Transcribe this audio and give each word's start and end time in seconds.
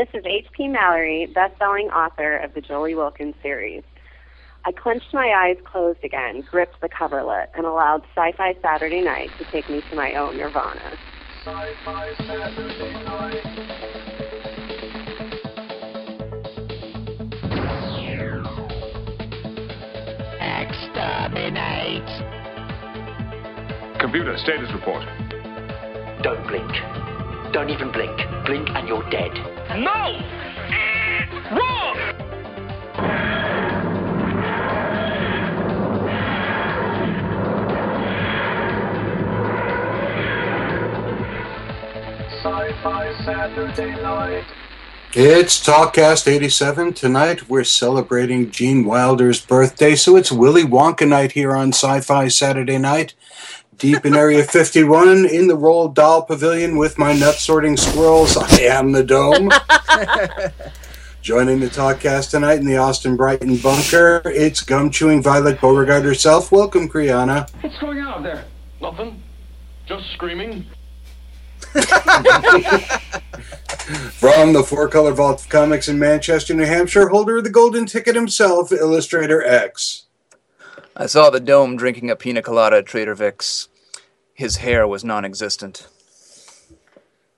This 0.00 0.08
is 0.14 0.24
H.P. 0.24 0.68
Mallory, 0.68 1.26
best-selling 1.26 1.88
author 1.90 2.38
of 2.38 2.54
the 2.54 2.62
Jolie 2.62 2.94
Wilkins 2.94 3.34
series. 3.42 3.82
I 4.64 4.72
clenched 4.72 5.12
my 5.12 5.28
eyes 5.36 5.58
closed 5.62 6.02
again, 6.02 6.42
gripped 6.50 6.80
the 6.80 6.88
coverlet, 6.88 7.50
and 7.54 7.66
allowed 7.66 8.00
Sci-Fi 8.16 8.54
Saturday 8.62 9.02
Night 9.02 9.28
to 9.36 9.44
take 9.52 9.68
me 9.68 9.82
to 9.90 9.94
my 9.94 10.14
own 10.14 10.38
nirvana. 10.38 10.96
Sci-Fi 11.44 12.14
Saturday 12.16 12.92
Night. 13.04 13.44
Exterminate! 20.70 22.08
Computer, 24.00 24.38
status 24.38 24.72
report. 24.72 25.04
Don't 26.22 26.48
blink. 26.48 26.99
Don't 27.52 27.68
even 27.68 27.90
blink. 27.90 28.16
Blink 28.46 28.68
and 28.70 28.86
you're 28.86 29.02
dead. 29.10 29.34
No! 29.76 30.20
Wrong! 31.50 31.96
Sci-Fi 42.40 43.24
Saturday 43.24 44.00
Night. 44.00 44.44
It's 45.12 45.58
Talkcast 45.58 46.28
87. 46.28 46.92
Tonight 46.92 47.48
we're 47.48 47.64
celebrating 47.64 48.52
Gene 48.52 48.84
Wilder's 48.84 49.44
birthday, 49.44 49.96
so 49.96 50.14
it's 50.14 50.30
Willy 50.30 50.62
Wonka 50.62 51.08
night 51.08 51.32
here 51.32 51.56
on 51.56 51.72
Sci 51.72 52.00
Fi 52.02 52.28
Saturday 52.28 52.78
night. 52.78 53.14
Deep 53.80 54.04
in 54.04 54.14
Area 54.14 54.44
51 54.44 55.24
in 55.24 55.46
the 55.46 55.56
Roald 55.56 55.94
Dahl 55.94 56.20
Pavilion 56.20 56.76
with 56.76 56.98
my 56.98 57.14
nut 57.14 57.36
sorting 57.36 57.78
squirrels, 57.78 58.36
I 58.36 58.60
am 58.64 58.92
the 58.92 59.02
Dome. 59.02 59.48
Joining 61.22 61.60
the 61.60 61.68
Talkcast 61.68 62.28
tonight 62.28 62.58
in 62.58 62.66
the 62.66 62.76
Austin 62.76 63.16
Brighton 63.16 63.56
bunker, 63.56 64.20
it's 64.26 64.60
gum 64.60 64.90
chewing 64.90 65.22
Violet 65.22 65.62
Beauregarde 65.62 66.04
herself. 66.04 66.52
Welcome, 66.52 66.90
Kriana. 66.90 67.48
What's 67.62 67.78
going 67.78 68.00
on 68.00 68.22
there? 68.22 68.44
Nothing. 68.82 69.22
Just 69.86 70.12
screaming. 70.12 70.66
From 74.12 74.52
the 74.52 74.62
Four 74.62 74.88
Color 74.88 75.12
Vault 75.12 75.40
of 75.40 75.48
Comics 75.48 75.88
in 75.88 75.98
Manchester, 75.98 76.52
New 76.52 76.66
Hampshire, 76.66 77.08
holder 77.08 77.38
of 77.38 77.44
the 77.44 77.50
Golden 77.50 77.86
Ticket 77.86 78.14
himself, 78.14 78.72
Illustrator 78.72 79.42
X. 79.42 80.04
I 81.00 81.06
saw 81.06 81.30
the 81.30 81.40
dome 81.40 81.78
drinking 81.78 82.10
a 82.10 82.16
pina 82.16 82.42
colada 82.42 82.76
at 82.76 82.84
Trader 82.84 83.14
Vic's. 83.14 83.68
His 84.34 84.58
hair 84.58 84.86
was 84.86 85.02
non 85.02 85.24
existent. 85.24 85.88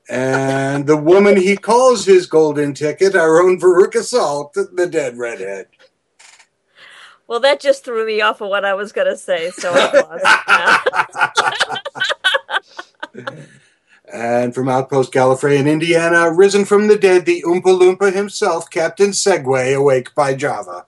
And 0.08 0.88
the 0.88 0.96
woman 0.96 1.36
he 1.36 1.56
calls 1.56 2.04
his 2.04 2.26
golden 2.26 2.74
ticket, 2.74 3.14
our 3.14 3.40
own 3.40 3.60
Veruca 3.60 4.02
Salt, 4.02 4.54
the 4.54 4.88
dead 4.90 5.16
redhead. 5.16 5.68
Well, 7.28 7.38
that 7.38 7.60
just 7.60 7.84
threw 7.84 8.04
me 8.04 8.20
off 8.20 8.40
of 8.40 8.48
what 8.48 8.64
I 8.64 8.74
was 8.74 8.90
going 8.90 9.06
to 9.06 9.16
say, 9.16 9.52
so 9.52 9.72
I 9.72 9.92
lost. 13.14 13.38
And 14.12 14.54
from 14.54 14.68
Outpost 14.68 15.10
Gallifrey 15.10 15.56
in 15.56 15.66
Indiana, 15.66 16.30
risen 16.30 16.66
from 16.66 16.88
the 16.88 16.98
dead, 16.98 17.24
the 17.24 17.42
Oompa 17.46 17.62
Loompa 17.62 18.12
himself, 18.12 18.68
Captain 18.68 19.08
Segway, 19.10 19.74
awake 19.74 20.14
by 20.14 20.34
Java. 20.34 20.84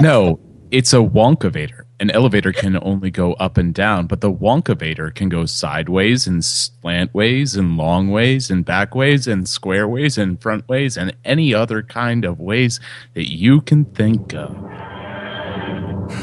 No, 0.00 0.40
it's 0.70 0.92
a 0.92 0.96
Wonkavator. 0.96 1.82
An 2.00 2.10
elevator 2.10 2.52
can 2.52 2.78
only 2.82 3.10
go 3.10 3.32
up 3.34 3.56
and 3.56 3.74
down, 3.74 4.06
but 4.06 4.20
the 4.20 4.32
Wonkavator 4.32 5.14
can 5.14 5.28
go 5.28 5.46
sideways 5.46 6.26
and 6.26 6.44
slant 6.44 7.12
ways 7.12 7.56
and 7.56 7.76
long 7.76 8.10
ways 8.10 8.50
and 8.50 8.64
back 8.64 8.94
ways 8.94 9.26
and 9.26 9.48
square 9.48 9.88
ways 9.88 10.16
and 10.16 10.40
front 10.40 10.68
ways 10.68 10.96
and 10.96 11.16
any 11.24 11.52
other 11.52 11.82
kind 11.82 12.24
of 12.24 12.38
ways 12.38 12.78
that 13.14 13.32
you 13.32 13.60
can 13.62 13.84
think 13.86 14.34
of. 14.34 14.54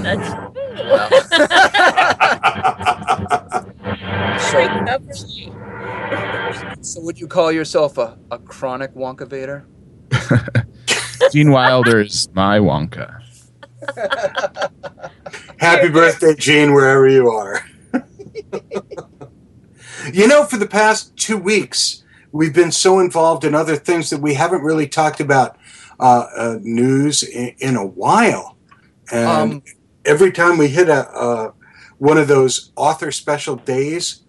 That's 0.01 0.29
So, 4.39 4.67
so 6.81 7.01
would 7.01 7.19
you 7.19 7.27
call 7.27 7.51
yourself 7.51 7.97
a, 7.97 8.17
a 8.31 8.39
chronic 8.39 8.93
Wonkavator? 8.93 9.65
Gene 11.31 11.51
Wilder 11.51 12.01
is 12.01 12.29
My 12.33 12.59
Wonka. 12.59 13.24
Happy 15.59 15.89
birthday, 15.89 16.35
Gene, 16.35 16.73
wherever 16.73 17.07
you 17.07 17.29
are. 17.29 17.65
you 20.13 20.27
know, 20.27 20.43
for 20.45 20.57
the 20.57 20.67
past 20.67 21.15
two 21.17 21.37
weeks, 21.37 22.03
we've 22.31 22.53
been 22.53 22.71
so 22.71 22.99
involved 22.99 23.43
in 23.43 23.55
other 23.55 23.75
things 23.75 24.09
that 24.09 24.19
we 24.21 24.33
haven't 24.33 24.61
really 24.61 24.87
talked 24.87 25.19
about 25.19 25.57
uh, 25.99 26.27
uh, 26.35 26.59
news 26.61 27.23
in, 27.23 27.55
in 27.59 27.75
a 27.75 27.85
while. 27.85 28.57
And 29.11 29.53
Um, 29.53 29.63
every 30.03 30.31
time 30.31 30.57
we 30.57 30.67
hit 30.67 30.89
a, 30.89 31.09
uh, 31.11 31.51
one 31.97 32.17
of 32.17 32.27
those 32.27 32.71
author 32.75 33.11
special 33.11 33.55
days, 33.55 34.21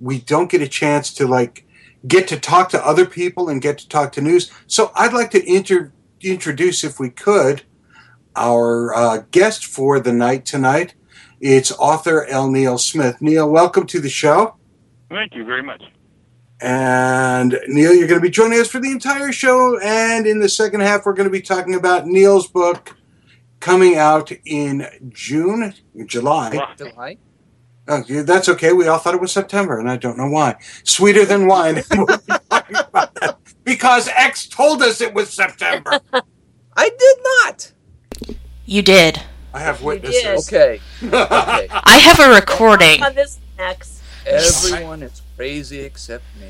we 0.00 0.18
don't 0.20 0.50
get 0.50 0.60
a 0.60 0.68
chance 0.68 1.12
to 1.14 1.26
like 1.26 1.66
get 2.06 2.28
to 2.28 2.38
talk 2.38 2.68
to 2.70 2.86
other 2.86 3.06
people 3.06 3.48
and 3.48 3.62
get 3.62 3.78
to 3.78 3.88
talk 3.88 4.12
to 4.12 4.20
news. 4.20 4.50
So 4.66 4.92
I'd 4.94 5.14
like 5.14 5.30
to 5.30 5.42
inter- 5.44 5.92
introduce, 6.20 6.84
if 6.84 7.00
we 7.00 7.08
could, 7.10 7.62
our 8.36 8.94
uh, 8.94 9.18
guest 9.30 9.66
for 9.66 10.00
the 10.00 10.12
night 10.12 10.44
tonight. 10.44 10.94
It's 11.40 11.72
author 11.72 12.26
L. 12.26 12.50
Neil 12.50 12.78
Smith. 12.78 13.20
Neil, 13.20 13.48
welcome 13.48 13.86
to 13.88 14.00
the 14.00 14.08
show. 14.08 14.56
Thank 15.10 15.34
you 15.34 15.44
very 15.44 15.62
much. 15.62 15.82
And 16.60 17.58
Neil, 17.68 17.92
you're 17.92 18.08
going 18.08 18.20
to 18.20 18.24
be 18.26 18.30
joining 18.30 18.58
us 18.60 18.68
for 18.68 18.80
the 18.80 18.90
entire 18.90 19.32
show. 19.32 19.78
And 19.80 20.26
in 20.26 20.40
the 20.40 20.48
second 20.48 20.80
half, 20.80 21.04
we're 21.04 21.12
going 21.12 21.28
to 21.28 21.32
be 21.32 21.42
talking 21.42 21.74
about 21.74 22.06
Neil's 22.06 22.46
book 22.46 22.96
coming 23.60 23.96
out 23.96 24.32
in 24.44 24.86
June, 25.10 25.74
July. 26.06 26.58
July? 26.76 27.18
Oh, 27.86 28.02
that's 28.22 28.48
okay. 28.48 28.72
We 28.72 28.86
all 28.88 28.98
thought 28.98 29.14
it 29.14 29.20
was 29.20 29.32
September, 29.32 29.78
and 29.78 29.90
I 29.90 29.96
don't 29.96 30.16
know 30.16 30.28
why. 30.28 30.56
Sweeter 30.84 31.24
than 31.26 31.46
wine. 31.46 31.82
We'll 31.90 32.06
be 32.06 32.22
talking 32.48 32.76
about 32.76 33.14
that 33.16 33.38
because 33.64 34.08
X 34.08 34.46
told 34.48 34.82
us 34.82 35.00
it 35.00 35.12
was 35.12 35.30
September. 35.30 36.00
I 36.76 36.88
did 36.88 37.16
not. 37.22 37.72
You 38.66 38.82
did. 38.82 39.20
I 39.52 39.60
have 39.60 39.82
witnesses. 39.82 40.48
Okay. 40.48 40.80
okay. 41.02 41.68
I 41.70 41.98
have 41.98 42.18
a 42.18 42.34
recording. 42.34 43.02
on 43.02 43.14
this 43.14 43.38
next. 43.58 44.02
Everyone 44.26 45.02
is 45.02 45.20
crazy 45.36 45.80
except 45.80 46.24
me. 46.40 46.48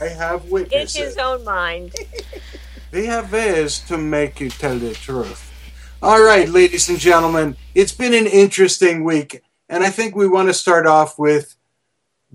I 0.00 0.08
have 0.08 0.44
witnesses. 0.50 0.96
In 0.96 1.04
his 1.04 1.16
own 1.16 1.42
mind. 1.44 1.94
They 2.90 3.06
have 3.06 3.32
ways 3.32 3.80
to 3.88 3.96
make 3.96 4.40
you 4.40 4.50
tell 4.50 4.78
the 4.78 4.92
truth. 4.92 5.48
All 6.02 6.22
right, 6.22 6.48
ladies 6.48 6.90
and 6.90 6.98
gentlemen, 6.98 7.56
it's 7.74 7.92
been 7.92 8.12
an 8.12 8.26
interesting 8.26 9.02
week, 9.04 9.40
and 9.68 9.82
I 9.82 9.88
think 9.88 10.14
we 10.14 10.28
want 10.28 10.48
to 10.48 10.54
start 10.54 10.86
off 10.86 11.18
with 11.18 11.54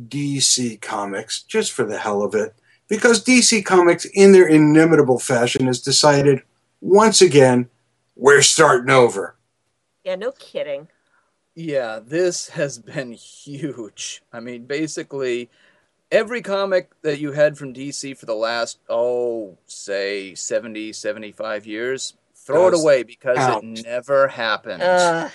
DC 0.07 0.81
Comics, 0.81 1.43
just 1.43 1.71
for 1.71 1.83
the 1.83 1.99
hell 1.99 2.23
of 2.23 2.33
it, 2.33 2.55
because 2.87 3.23
DC 3.23 3.63
Comics, 3.63 4.05
in 4.05 4.31
their 4.31 4.47
inimitable 4.47 5.19
fashion, 5.19 5.67
has 5.67 5.81
decided 5.81 6.41
once 6.81 7.21
again 7.21 7.69
we're 8.17 8.41
starting 8.41 8.89
over. 8.89 9.35
Yeah, 10.03 10.15
no 10.15 10.31
kidding. 10.31 10.87
Yeah, 11.55 11.99
this 12.05 12.49
has 12.49 12.77
been 12.79 13.11
huge. 13.13 14.21
I 14.31 14.39
mean, 14.39 14.65
basically, 14.65 15.49
every 16.11 16.41
comic 16.41 16.91
that 17.01 17.19
you 17.19 17.31
had 17.31 17.57
from 17.57 17.73
DC 17.73 18.17
for 18.17 18.25
the 18.25 18.35
last, 18.35 18.79
oh, 18.89 19.57
say 19.65 20.35
70, 20.35 20.93
75 20.93 21.65
years, 21.65 22.13
throw 22.35 22.67
it 22.67 22.73
away 22.73 23.03
because 23.03 23.37
count. 23.37 23.79
it 23.79 23.85
never 23.85 24.27
happened. 24.27 24.81
Uh, 24.83 25.29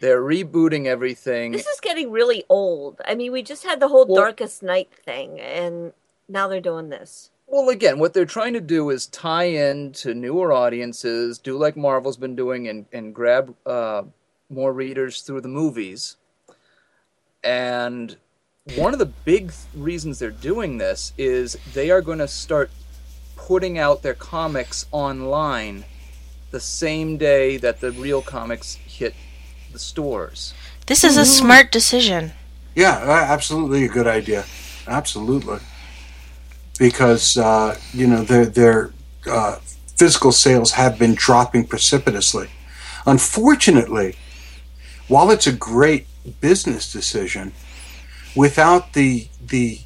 They're 0.00 0.22
rebooting 0.22 0.86
everything. 0.86 1.52
this 1.52 1.66
is 1.66 1.80
getting 1.80 2.10
really 2.10 2.44
old. 2.48 3.00
I 3.04 3.14
mean, 3.14 3.32
we 3.32 3.42
just 3.42 3.64
had 3.64 3.80
the 3.80 3.88
whole 3.88 4.06
Well- 4.06 4.22
Darkest 4.22 4.62
Night 4.62 4.88
thing, 5.04 5.38
and 5.40 5.92
now 6.28 6.48
they're 6.48 6.60
doing 6.62 6.88
this. 6.88 7.30
Well, 7.50 7.68
again, 7.68 7.98
what 7.98 8.14
they're 8.14 8.24
trying 8.24 8.52
to 8.52 8.60
do 8.60 8.90
is 8.90 9.08
tie 9.08 9.44
in 9.44 9.90
to 9.94 10.14
newer 10.14 10.52
audiences, 10.52 11.36
do 11.36 11.58
like 11.58 11.76
Marvel's 11.76 12.16
been 12.16 12.36
doing, 12.36 12.68
and, 12.68 12.86
and 12.92 13.12
grab 13.12 13.56
uh, 13.66 14.02
more 14.48 14.72
readers 14.72 15.22
through 15.22 15.40
the 15.40 15.48
movies. 15.48 16.16
And 17.42 18.16
one 18.76 18.92
of 18.92 19.00
the 19.00 19.06
big 19.06 19.48
th- 19.48 19.64
reasons 19.74 20.20
they're 20.20 20.30
doing 20.30 20.78
this 20.78 21.12
is 21.18 21.58
they 21.74 21.90
are 21.90 22.00
going 22.00 22.18
to 22.18 22.28
start 22.28 22.70
putting 23.34 23.78
out 23.78 24.02
their 24.02 24.14
comics 24.14 24.86
online 24.92 25.84
the 26.52 26.60
same 26.60 27.16
day 27.16 27.56
that 27.56 27.80
the 27.80 27.90
real 27.90 28.22
comics 28.22 28.74
hit 28.74 29.12
the 29.72 29.78
stores. 29.80 30.54
This 30.86 31.02
is 31.02 31.16
a 31.16 31.24
smart 31.24 31.72
decision. 31.72 32.30
Yeah, 32.76 32.98
uh, 32.98 33.10
absolutely 33.10 33.84
a 33.84 33.88
good 33.88 34.06
idea. 34.06 34.44
Absolutely. 34.86 35.58
Because, 36.80 37.36
uh, 37.36 37.78
you 37.92 38.06
know, 38.06 38.22
their, 38.22 38.46
their 38.46 38.92
uh, 39.26 39.56
physical 39.96 40.32
sales 40.32 40.72
have 40.72 40.98
been 40.98 41.14
dropping 41.14 41.66
precipitously. 41.66 42.48
Unfortunately, 43.04 44.16
while 45.06 45.30
it's 45.30 45.46
a 45.46 45.52
great 45.52 46.06
business 46.40 46.90
decision, 46.90 47.52
without 48.34 48.94
the, 48.94 49.28
the 49.44 49.80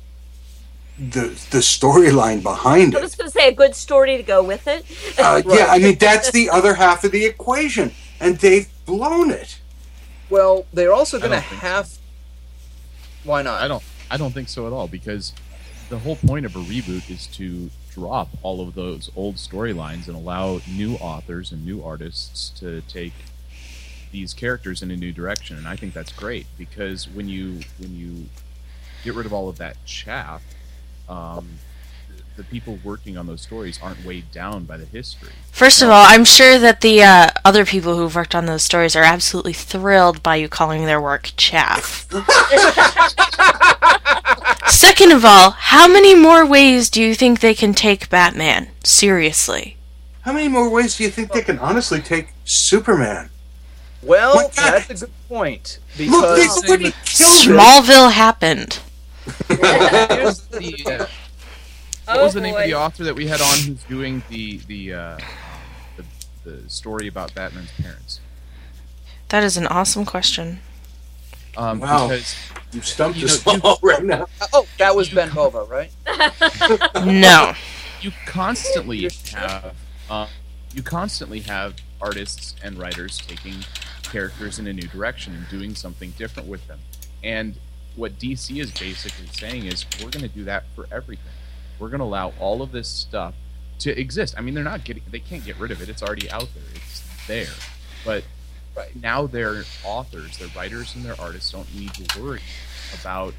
the 0.96 1.26
the 1.50 1.58
storyline 1.58 2.42
behind 2.42 2.94
it. 2.94 2.96
I 2.96 3.00
it. 3.00 3.02
was 3.02 3.16
going 3.16 3.28
to 3.28 3.32
say 3.32 3.48
a 3.48 3.52
good 3.52 3.74
story 3.74 4.16
to 4.16 4.22
go 4.22 4.44
with 4.44 4.68
it. 4.68 4.84
Uh, 5.18 5.42
Yeah, 5.44 5.66
I 5.70 5.78
mean 5.78 5.98
that's 5.98 6.30
the 6.30 6.50
other 6.50 6.74
half 6.74 7.02
of 7.02 7.10
the 7.10 7.24
equation, 7.24 7.92
and 8.20 8.38
they've 8.38 8.68
blown 8.86 9.30
it. 9.30 9.58
Well, 10.30 10.66
they're 10.72 10.92
also 10.92 11.18
going 11.18 11.32
to 11.32 11.36
don't 11.36 11.60
so. 11.60 11.66
have. 11.66 11.98
Why 13.24 13.42
not? 13.42 13.60
I 13.60 13.68
don't. 13.68 13.82
I 14.10 14.16
don't 14.16 14.32
think 14.32 14.48
so 14.48 14.66
at 14.66 14.72
all 14.72 14.86
because 14.86 15.32
the 15.88 15.98
whole 15.98 16.16
point 16.16 16.46
of 16.46 16.56
a 16.56 16.60
reboot 16.60 17.10
is 17.10 17.26
to 17.28 17.70
drop 17.92 18.28
all 18.42 18.60
of 18.60 18.74
those 18.74 19.10
old 19.14 19.36
storylines 19.36 20.08
and 20.08 20.16
allow 20.16 20.60
new 20.68 20.94
authors 20.96 21.52
and 21.52 21.64
new 21.64 21.82
artists 21.82 22.50
to 22.58 22.80
take 22.82 23.12
these 24.10 24.34
characters 24.34 24.82
in 24.82 24.90
a 24.90 24.96
new 24.96 25.12
direction. 25.12 25.56
And 25.56 25.68
I 25.68 25.76
think 25.76 25.94
that's 25.94 26.12
great 26.12 26.46
because 26.56 27.08
when 27.08 27.28
you 27.28 27.60
when 27.78 27.96
you 27.96 28.26
get 29.02 29.14
rid 29.14 29.26
of 29.26 29.32
all 29.32 29.48
of 29.48 29.58
that 29.58 29.76
chaff, 29.84 30.42
um, 31.08 31.58
the 32.36 32.44
people 32.44 32.78
working 32.82 33.16
on 33.16 33.26
those 33.26 33.42
stories 33.42 33.78
aren't 33.82 34.04
weighed 34.04 34.30
down 34.32 34.64
by 34.64 34.76
the 34.76 34.86
history. 34.86 35.30
First 35.52 35.82
of 35.82 35.88
all, 35.88 36.04
I'm 36.06 36.24
sure 36.24 36.58
that 36.58 36.80
the 36.80 37.02
uh, 37.02 37.28
other 37.44 37.64
people 37.64 37.96
who've 37.96 38.14
worked 38.14 38.34
on 38.34 38.46
those 38.46 38.62
stories 38.62 38.96
are 38.96 39.04
absolutely 39.04 39.52
thrilled 39.52 40.22
by 40.22 40.36
you 40.36 40.48
calling 40.48 40.86
their 40.86 41.00
work 41.00 41.32
chaff. 41.36 42.08
Second 44.68 45.12
of 45.12 45.24
all, 45.24 45.50
how 45.52 45.86
many 45.88 46.14
more 46.14 46.46
ways 46.46 46.88
do 46.90 47.02
you 47.02 47.14
think 47.14 47.40
they 47.40 47.54
can 47.54 47.74
take 47.74 48.08
Batman? 48.08 48.68
Seriously. 48.82 49.76
How 50.22 50.32
many 50.32 50.48
more 50.48 50.70
ways 50.70 50.96
do 50.96 51.04
you 51.04 51.10
think 51.10 51.32
they 51.32 51.42
can 51.42 51.58
honestly 51.58 52.00
take 52.00 52.28
Superman? 52.44 53.28
Well, 54.02 54.50
that's 54.54 55.02
a 55.02 55.06
good 55.06 55.12
point 55.28 55.78
Look, 55.98 55.98
they've 55.98 56.10
because 56.10 56.64
already 56.68 56.84
killed 57.04 57.30
it. 57.30 57.48
Smallville 57.48 58.12
happened. 58.12 58.80
Here's 59.48 60.40
the, 60.48 60.84
uh, 60.86 60.98
what 60.98 61.10
Oh, 62.18 62.24
was 62.24 62.34
the 62.34 62.40
name 62.42 62.54
of 62.54 62.64
the 62.64 62.74
author 62.74 63.02
that 63.04 63.14
we 63.14 63.26
had 63.26 63.40
on 63.40 63.58
who's 63.60 63.82
doing 63.84 64.22
the 64.28 64.58
the 64.66 64.92
uh, 64.92 65.18
the, 65.96 66.04
the 66.44 66.68
story 66.68 67.08
about 67.08 67.34
Batman's 67.34 67.70
parents? 67.80 68.20
That 69.30 69.42
is 69.42 69.56
an 69.56 69.66
awesome 69.68 70.04
question. 70.04 70.60
Um, 71.56 71.80
Wow. 71.80 72.08
Because 72.08 72.34
You 72.72 72.80
stumped 72.82 73.18
You 73.18 73.26
us 73.26 73.44
know, 73.46 73.52
you- 73.54 73.60
all 73.62 73.78
right 73.82 74.04
now. 74.04 74.26
oh, 74.52 74.66
that 74.78 74.94
was 74.96 75.08
Ben 75.08 75.30
Bova, 75.32 75.64
right? 75.64 75.90
No. 77.04 77.52
you 78.00 78.12
constantly 78.26 79.08
have 79.32 79.74
uh, 80.10 80.26
you 80.74 80.82
constantly 80.82 81.40
have 81.40 81.76
artists 82.00 82.54
and 82.62 82.78
writers 82.78 83.18
taking 83.26 83.54
characters 84.02 84.58
in 84.58 84.66
a 84.66 84.72
new 84.72 84.86
direction 84.88 85.34
and 85.34 85.48
doing 85.48 85.74
something 85.74 86.10
different 86.18 86.48
with 86.48 86.66
them. 86.66 86.78
And 87.22 87.54
what 87.96 88.18
DC 88.18 88.60
is 88.60 88.70
basically 88.72 89.26
saying 89.32 89.66
is 89.66 89.86
we're 90.02 90.10
going 90.10 90.28
to 90.28 90.34
do 90.34 90.44
that 90.44 90.64
for 90.74 90.86
everything. 90.92 91.24
We're 91.78 91.88
going 91.88 92.00
to 92.00 92.04
allow 92.04 92.32
all 92.40 92.60
of 92.60 92.72
this 92.72 92.88
stuff 92.88 93.34
to 93.80 93.98
exist. 93.98 94.34
I 94.36 94.40
mean, 94.40 94.54
they're 94.54 94.64
not 94.64 94.84
getting 94.84 95.02
they 95.10 95.20
can't 95.20 95.44
get 95.44 95.58
rid 95.58 95.70
of 95.70 95.80
it. 95.80 95.88
It's 95.88 96.02
already 96.02 96.28
out 96.30 96.48
there. 96.54 96.64
It's 96.74 97.02
there. 97.26 97.46
But 98.04 98.24
Right. 98.76 98.94
now 99.00 99.26
their 99.26 99.64
authors, 99.84 100.38
their 100.38 100.48
writers 100.48 100.94
and 100.94 101.04
their 101.04 101.20
artists 101.20 101.52
don't 101.52 101.72
need 101.74 101.94
to 101.94 102.20
worry 102.20 102.42
about 103.00 103.34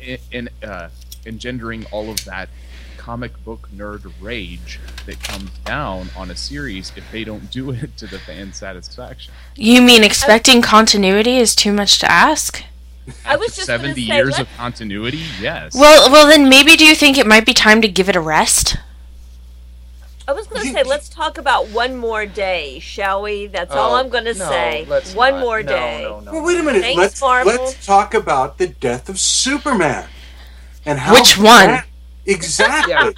in, 0.00 0.18
in 0.30 0.48
uh, 0.62 0.90
engendering 1.26 1.86
all 1.90 2.10
of 2.10 2.24
that 2.24 2.48
comic 2.96 3.42
book 3.44 3.68
nerd 3.74 4.12
rage 4.20 4.78
that 5.06 5.22
comes 5.22 5.50
down 5.64 6.10
on 6.16 6.30
a 6.30 6.36
series 6.36 6.92
if 6.96 7.10
they 7.10 7.24
don't 7.24 7.50
do 7.50 7.70
it 7.70 7.96
to 7.96 8.06
the 8.06 8.18
fan's 8.18 8.56
satisfaction. 8.56 9.32
You 9.56 9.80
mean 9.80 10.04
expecting 10.04 10.60
continuity 10.60 11.38
is 11.38 11.54
too 11.54 11.72
much 11.72 11.98
to 12.00 12.10
ask? 12.10 12.62
I 13.24 13.36
was 13.36 13.56
just 13.56 13.66
70 13.66 13.94
say, 13.94 14.14
years 14.14 14.32
let- 14.32 14.42
of 14.42 14.48
continuity, 14.56 15.22
yes. 15.40 15.74
Well, 15.74 16.10
well 16.12 16.26
then 16.26 16.48
maybe 16.48 16.76
do 16.76 16.84
you 16.84 16.94
think 16.94 17.18
it 17.18 17.26
might 17.26 17.46
be 17.46 17.54
time 17.54 17.80
to 17.82 17.88
give 17.88 18.08
it 18.08 18.16
a 18.16 18.20
rest? 18.20 18.76
I 20.30 20.32
was 20.32 20.46
going 20.46 20.62
to 20.64 20.72
say, 20.72 20.84
let's 20.84 21.08
talk 21.08 21.38
about 21.38 21.68
one 21.70 21.96
more 21.96 22.24
day, 22.24 22.78
shall 22.78 23.22
we? 23.22 23.48
That's 23.48 23.72
all 23.72 23.94
Oh, 23.94 23.96
I'm 23.96 24.08
going 24.10 24.26
to 24.26 24.34
no, 24.34 24.48
say. 24.48 24.86
let's 24.88 25.12
One 25.12 25.32
not. 25.34 25.40
more 25.40 25.62
No, 25.62 25.68
day. 25.72 26.02
No, 26.04 26.20
no, 26.20 26.32
Well, 26.32 26.44
wait 26.44 26.60
a 26.60 26.62
minute. 26.62 26.82
Thanks, 26.82 26.98
let's 26.98 27.20
Marvel. 27.20 27.52
let's 27.52 27.84
talk 27.84 28.14
about 28.14 28.56
the 28.58 28.68
death 28.68 29.08
of 29.08 29.18
Superman 29.18 30.08
and 30.86 31.00
how 31.00 31.14
Which 31.14 31.36
one? 31.36 31.66
that- 31.66 31.86
exactly. 32.26 33.12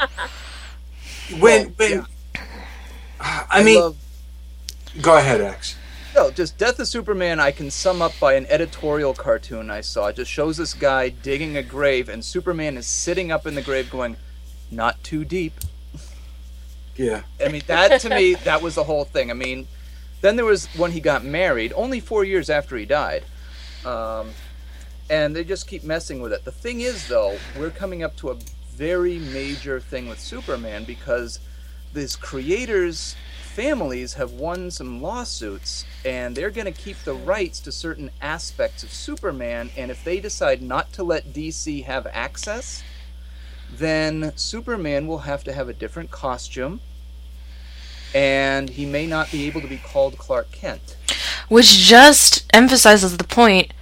When 1.39 1.67
when 1.77 2.07
I 3.21 3.63
mean, 3.63 3.79
love- 3.79 3.97
go 5.03 5.17
ahead, 5.19 5.43
X. 5.43 5.77
No, 6.15 6.31
just 6.31 6.57
Death 6.59 6.79
of 6.79 6.89
Superman 6.89 7.41
I 7.41 7.51
can 7.51 7.71
sum 7.71 8.01
up 8.03 8.13
by 8.21 8.35
an 8.35 8.47
editorial 8.47 9.13
cartoon 9.15 9.71
I 9.71 9.81
saw. 9.83 10.07
It 10.09 10.17
just 10.17 10.31
shows 10.31 10.57
this 10.57 10.73
guy 10.75 11.09
digging 11.11 11.57
a 11.59 11.63
grave 11.63 12.09
and 12.09 12.25
Superman 12.25 12.77
is 12.79 12.87
sitting 12.87 13.31
up 13.31 13.47
in 13.47 13.55
the 13.55 13.63
grave 13.63 13.91
going, 13.91 14.17
Not 14.71 15.03
too 15.05 15.25
deep. 15.27 15.55
Yeah. 16.97 17.23
I 17.45 17.49
mean 17.49 17.63
that 17.67 18.01
to 18.03 18.11
me 18.11 18.35
that 18.45 18.63
was 18.63 18.75
the 18.75 18.85
whole 18.85 19.05
thing. 19.05 19.31
I 19.31 19.35
mean 19.35 19.67
then 20.21 20.37
there 20.37 20.45
was 20.45 20.67
when 20.77 20.93
he 20.93 21.01
got 21.01 21.25
married, 21.25 21.73
only 21.75 22.01
four 22.01 22.25
years 22.25 22.49
after 22.49 22.77
he 22.77 22.85
died. 22.85 23.25
Um, 23.85 24.31
and 25.11 25.35
they 25.35 25.45
just 25.45 25.67
keep 25.67 25.83
messing 25.83 26.23
with 26.23 26.33
it. 26.33 26.45
The 26.45 26.53
thing 26.53 26.81
is 26.81 27.09
though, 27.09 27.39
we're 27.59 27.71
coming 27.71 28.03
up 28.03 28.17
to 28.17 28.31
a 28.31 28.39
very 28.75 29.19
major 29.19 29.81
thing 29.81 30.09
with 30.09 30.21
Superman 30.21 30.85
because 30.85 31.39
these 31.93 32.17
creators 32.17 33.17
families 33.43 34.15
have 34.15 34.33
won 34.33 34.71
some 34.71 35.03
lawsuits 35.03 35.85
and 36.07 36.35
they're 36.35 36.51
going 36.51 36.65
to 36.65 36.73
keep 36.73 36.97
the 37.05 37.13
rights 37.13 37.61
to 37.61 37.71
certain 37.71 38.11
aspects 38.23 38.83
of 38.83 38.91
Superman 38.91 39.71
and 39.77 39.91
if 39.91 40.03
they 40.03 40.19
decide 40.19 40.63
not 40.63 40.91
to 40.95 41.05
let 41.05 41.35
DC 41.35 41.85
have 41.85 42.07
access 42.07 42.83
then 43.79 44.33
Superman 44.37 45.07
will 45.07 45.21
have 45.21 45.43
to 45.45 45.53
have 45.53 45.69
a 45.69 45.73
different 45.73 46.11
costume 46.11 46.81
and 48.15 48.71
he 48.71 48.85
may 48.85 49.07
not 49.07 49.31
be 49.33 49.47
able 49.47 49.61
to 49.63 49.67
be 49.67 49.79
called 49.79 50.19
Clark 50.19 50.53
Kent. 50.53 50.97
Which 51.49 51.69
just 51.79 52.45
emphasizes 52.53 53.17
the 53.17 53.25
point 53.25 53.73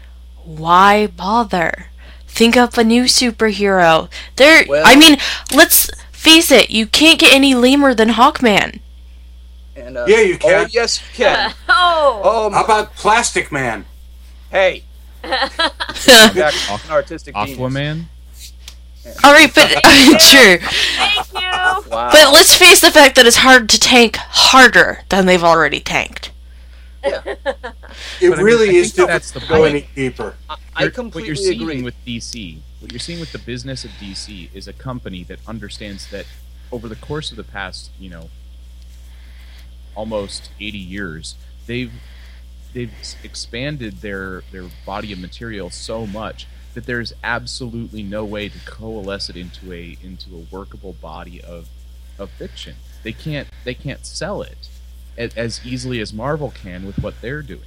why 0.45 1.07
bother? 1.09 1.87
Think 2.27 2.57
up 2.57 2.79
a 2.79 2.85
new 2.85 3.05
superhero. 3.05 4.09
There 4.37 4.65
Well- 4.69 4.85
I 4.87 4.95
mean, 4.97 5.19
let's 5.53 5.91
face 6.13 6.51
it, 6.51 6.71
you 6.71 6.87
can't 6.87 7.19
get 7.19 7.33
any 7.33 7.55
lamer 7.55 7.93
than 7.95 8.11
Hawkman. 8.11 8.81
And 9.75 9.97
uh, 9.97 10.05
Yeah, 10.07 10.21
you 10.21 10.39
can. 10.39 10.65
Oh, 10.67 10.69
yes, 10.71 11.01
you 11.01 11.25
can. 11.25 11.53
Oh, 11.69 12.21
Oh, 12.23 12.51
How 12.51 12.65
about 12.65 12.95
Plastic 12.95 13.51
Man? 13.51 13.85
hey. 14.51 14.85
Back 15.23 15.53
to 15.55 16.73
an 16.73 16.81
artistic 16.91 17.35
genius. 17.35 17.59
Aquaman? 19.05 19.25
All 19.25 19.33
right, 19.33 19.55
but 19.55 19.69
true. 20.21 20.59
thank 20.59 21.33
you. 21.33 21.41
Wow. 21.91 22.11
But 22.13 22.33
let's 22.33 22.55
face 22.57 22.81
the 22.81 22.91
fact 22.91 23.17
that 23.17 23.27
it's 23.27 23.37
hard 23.37 23.69
to 23.71 23.79
tank 23.81 24.17
harder 24.17 25.01
than 25.09 25.27
they've 25.27 25.43
already 25.45 25.81
tanked. 25.81 26.33
Yeah. 27.05 27.23
It 27.25 27.39
But 27.45 27.65
I 28.23 28.29
mean, 28.29 28.39
really 28.45 28.69
I 28.69 28.73
is 28.73 28.93
think 28.93 29.09
that's 29.09 29.31
the 29.31 29.41
to 29.41 29.47
go 29.49 29.57
point. 29.59 29.71
any 29.75 29.89
deeper. 29.95 30.35
I 30.49 30.57
You're- 30.83 30.93
completely 30.93 31.23
what 31.23 31.27
you're 31.27 31.37
seeing 31.37 31.63
agree. 31.63 31.83
with 31.83 31.95
DC, 32.07 32.59
what 32.81 32.93
you're 32.93 33.01
seeing 33.01 33.21
with 33.21 33.33
the 33.33 33.39
business 33.39 33.85
of 33.85 33.91
DC 33.93 34.51
is 34.55 34.69
a 34.69 34.73
company 34.73 35.25
that 35.25 35.39
understands 35.47 36.09
that 36.11 36.27
over 36.71 36.89
the 36.89 36.97
course 36.97 37.31
of 37.31 37.37
the 37.37 37.45
past, 37.45 37.91
you 37.99 38.11
know, 38.11 38.29
almost 39.95 40.51
80 40.61 40.79
years, 40.79 41.35
they've 41.67 41.93
they've 42.73 42.93
expanded 43.25 43.99
their 44.03 44.43
their 44.53 44.67
body 44.87 45.13
of 45.13 45.19
material 45.19 45.71
so 45.71 46.07
much 46.07 46.47
that 46.75 46.87
there's 46.87 47.13
absolutely 47.25 48.03
no 48.03 48.25
way 48.25 48.49
to 48.49 48.59
coalesce 48.65 49.29
it 49.29 49.37
into 49.37 49.73
a 49.73 49.97
into 50.03 50.35
a 50.37 50.55
workable 50.55 50.95
body 50.95 51.41
of 51.41 51.69
of 52.19 52.31
fiction. 52.31 52.77
They 53.03 53.13
can't 53.13 53.49
they 53.65 53.75
can't 53.75 54.05
sell 54.07 54.43
it 54.43 54.69
as, 55.17 55.35
as 55.37 55.67
easily 55.67 56.01
as 56.01 56.13
Marvel 56.13 56.51
can 56.51 56.87
with 56.87 56.99
what 56.99 57.21
they're 57.21 57.43
doing. 57.43 57.63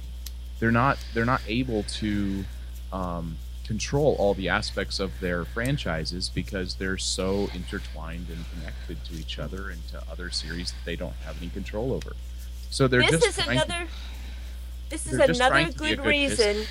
They're 0.58 0.70
not 0.70 0.98
they're 1.12 1.24
not 1.24 1.42
able 1.46 1.82
to 1.82 2.44
um, 2.92 3.36
control 3.66 4.16
all 4.18 4.34
the 4.34 4.48
aspects 4.48 5.00
of 5.00 5.18
their 5.20 5.44
franchises 5.44 6.30
because 6.32 6.76
they're 6.76 6.98
so 6.98 7.48
intertwined 7.54 8.28
and 8.28 8.44
connected 8.52 9.04
to 9.04 9.14
each 9.14 9.38
other 9.38 9.70
and 9.70 9.86
to 9.88 10.02
other 10.10 10.30
series 10.30 10.72
that 10.72 10.84
they 10.84 10.96
don't 10.96 11.16
have 11.24 11.36
any 11.40 11.50
control 11.50 11.92
over. 11.92 12.14
So 12.70 12.88
they're 12.88 13.02
this 13.02 13.22
just 13.22 13.38
is 13.38 13.46
another. 13.46 13.86
This 14.88 15.06
is 15.06 15.14
another 15.14 15.34
trying 15.34 15.72
to 15.72 15.78
be 15.78 15.84
a 15.84 15.96
good 15.96 16.02
good 16.02 16.08
reason 16.08 16.66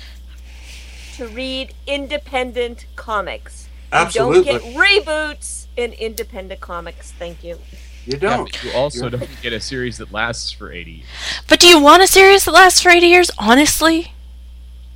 to 1.16 1.28
read 1.28 1.74
independent 1.86 2.86
comics. 2.96 3.68
Absolutely. 3.92 4.52
You 4.52 4.58
don't 4.58 4.74
get 4.74 4.76
reboots 4.76 5.66
in 5.76 5.92
independent 5.92 6.60
comics. 6.60 7.12
Thank 7.12 7.44
you. 7.44 7.58
You 8.06 8.18
don't. 8.18 8.50
but 8.50 8.64
you 8.64 8.72
also 8.72 9.06
You're- 9.08 9.18
don't 9.18 9.42
get 9.42 9.52
a 9.52 9.60
series 9.60 9.98
that 9.98 10.12
lasts 10.12 10.50
for 10.52 10.72
80 10.72 10.90
years. 10.90 11.06
But 11.48 11.60
do 11.60 11.68
you 11.68 11.78
want 11.78 12.02
a 12.02 12.06
series 12.06 12.44
that 12.44 12.52
lasts 12.52 12.80
for 12.80 12.90
80 12.90 13.06
years, 13.06 13.30
honestly? 13.38 14.12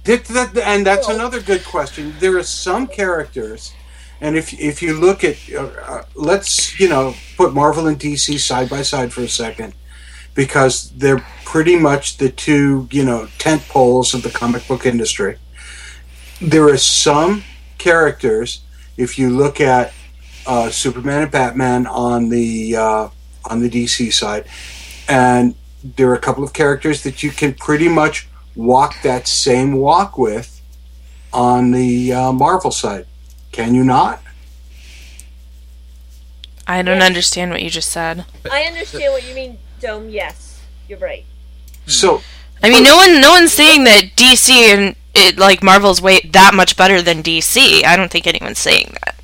That, 0.05 0.25
that, 0.27 0.57
and 0.59 0.87
that's 0.87 1.09
another 1.09 1.41
good 1.41 1.65
question. 1.65 2.15
There 2.19 2.37
are 2.39 2.43
some 2.43 2.87
characters, 2.87 3.75
and 4.23 4.37
if 4.37 4.55
if 4.55 4.81
you 4.81 4.95
look 4.95 5.23
at, 5.23 5.37
uh, 5.53 5.65
uh, 5.65 6.03
let's 6.15 6.81
you 6.81 6.89
know 6.89 7.15
put 7.37 7.53
Marvel 7.53 7.87
and 7.87 7.99
DC 7.99 8.39
side 8.39 8.71
by 8.71 8.81
side 8.81 9.13
for 9.13 9.21
a 9.21 9.29
second, 9.29 9.75
because 10.35 10.91
they're 10.93 11.23
pretty 11.45 11.77
much 11.77 12.17
the 12.17 12.31
two 12.31 12.89
you 12.91 13.05
know 13.05 13.29
tent 13.37 13.69
poles 13.69 14.15
of 14.15 14.23
the 14.23 14.31
comic 14.31 14.67
book 14.67 14.87
industry. 14.87 15.37
There 16.41 16.69
are 16.69 16.77
some 16.77 17.43
characters, 17.79 18.63
if 18.97 19.19
you 19.19 19.31
look 19.31 19.61
at 19.61 19.93
uh, 20.47 20.71
Superman 20.71 21.23
and 21.23 21.31
Batman 21.31 21.87
on 21.87 22.29
the 22.29 22.77
uh, 22.77 23.09
on 23.51 23.61
the 23.61 23.69
DC 23.69 24.13
side, 24.13 24.47
and 25.09 25.55
there 25.83 26.09
are 26.11 26.15
a 26.15 26.21
couple 26.21 26.45
of 26.45 26.53
characters 26.53 27.03
that 27.03 27.23
you 27.23 27.31
can 27.31 27.55
pretty 27.55 27.89
much 27.89 28.29
walk 28.55 29.03
that 29.03 29.27
same 29.27 29.77
walk 29.77 30.19
with 30.19 30.61
on 31.33 31.71
the 31.73 32.13
uh, 32.13 32.33
Marvel 32.33 32.71
side. 32.71 33.07
Can 33.53 33.75
you 33.75 33.85
not? 33.85 34.23
I 36.67 36.83
don't 36.83 37.03
understand 37.03 37.51
what 37.51 37.63
you 37.63 37.71
just 37.71 37.91
said. 37.91 38.27
I 38.51 38.63
understand 38.65 39.13
what 39.13 39.27
you 39.27 39.35
mean, 39.35 39.59
Dome. 39.81 40.09
Yes, 40.09 40.63
you're 40.87 40.99
right. 40.99 41.25
So 41.87 42.23
I 42.63 42.71
mean, 42.71 42.83
no 42.83 42.97
one, 42.97 43.21
no 43.21 43.31
one's 43.33 43.53
saying 43.53 43.85
that 43.85 44.17
DC 44.17 44.51
and 44.51 44.97
it 45.27 45.39
like 45.39 45.63
Marvel's 45.63 46.01
way 46.01 46.21
that 46.33 46.55
much 46.55 46.77
better 46.77 47.03
than 47.03 47.23
DC. 47.23 47.85
I 47.85 47.97
don't 47.97 48.11
think 48.11 48.27
anyone's 48.27 48.59
saying 48.59 48.95
that. 49.05 49.15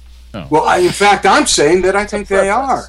Well, 0.51 0.65
I, 0.65 0.79
in 0.79 0.91
fact, 0.91 1.27
I'm 1.27 1.47
saying 1.47 1.83
that 1.83 1.95
I 1.95 2.07
think 2.07 2.27
they 2.27 2.51
are, 2.51 2.89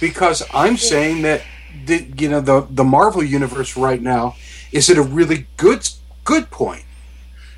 because 0.00 0.42
I'm 0.52 0.76
saying 0.76 1.22
that 1.22 1.42
the 1.86 2.06
you 2.18 2.28
know 2.28 2.40
the 2.40 2.66
the 2.70 2.84
Marvel 2.84 3.22
universe 3.22 3.76
right 3.76 4.00
now 4.00 4.36
is 4.70 4.90
at 4.90 4.98
a 4.98 5.02
really 5.02 5.46
good 5.56 5.88
good 6.24 6.50
point 6.50 6.84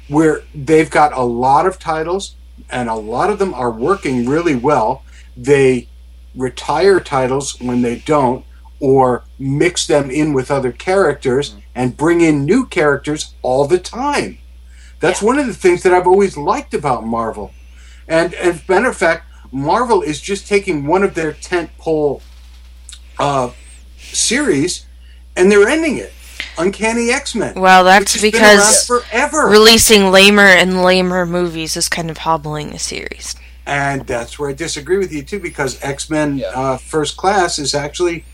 where 0.09 0.43
they've 0.55 0.91
got 0.91 1.13
a 1.13 1.23
lot 1.23 1.67
of 1.67 1.79
titles 1.79 2.37
and 2.71 2.89
a 2.89 2.95
lot 2.95 3.31
of 3.31 3.39
them 3.39 3.53
are 3.55 3.71
working 3.71 4.29
really 4.29 4.55
well. 4.55 5.03
They 5.37 5.89
retire 6.35 7.01
titles 7.01 7.61
when 7.61 7.83
they 7.83 7.99
don't, 7.99 8.45
or 8.81 9.25
mix 9.39 9.87
them 9.87 10.11
in 10.11 10.33
with 10.33 10.51
other 10.51 10.73
characters 10.73 11.51
mm-hmm. 11.51 11.61
and 11.75 11.97
bring 11.97 12.21
in 12.21 12.45
new 12.45 12.67
characters 12.67 13.35
all 13.43 13.67
the 13.67 13.79
time. 13.79 14.39
That's 15.01 15.23
one 15.23 15.39
of 15.39 15.47
the 15.47 15.55
things 15.55 15.83
that 15.83 15.93
I've 15.93 16.07
always 16.07 16.37
liked 16.37 16.75
about 16.75 17.05
Marvel. 17.05 17.53
And 18.09 18.35
as 18.35 18.63
a 18.67 18.73
matter 18.73 18.89
of 18.89 18.97
fact, 18.97 19.25
Marvel 19.53 20.03
is 20.03 20.21
just 20.21 20.47
taking 20.47 20.87
one 20.87 21.03
of 21.03 21.15
their 21.15 21.33
tentpole 21.33 22.23
uh, 23.19 23.51
series 23.99 24.87
and 25.37 25.51
they're 25.51 25.69
ending 25.69 25.99
it. 25.99 26.13
Uncanny 26.59 27.11
X 27.11 27.35
Men. 27.35 27.55
Well, 27.61 27.85
that's 27.85 28.15
which 28.15 28.23
has 28.23 28.33
been 28.33 28.43
around 28.43 28.57
because 28.57 28.87
forever. 28.87 29.47
releasing 29.47 30.11
lamer 30.11 30.43
and 30.43 30.83
lamer 30.83 31.27
movies 31.27 31.77
is 31.77 31.89
kind 31.89 32.11
of 32.11 32.19
hobbling 32.19 32.71
the 32.71 32.79
series. 32.79 33.37
And 33.67 34.07
that's 34.07 34.39
where 34.39 34.51
I 34.51 34.53
disagree 34.53 34.97
with 34.97 35.13
you 35.13 35.23
too, 35.23 35.41
because 35.41 35.83
X 35.83 36.09
Men 36.09 36.43
uh, 36.55 36.79
First 36.79 37.17
Class 37.17 37.59
is 37.59 37.75
actually 37.75 38.19
a 38.19 38.25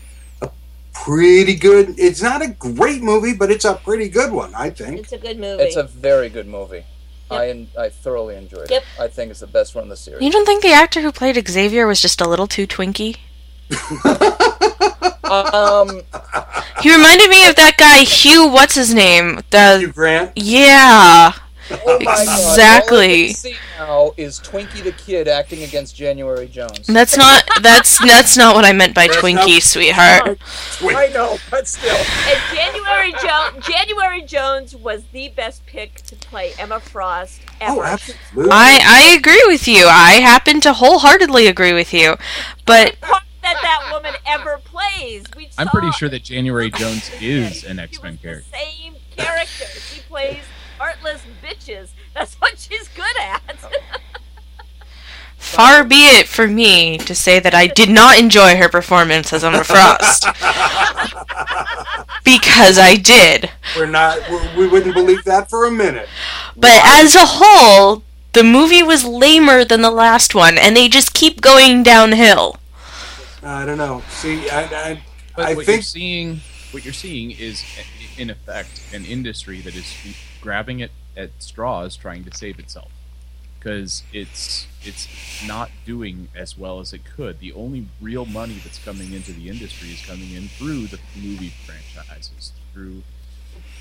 pretty 0.93 1.55
good. 1.55 1.95
It's 1.97 2.21
not 2.21 2.41
a 2.41 2.47
great 2.47 3.01
movie, 3.01 3.33
but 3.33 3.51
it's 3.51 3.65
a 3.65 3.75
pretty 3.75 4.09
good 4.09 4.31
one, 4.31 4.53
I 4.55 4.69
think. 4.69 4.99
It's 4.99 5.11
a 5.11 5.17
good 5.17 5.39
movie. 5.39 5.63
It's 5.63 5.75
a 5.75 5.83
very 5.83 6.29
good 6.29 6.47
movie. 6.47 6.85
I 7.31 7.49
en- 7.49 7.69
I 7.77 7.89
thoroughly 7.89 8.35
enjoyed 8.35 8.69
Yep. 8.69 8.81
it. 8.83 9.01
I 9.01 9.07
think 9.07 9.31
it's 9.31 9.39
the 9.39 9.47
best 9.47 9.73
one 9.75 9.83
in 9.85 9.89
the 9.89 9.97
series. 9.97 10.21
You 10.21 10.31
don't 10.31 10.45
think 10.45 10.61
the 10.61 10.73
actor 10.73 11.01
who 11.01 11.11
played 11.11 11.41
Xavier 11.47 11.87
was 11.87 12.01
just 12.01 12.21
a 12.21 12.29
little 12.29 12.47
too 12.47 12.67
twinky? 12.67 13.17
um, 15.23 16.01
He 16.81 16.91
reminded 16.91 17.29
me 17.29 17.47
of 17.47 17.55
that 17.55 17.75
guy 17.77 17.99
Hugh. 18.03 18.47
What's 18.47 18.75
his 18.75 18.93
name? 18.93 19.41
The 19.49 19.79
Hugh 19.79 19.91
Grant. 19.93 20.31
Yeah. 20.35 21.31
Oh 21.85 21.99
my 21.99 22.05
God, 22.05 22.21
Exactly. 22.21 23.35
now 23.77 24.11
is 24.17 24.39
Twinkie 24.39 24.83
the 24.83 24.91
Kid 24.93 25.27
acting 25.27 25.63
against 25.63 25.95
January 25.95 26.47
Jones. 26.47 26.87
That's 26.87 27.17
not. 27.17 27.43
That's 27.61 27.97
that's 28.05 28.37
not 28.37 28.55
what 28.55 28.65
I 28.65 28.73
meant 28.73 28.93
by 28.95 29.07
Twinkie, 29.07 29.61
sweetheart. 29.61 30.37
I 30.81 31.07
know, 31.13 31.37
but 31.49 31.67
still. 31.67 31.95
And 31.95 32.39
January 32.55 33.13
Jones, 33.21 33.65
January 33.65 34.21
Jones 34.21 34.75
was 34.75 35.03
the 35.11 35.29
best 35.29 35.65
pick 35.65 35.95
to 36.03 36.15
play 36.15 36.53
Emma 36.59 36.79
Frost 36.79 37.41
ever. 37.61 37.79
Oh, 37.79 37.83
absolutely. 37.83 38.51
I 38.51 38.79
I 38.83 39.15
agree 39.17 39.43
with 39.47 39.67
you. 39.67 39.85
I 39.87 40.13
happen 40.21 40.61
to 40.61 40.73
wholeheartedly 40.73 41.47
agree 41.47 41.73
with 41.73 41.93
you, 41.93 42.15
but 42.65 42.95
that 43.01 43.57
that 43.61 43.89
woman 43.91 44.13
ever 44.25 44.59
plays. 44.63 45.25
We 45.35 45.49
I'm 45.57 45.67
pretty 45.67 45.91
sure 45.91 46.09
that 46.09 46.23
January 46.23 46.69
Jones 46.71 47.09
is 47.21 47.63
an 47.63 47.79
X 47.79 48.01
Men 48.01 48.17
character. 48.17 48.45
same 48.51 48.95
character. 49.17 49.65
She 49.65 50.01
plays 50.01 50.37
heartless 50.83 51.21
bitches. 51.41 51.91
That's 52.13 52.35
what 52.35 52.59
she's 52.59 52.89
good 52.89 53.17
at. 53.17 53.41
far 55.37 55.85
be 55.85 56.07
it 56.07 56.27
for 56.27 56.45
me 56.45 56.97
to 56.97 57.15
say 57.15 57.39
that 57.39 57.53
I 57.53 57.67
did 57.67 57.89
not 57.89 58.19
enjoy 58.19 58.57
her 58.57 58.67
performance 58.67 59.31
as 59.31 59.45
Emma 59.45 59.63
Frost. 59.63 60.25
because 62.25 62.77
I 62.77 62.95
did. 62.95 63.49
We're 63.77 63.85
not. 63.85 64.19
We're, 64.29 64.57
we 64.57 64.67
wouldn't 64.67 64.93
believe 64.93 65.23
that 65.23 65.49
for 65.49 65.65
a 65.65 65.71
minute. 65.71 66.09
But 66.57 66.81
as 66.83 67.15
a 67.15 67.25
whole, 67.25 68.03
the 68.33 68.43
movie 68.43 68.83
was 68.83 69.05
lamer 69.05 69.63
than 69.63 69.81
the 69.81 69.91
last 69.91 70.35
one, 70.35 70.57
and 70.57 70.75
they 70.75 70.89
just 70.89 71.13
keep 71.13 71.39
going 71.39 71.83
downhill. 71.83 72.57
I 73.41 73.65
don't 73.65 73.77
know. 73.77 74.03
See, 74.09 74.49
I, 74.49 74.63
I, 74.63 75.03
But 75.35 75.45
I 75.45 75.53
what 75.53 75.65
think 75.65 75.77
you're 75.77 75.83
seeing, 75.83 76.41
what 76.71 76.83
you're 76.83 76.93
seeing 76.93 77.31
is, 77.31 77.63
in 78.17 78.29
effect, 78.29 78.81
an 78.93 79.05
industry 79.05 79.61
that 79.61 79.75
is 79.75 79.85
grabbing 80.43 80.81
it 80.81 80.91
at 81.15 81.29
straws, 81.39 81.95
trying 81.95 82.23
to 82.25 82.35
save 82.35 82.59
itself, 82.59 82.91
because 83.57 84.03
it's 84.11 84.67
it's 84.83 85.07
not 85.47 85.71
doing 85.85 86.27
as 86.35 86.57
well 86.57 86.81
as 86.81 86.91
it 86.91 87.01
could. 87.05 87.39
The 87.39 87.53
only 87.53 87.87
real 88.01 88.25
money 88.25 88.55
that's 88.63 88.77
coming 88.83 89.13
into 89.13 89.31
the 89.31 89.49
industry 89.49 89.89
is 89.89 90.05
coming 90.05 90.31
in 90.33 90.49
through 90.49 90.87
the 90.87 90.99
movie 91.15 91.53
franchises, 91.65 92.51
through 92.73 93.01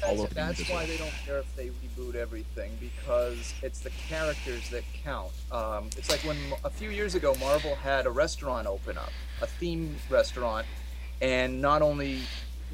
all 0.06 0.10
That's, 0.16 0.22
of 0.22 0.28
the 0.28 0.34
that's 0.36 0.60
individual- 0.60 0.78
why 0.78 0.86
they 0.86 0.96
don't 0.96 1.12
care 1.26 1.38
if 1.38 1.56
they 1.56 1.70
reboot 1.82 2.14
everything 2.14 2.76
because 2.80 3.54
it's 3.62 3.80
the 3.80 3.90
characters 4.08 4.68
that 4.70 4.84
count. 5.02 5.32
Um, 5.50 5.90
it's 5.96 6.10
like 6.10 6.20
when 6.20 6.36
a 6.64 6.70
few 6.70 6.90
years 6.90 7.14
ago 7.16 7.34
Marvel 7.40 7.74
had 7.74 8.06
a 8.06 8.10
restaurant 8.10 8.68
open 8.68 8.96
up, 8.96 9.10
a 9.40 9.46
theme 9.48 9.96
restaurant, 10.08 10.66
and 11.20 11.60
not 11.60 11.82
only 11.82 12.20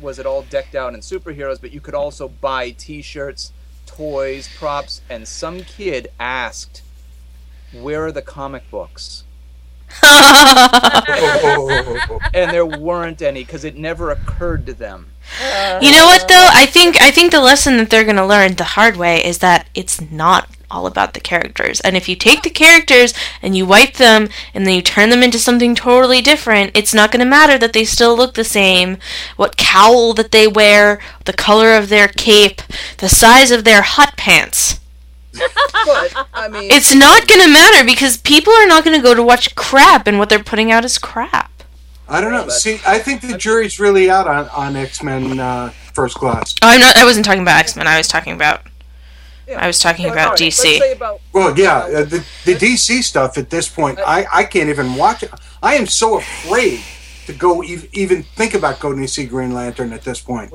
was 0.00 0.18
it 0.18 0.26
all 0.26 0.42
decked 0.42 0.74
out 0.74 0.92
in 0.94 1.00
superheroes, 1.00 1.60
but 1.60 1.72
you 1.72 1.80
could 1.80 1.94
also 1.94 2.28
buy 2.28 2.70
T-shirts, 2.70 3.52
toys, 3.98 4.48
props, 4.56 5.02
and 5.10 5.26
some 5.26 5.62
kid 5.64 6.08
asked, 6.20 6.82
"Where 7.72 8.06
are 8.06 8.12
the 8.12 8.22
comic 8.22 8.70
books?" 8.70 9.24
and 12.34 12.52
there 12.52 12.64
weren't 12.64 13.20
any 13.22 13.42
because 13.42 13.64
it 13.64 13.76
never 13.76 14.10
occurred 14.10 14.66
to 14.66 14.74
them. 14.74 15.08
You 15.82 15.90
know 15.90 16.06
what 16.06 16.28
though? 16.28 16.48
I 16.52 16.66
think 16.66 17.00
I 17.02 17.10
think 17.10 17.32
the 17.32 17.40
lesson 17.40 17.76
that 17.78 17.90
they're 17.90 18.04
going 18.04 18.16
to 18.16 18.26
learn 18.26 18.54
the 18.54 18.64
hard 18.64 18.96
way 18.96 19.24
is 19.24 19.38
that 19.38 19.68
it's 19.74 20.00
not 20.00 20.48
all 20.70 20.86
about 20.86 21.14
the 21.14 21.20
characters. 21.20 21.80
And 21.80 21.96
if 21.96 22.08
you 22.08 22.16
take 22.16 22.42
the 22.42 22.50
characters 22.50 23.14
and 23.42 23.56
you 23.56 23.66
wipe 23.66 23.94
them 23.94 24.28
and 24.54 24.66
then 24.66 24.74
you 24.74 24.82
turn 24.82 25.10
them 25.10 25.22
into 25.22 25.38
something 25.38 25.74
totally 25.74 26.20
different, 26.20 26.76
it's 26.76 26.94
not 26.94 27.10
going 27.10 27.20
to 27.20 27.30
matter 27.30 27.58
that 27.58 27.72
they 27.72 27.84
still 27.84 28.16
look 28.16 28.34
the 28.34 28.44
same, 28.44 28.98
what 29.36 29.56
cowl 29.56 30.12
that 30.14 30.30
they 30.32 30.46
wear, 30.46 31.00
the 31.24 31.32
color 31.32 31.72
of 31.72 31.88
their 31.88 32.08
cape, 32.08 32.62
the 32.98 33.08
size 33.08 33.50
of 33.50 33.64
their 33.64 33.82
hot 33.82 34.16
pants. 34.16 34.80
But 35.32 36.26
I 36.34 36.48
mean, 36.48 36.70
It's 36.70 36.94
not 36.94 37.28
going 37.28 37.40
to 37.40 37.48
matter 37.48 37.84
because 37.84 38.16
people 38.16 38.52
are 38.52 38.66
not 38.66 38.84
going 38.84 38.96
to 38.96 39.02
go 39.02 39.14
to 39.14 39.22
watch 39.22 39.54
crap 39.54 40.06
and 40.06 40.18
what 40.18 40.28
they're 40.28 40.42
putting 40.42 40.72
out 40.72 40.84
is 40.84 40.98
crap. 40.98 41.50
I 42.08 42.20
don't 42.20 42.32
know. 42.32 42.48
See, 42.48 42.80
I 42.86 42.98
think 42.98 43.20
the 43.20 43.36
jury's 43.36 43.78
really 43.78 44.08
out 44.10 44.26
on, 44.26 44.48
on 44.48 44.76
X 44.76 45.02
Men 45.02 45.38
uh, 45.38 45.68
First 45.92 46.16
Class. 46.16 46.54
Oh, 46.62 46.68
I'm 46.68 46.80
not 46.80 46.96
I 46.96 47.04
wasn't 47.04 47.26
talking 47.26 47.42
about 47.42 47.60
X-Men. 47.60 47.86
I 47.86 47.98
was 47.98 48.08
talking 48.08 48.32
about 48.32 48.62
I 49.56 49.66
was 49.66 49.78
talking 49.78 50.06
But, 50.06 50.12
about 50.12 50.24
alright, 50.26 50.40
DC. 50.40 50.78
say 50.78 50.92
about 50.92 51.20
Well, 51.32 51.58
yeah, 51.58 51.78
uh, 51.78 52.04
the, 52.04 52.24
the 52.44 52.54
DC 52.54 53.02
stuff 53.02 53.38
at 53.38 53.50
this 53.50 53.68
point, 53.68 53.98
I, 54.06 54.26
I 54.32 54.44
can't 54.44 54.68
even 54.68 54.94
watch 54.96 55.22
it. 55.22 55.30
I 55.62 55.74
am 55.74 55.86
so 55.86 56.18
afraid 56.18 56.80
to 57.26 57.32
go 57.32 57.62
ev- 57.62 57.88
even 57.92 58.22
think 58.22 58.54
about 58.54 58.80
going 58.80 59.00
to 59.00 59.08
see 59.08 59.24
Green 59.26 59.52
Lantern 59.52 59.92
at 59.92 60.02
this 60.02 60.20
point. 60.20 60.52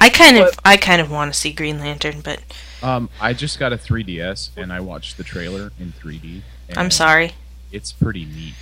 I 0.00 0.10
kind 0.10 0.36
of 0.38 0.50
I 0.64 0.76
kind 0.76 1.00
of 1.00 1.10
want 1.10 1.32
to 1.32 1.38
see 1.38 1.52
Green 1.52 1.78
Lantern, 1.80 2.20
but 2.20 2.40
Um, 2.82 3.08
I 3.20 3.32
just 3.32 3.58
got 3.58 3.72
a 3.72 3.76
3DS 3.76 4.50
and 4.56 4.72
I 4.72 4.78
watched 4.80 5.16
the 5.16 5.24
trailer 5.24 5.72
in 5.80 5.92
3D. 5.92 6.42
I'm 6.76 6.90
sorry. 6.90 7.32
It's 7.72 7.92
pretty 7.92 8.24
neat. 8.24 8.54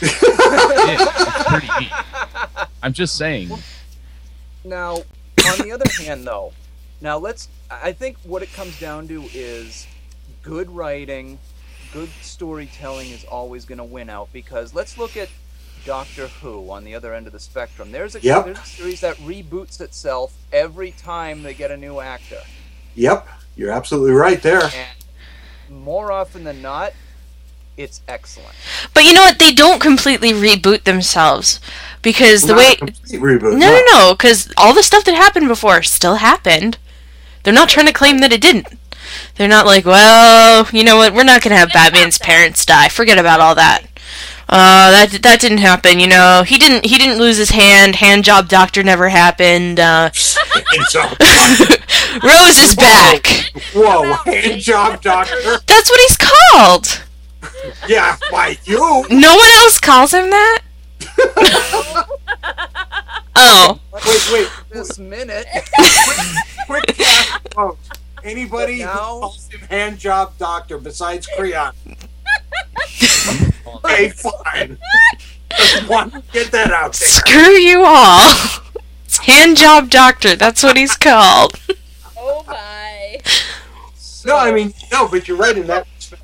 It- 0.02 0.10
it's 1.00 1.44
pretty 1.48 1.68
neat. 1.80 1.92
I'm 2.82 2.92
just 2.92 3.16
saying. 3.16 3.50
Now, 4.64 4.94
on 4.96 5.58
the 5.58 5.72
other 5.72 5.88
hand, 6.02 6.26
though, 6.26 6.52
now 7.00 7.18
let's. 7.18 7.48
I 7.82 7.92
think 7.92 8.16
what 8.24 8.42
it 8.42 8.52
comes 8.52 8.78
down 8.80 9.08
to 9.08 9.24
is 9.34 9.86
good 10.42 10.70
writing, 10.70 11.38
good 11.92 12.10
storytelling 12.22 13.10
is 13.10 13.24
always 13.24 13.64
going 13.64 13.78
to 13.78 13.84
win 13.84 14.10
out 14.10 14.32
because 14.32 14.74
let's 14.74 14.98
look 14.98 15.16
at 15.16 15.28
Doctor 15.84 16.28
Who 16.28 16.70
on 16.70 16.84
the 16.84 16.94
other 16.94 17.14
end 17.14 17.26
of 17.26 17.32
the 17.32 17.38
spectrum. 17.40 17.92
There's 17.92 18.14
a, 18.14 18.20
Yep. 18.20 18.44
there's 18.46 18.58
a 18.58 18.62
series 18.64 19.00
that 19.00 19.16
reboots 19.18 19.80
itself 19.80 20.32
every 20.52 20.92
time 20.92 21.42
they 21.42 21.54
get 21.54 21.70
a 21.70 21.76
new 21.76 22.00
actor. 22.00 22.40
Yep, 22.94 23.28
you're 23.56 23.70
absolutely 23.70 24.12
right 24.12 24.40
there. 24.42 24.62
And 24.64 25.82
more 25.82 26.10
often 26.12 26.44
than 26.44 26.62
not, 26.62 26.92
it's 27.76 28.00
excellent. 28.06 28.54
But 28.94 29.04
you 29.04 29.12
know 29.12 29.22
what? 29.24 29.38
They 29.40 29.52
don't 29.52 29.80
completely 29.80 30.30
reboot 30.30 30.84
themselves 30.84 31.60
because 32.02 32.42
the 32.42 32.48
Not 32.54 32.58
way 32.58 32.72
a 32.72 32.76
complete 32.76 33.20
reboot. 33.20 33.58
no 33.58 33.68
no 33.70 33.82
no 33.92 34.14
because 34.14 34.52
all 34.56 34.72
the 34.74 34.82
stuff 34.82 35.04
that 35.04 35.14
happened 35.14 35.48
before 35.48 35.82
still 35.82 36.16
happened. 36.16 36.78
They're 37.44 37.54
not 37.54 37.68
trying 37.68 37.86
to 37.86 37.92
claim 37.92 38.18
that 38.18 38.32
it 38.32 38.40
didn't. 38.40 38.66
They're 39.36 39.48
not 39.48 39.66
like, 39.66 39.84
well, 39.84 40.66
you 40.72 40.82
know 40.82 40.96
what? 40.96 41.14
We're 41.14 41.24
not 41.24 41.42
gonna 41.42 41.56
have 41.56 41.70
Batman's 41.72 42.18
parents 42.18 42.64
die. 42.64 42.88
Forget 42.88 43.18
about 43.18 43.40
all 43.40 43.54
that. 43.54 43.84
Uh, 44.48 44.90
that 44.90 45.22
that 45.22 45.40
didn't 45.40 45.58
happen. 45.58 46.00
You 46.00 46.08
know, 46.08 46.42
he 46.46 46.58
didn't 46.58 46.86
he 46.86 46.98
didn't 46.98 47.18
lose 47.18 47.36
his 47.36 47.50
hand. 47.50 47.96
Hand 47.96 48.24
job 48.24 48.48
doctor 48.48 48.82
never 48.82 49.08
happened. 49.08 49.80
Uh, 49.80 50.10
Rose 52.22 52.58
is 52.58 52.76
back. 52.76 53.26
Whoa, 53.74 54.12
hand 54.24 54.60
job 54.60 55.02
doctor. 55.02 55.34
That's 55.66 55.90
what 55.90 56.00
he's 56.00 56.16
called. 56.16 57.02
Yeah, 57.88 58.16
why 58.30 58.58
you? 58.64 59.04
No 59.10 59.36
one 59.36 59.48
else 59.56 59.80
calls 59.80 60.12
him 60.12 60.30
that. 60.30 60.60
oh, 63.36 63.78
Wait, 63.92 64.30
wait. 64.32 64.48
This 64.70 64.98
minute. 64.98 65.46
Quick 66.66 66.86
cast 66.88 67.50
quote. 67.54 67.78
Anybody 68.22 68.80
who 68.80 68.86
But 68.86 68.92
now- 68.94 68.98
calls 69.20 69.48
him 69.50 69.60
hand 69.68 69.98
job 69.98 70.32
doctor 70.38 70.78
besides 70.78 71.26
Creon. 71.36 71.72
okay, 73.66 74.08
fine. 74.10 74.78
Just 75.56 75.88
want 75.88 76.12
to 76.14 76.22
get 76.32 76.50
that 76.52 76.70
out 76.72 76.94
there. 76.94 77.08
screw 77.08 77.52
you 77.52 77.84
all. 77.84 78.34
It's 79.04 79.18
hand 79.18 79.56
job 79.56 79.90
doctor. 79.90 80.34
That's 80.36 80.62
what 80.62 80.76
he's 80.76 80.96
called. 80.96 81.60
Oh 82.16 82.42
my. 82.46 83.18
No, 84.24 84.36
I 84.38 84.50
mean 84.52 84.72
no, 84.90 85.06
but 85.06 85.28
you're 85.28 85.36
right 85.36 85.56
in 85.56 85.66
that. 85.66 85.86
respect. 85.96 86.22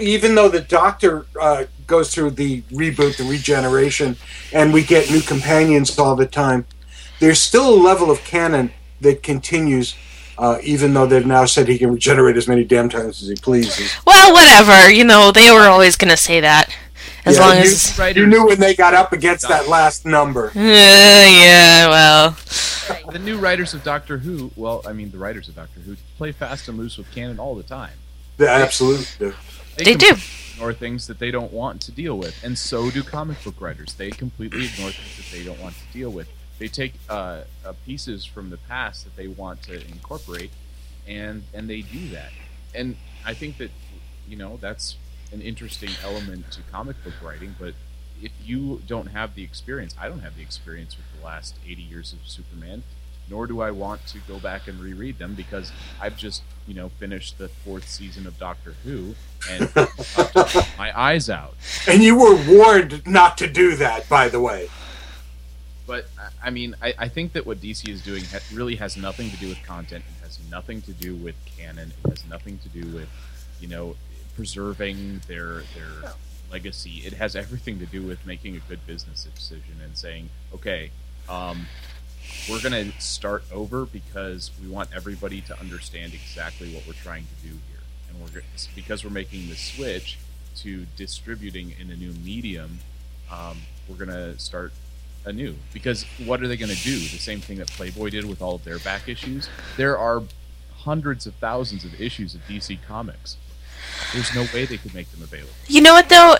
Even 0.00 0.34
though 0.34 0.48
the 0.48 0.60
Doctor 0.60 1.26
uh, 1.40 1.64
goes 1.86 2.12
through 2.14 2.30
the 2.30 2.62
reboot, 2.72 3.16
the 3.16 3.24
regeneration, 3.24 4.16
and 4.52 4.72
we 4.72 4.82
get 4.82 5.10
new 5.10 5.20
companions 5.20 5.98
all 5.98 6.16
the 6.16 6.26
time, 6.26 6.66
there's 7.20 7.40
still 7.40 7.72
a 7.72 7.76
level 7.80 8.10
of 8.10 8.22
canon 8.24 8.72
that 9.00 9.22
continues. 9.22 9.94
Uh, 10.38 10.58
even 10.62 10.92
though 10.92 11.06
they've 11.06 11.24
now 11.24 11.46
said 11.46 11.66
he 11.66 11.78
can 11.78 11.90
regenerate 11.90 12.36
as 12.36 12.46
many 12.46 12.62
damn 12.62 12.90
times 12.90 13.22
as 13.22 13.28
he 13.28 13.34
pleases. 13.36 13.90
Well, 14.06 14.34
whatever. 14.34 14.90
You 14.90 15.02
know, 15.02 15.32
they 15.32 15.50
were 15.50 15.66
always 15.66 15.96
gonna 15.96 16.18
say 16.18 16.40
that. 16.40 16.68
As 17.24 17.36
Yeah, 17.38 17.46
long 17.46 17.56
you- 17.56 17.62
as. 17.62 17.98
Writers, 17.98 18.20
You 18.20 18.26
knew 18.26 18.46
when 18.46 18.60
they 18.60 18.74
got 18.74 18.92
up 18.92 19.14
against 19.14 19.48
that 19.48 19.66
last 19.66 20.04
number. 20.04 20.48
Uh, 20.54 20.60
yeah, 20.60 21.88
well. 21.88 22.36
the 23.10 23.18
new 23.18 23.38
writers 23.38 23.72
of 23.72 23.82
Doctor 23.82 24.18
Who. 24.18 24.50
Well, 24.56 24.82
I 24.86 24.92
mean, 24.92 25.10
the 25.10 25.16
writers 25.16 25.48
of 25.48 25.54
Doctor 25.56 25.80
Who 25.80 25.96
play 26.18 26.32
fast 26.32 26.68
and 26.68 26.76
loose 26.76 26.98
with 26.98 27.10
canon 27.14 27.38
all 27.38 27.54
the 27.54 27.62
time. 27.62 27.94
They 28.36 28.46
absolutely 28.46 29.06
do. 29.18 29.34
They 29.78 29.94
do. 29.94 30.16
Ignore 30.56 30.72
things 30.72 31.06
that 31.06 31.18
they 31.18 31.30
don't 31.30 31.52
want 31.52 31.82
to 31.82 31.92
deal 31.92 32.16
with, 32.16 32.42
and 32.42 32.56
so 32.56 32.90
do 32.90 33.02
comic 33.02 33.44
book 33.44 33.60
writers. 33.60 33.92
They 33.92 34.10
completely 34.10 34.64
ignore 34.64 34.90
things 34.90 35.16
that 35.18 35.36
they 35.36 35.44
don't 35.44 35.60
want 35.60 35.74
to 35.74 35.92
deal 35.92 36.08
with. 36.08 36.28
They 36.58 36.68
take 36.68 36.94
uh, 37.10 37.42
uh, 37.62 37.74
pieces 37.84 38.24
from 38.24 38.48
the 38.48 38.56
past 38.56 39.04
that 39.04 39.16
they 39.16 39.28
want 39.28 39.62
to 39.64 39.86
incorporate, 39.86 40.50
and 41.06 41.44
and 41.52 41.68
they 41.68 41.82
do 41.82 42.08
that. 42.08 42.30
And 42.74 42.96
I 43.26 43.34
think 43.34 43.58
that 43.58 43.70
you 44.26 44.38
know 44.38 44.56
that's 44.58 44.96
an 45.30 45.42
interesting 45.42 45.90
element 46.02 46.50
to 46.52 46.62
comic 46.72 47.04
book 47.04 47.14
writing. 47.22 47.54
But 47.58 47.74
if 48.22 48.32
you 48.42 48.80
don't 48.86 49.08
have 49.08 49.34
the 49.34 49.42
experience, 49.42 49.94
I 50.00 50.08
don't 50.08 50.20
have 50.20 50.36
the 50.36 50.42
experience 50.42 50.96
with 50.96 51.04
the 51.20 51.26
last 51.26 51.56
80 51.66 51.82
years 51.82 52.14
of 52.14 52.20
Superman. 52.24 52.82
Nor 53.28 53.46
do 53.46 53.60
I 53.60 53.70
want 53.72 54.06
to 54.08 54.18
go 54.28 54.38
back 54.38 54.68
and 54.68 54.78
reread 54.78 55.18
them 55.18 55.34
because 55.34 55.72
I've 56.00 56.16
just, 56.16 56.42
you 56.66 56.74
know, 56.74 56.90
finished 56.90 57.38
the 57.38 57.48
fourth 57.48 57.88
season 57.88 58.26
of 58.26 58.38
Doctor 58.38 58.74
Who 58.84 59.14
and 59.50 59.68
my 60.78 60.92
eyes 60.98 61.28
out. 61.28 61.54
And 61.88 62.02
you 62.02 62.16
were 62.16 62.36
warned 62.48 63.04
not 63.06 63.36
to 63.38 63.48
do 63.48 63.74
that, 63.76 64.08
by 64.08 64.28
the 64.28 64.40
way. 64.40 64.68
But 65.86 66.06
I- 66.42 66.50
mean, 66.50 66.74
I, 66.82 66.94
I 66.98 67.08
think 67.08 67.32
that 67.34 67.46
what 67.46 67.60
DC 67.60 67.88
is 67.88 68.02
doing 68.02 68.24
ha- 68.24 68.38
really 68.52 68.76
has 68.76 68.96
nothing 68.96 69.30
to 69.30 69.36
do 69.36 69.48
with 69.48 69.62
content. 69.64 70.04
It 70.20 70.24
has 70.24 70.38
nothing 70.50 70.82
to 70.82 70.92
do 70.92 71.14
with 71.14 71.34
canon. 71.58 71.92
It 72.04 72.10
has 72.10 72.24
nothing 72.28 72.58
to 72.58 72.68
do 72.68 72.88
with, 72.94 73.08
you 73.60 73.68
know, 73.68 73.96
preserving 74.36 75.22
their 75.26 75.62
their 75.74 76.12
legacy. 76.50 77.02
It 77.04 77.14
has 77.14 77.34
everything 77.34 77.78
to 77.80 77.86
do 77.86 78.02
with 78.02 78.24
making 78.26 78.56
a 78.56 78.60
good 78.60 78.86
business 78.86 79.24
decision 79.34 79.80
and 79.82 79.96
saying, 79.96 80.28
okay, 80.54 80.90
um, 81.28 81.66
we're 82.48 82.60
going 82.60 82.90
to 82.90 83.00
start 83.00 83.44
over 83.52 83.86
because 83.86 84.50
we 84.62 84.68
want 84.68 84.90
everybody 84.94 85.40
to 85.42 85.58
understand 85.58 86.14
exactly 86.14 86.72
what 86.72 86.86
we're 86.86 86.92
trying 86.94 87.24
to 87.24 87.48
do 87.48 87.54
here, 87.70 87.82
and 88.08 88.20
we're 88.20 88.42
because 88.74 89.04
we're 89.04 89.10
making 89.10 89.48
the 89.48 89.56
switch 89.56 90.18
to 90.56 90.86
distributing 90.96 91.74
in 91.80 91.90
a 91.90 91.96
new 91.96 92.12
medium. 92.12 92.78
Um, 93.30 93.58
we're 93.88 93.96
going 93.96 94.10
to 94.10 94.38
start 94.38 94.72
anew 95.24 95.56
because 95.72 96.04
what 96.24 96.40
are 96.40 96.48
they 96.48 96.56
going 96.56 96.70
to 96.70 96.82
do? 96.82 96.96
The 96.96 97.18
same 97.18 97.40
thing 97.40 97.58
that 97.58 97.68
Playboy 97.68 98.10
did 98.10 98.24
with 98.24 98.40
all 98.40 98.54
of 98.54 98.64
their 98.64 98.78
back 98.78 99.08
issues. 99.08 99.48
There 99.76 99.98
are 99.98 100.22
hundreds 100.78 101.26
of 101.26 101.34
thousands 101.34 101.84
of 101.84 102.00
issues 102.00 102.34
of 102.34 102.42
DC 102.42 102.78
Comics. 102.86 103.36
There's 104.12 104.34
no 104.34 104.46
way 104.54 104.64
they 104.64 104.76
could 104.76 104.94
make 104.94 105.10
them 105.10 105.22
available. 105.22 105.52
You 105.66 105.82
know 105.82 105.94
what, 105.94 106.08
though? 106.08 106.36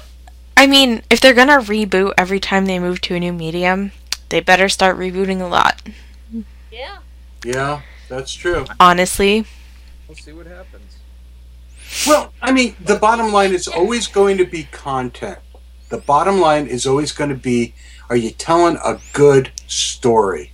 I 0.57 0.67
mean, 0.67 1.03
if 1.11 1.21
they're 1.21 1.35
gonna 1.35 1.59
reboot 1.59 2.15
every 2.17 2.41
time 2.41 2.67
they 2.67 2.79
move 2.79 3.01
to 3.03 3.15
a 3.15 3.21
new 3.21 3.33
medium, 3.33 3.93
they 4.29 4.41
better 4.41 4.69
start 4.69 4.97
rebooting 4.97 5.41
a 5.41 5.47
lot. 5.47 5.83
Yeah. 6.71 6.99
Yeah, 7.45 7.83
that's 8.09 8.33
true. 8.35 8.67
Honestly. 8.81 9.47
We'll 10.09 10.17
see 10.17 10.33
what 10.33 10.47
happens. 10.47 10.99
Well, 12.07 12.33
I 12.43 12.53
mean, 12.53 12.77
the 12.81 12.97
bottom 12.97 13.33
line 13.33 13.53
is 13.53 13.69
always 13.69 14.07
going 14.07 14.39
to 14.39 14.45
be 14.45 14.65
content. 14.65 15.39
The 15.89 15.99
bottom 15.99 16.41
line 16.41 16.67
is 16.67 16.87
always 16.87 17.13
going 17.13 17.31
to 17.31 17.37
be 17.37 17.75
are 18.09 18.17
you 18.17 18.31
telling 18.31 18.77
a 18.85 19.01
good 19.13 19.51
story? 19.67 20.53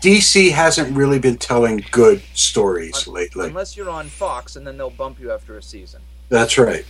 DC 0.00 0.52
hasn't 0.52 0.96
really 0.96 1.18
been 1.18 1.36
telling 1.36 1.84
good 1.90 2.22
stories 2.32 3.06
lately. 3.06 3.48
Unless 3.48 3.76
you're 3.76 3.90
on 3.90 4.08
Fox, 4.08 4.56
and 4.56 4.66
then 4.66 4.76
they'll 4.76 4.90
bump 4.90 5.20
you 5.20 5.30
after 5.30 5.56
a 5.56 5.62
season. 5.62 6.02
That's 6.32 6.56
right. 6.56 6.84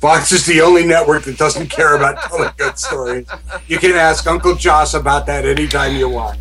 Fox 0.00 0.30
is 0.30 0.46
the 0.46 0.60
only 0.60 0.86
network 0.86 1.24
that 1.24 1.36
doesn't 1.36 1.66
care 1.68 1.96
about 1.96 2.22
telling 2.22 2.50
good 2.56 2.78
stories. 2.78 3.26
You 3.66 3.76
can 3.78 3.90
ask 3.92 4.24
Uncle 4.28 4.54
Joss 4.54 4.94
about 4.94 5.26
that 5.26 5.44
anytime 5.44 5.96
you 5.96 6.08
want. 6.08 6.38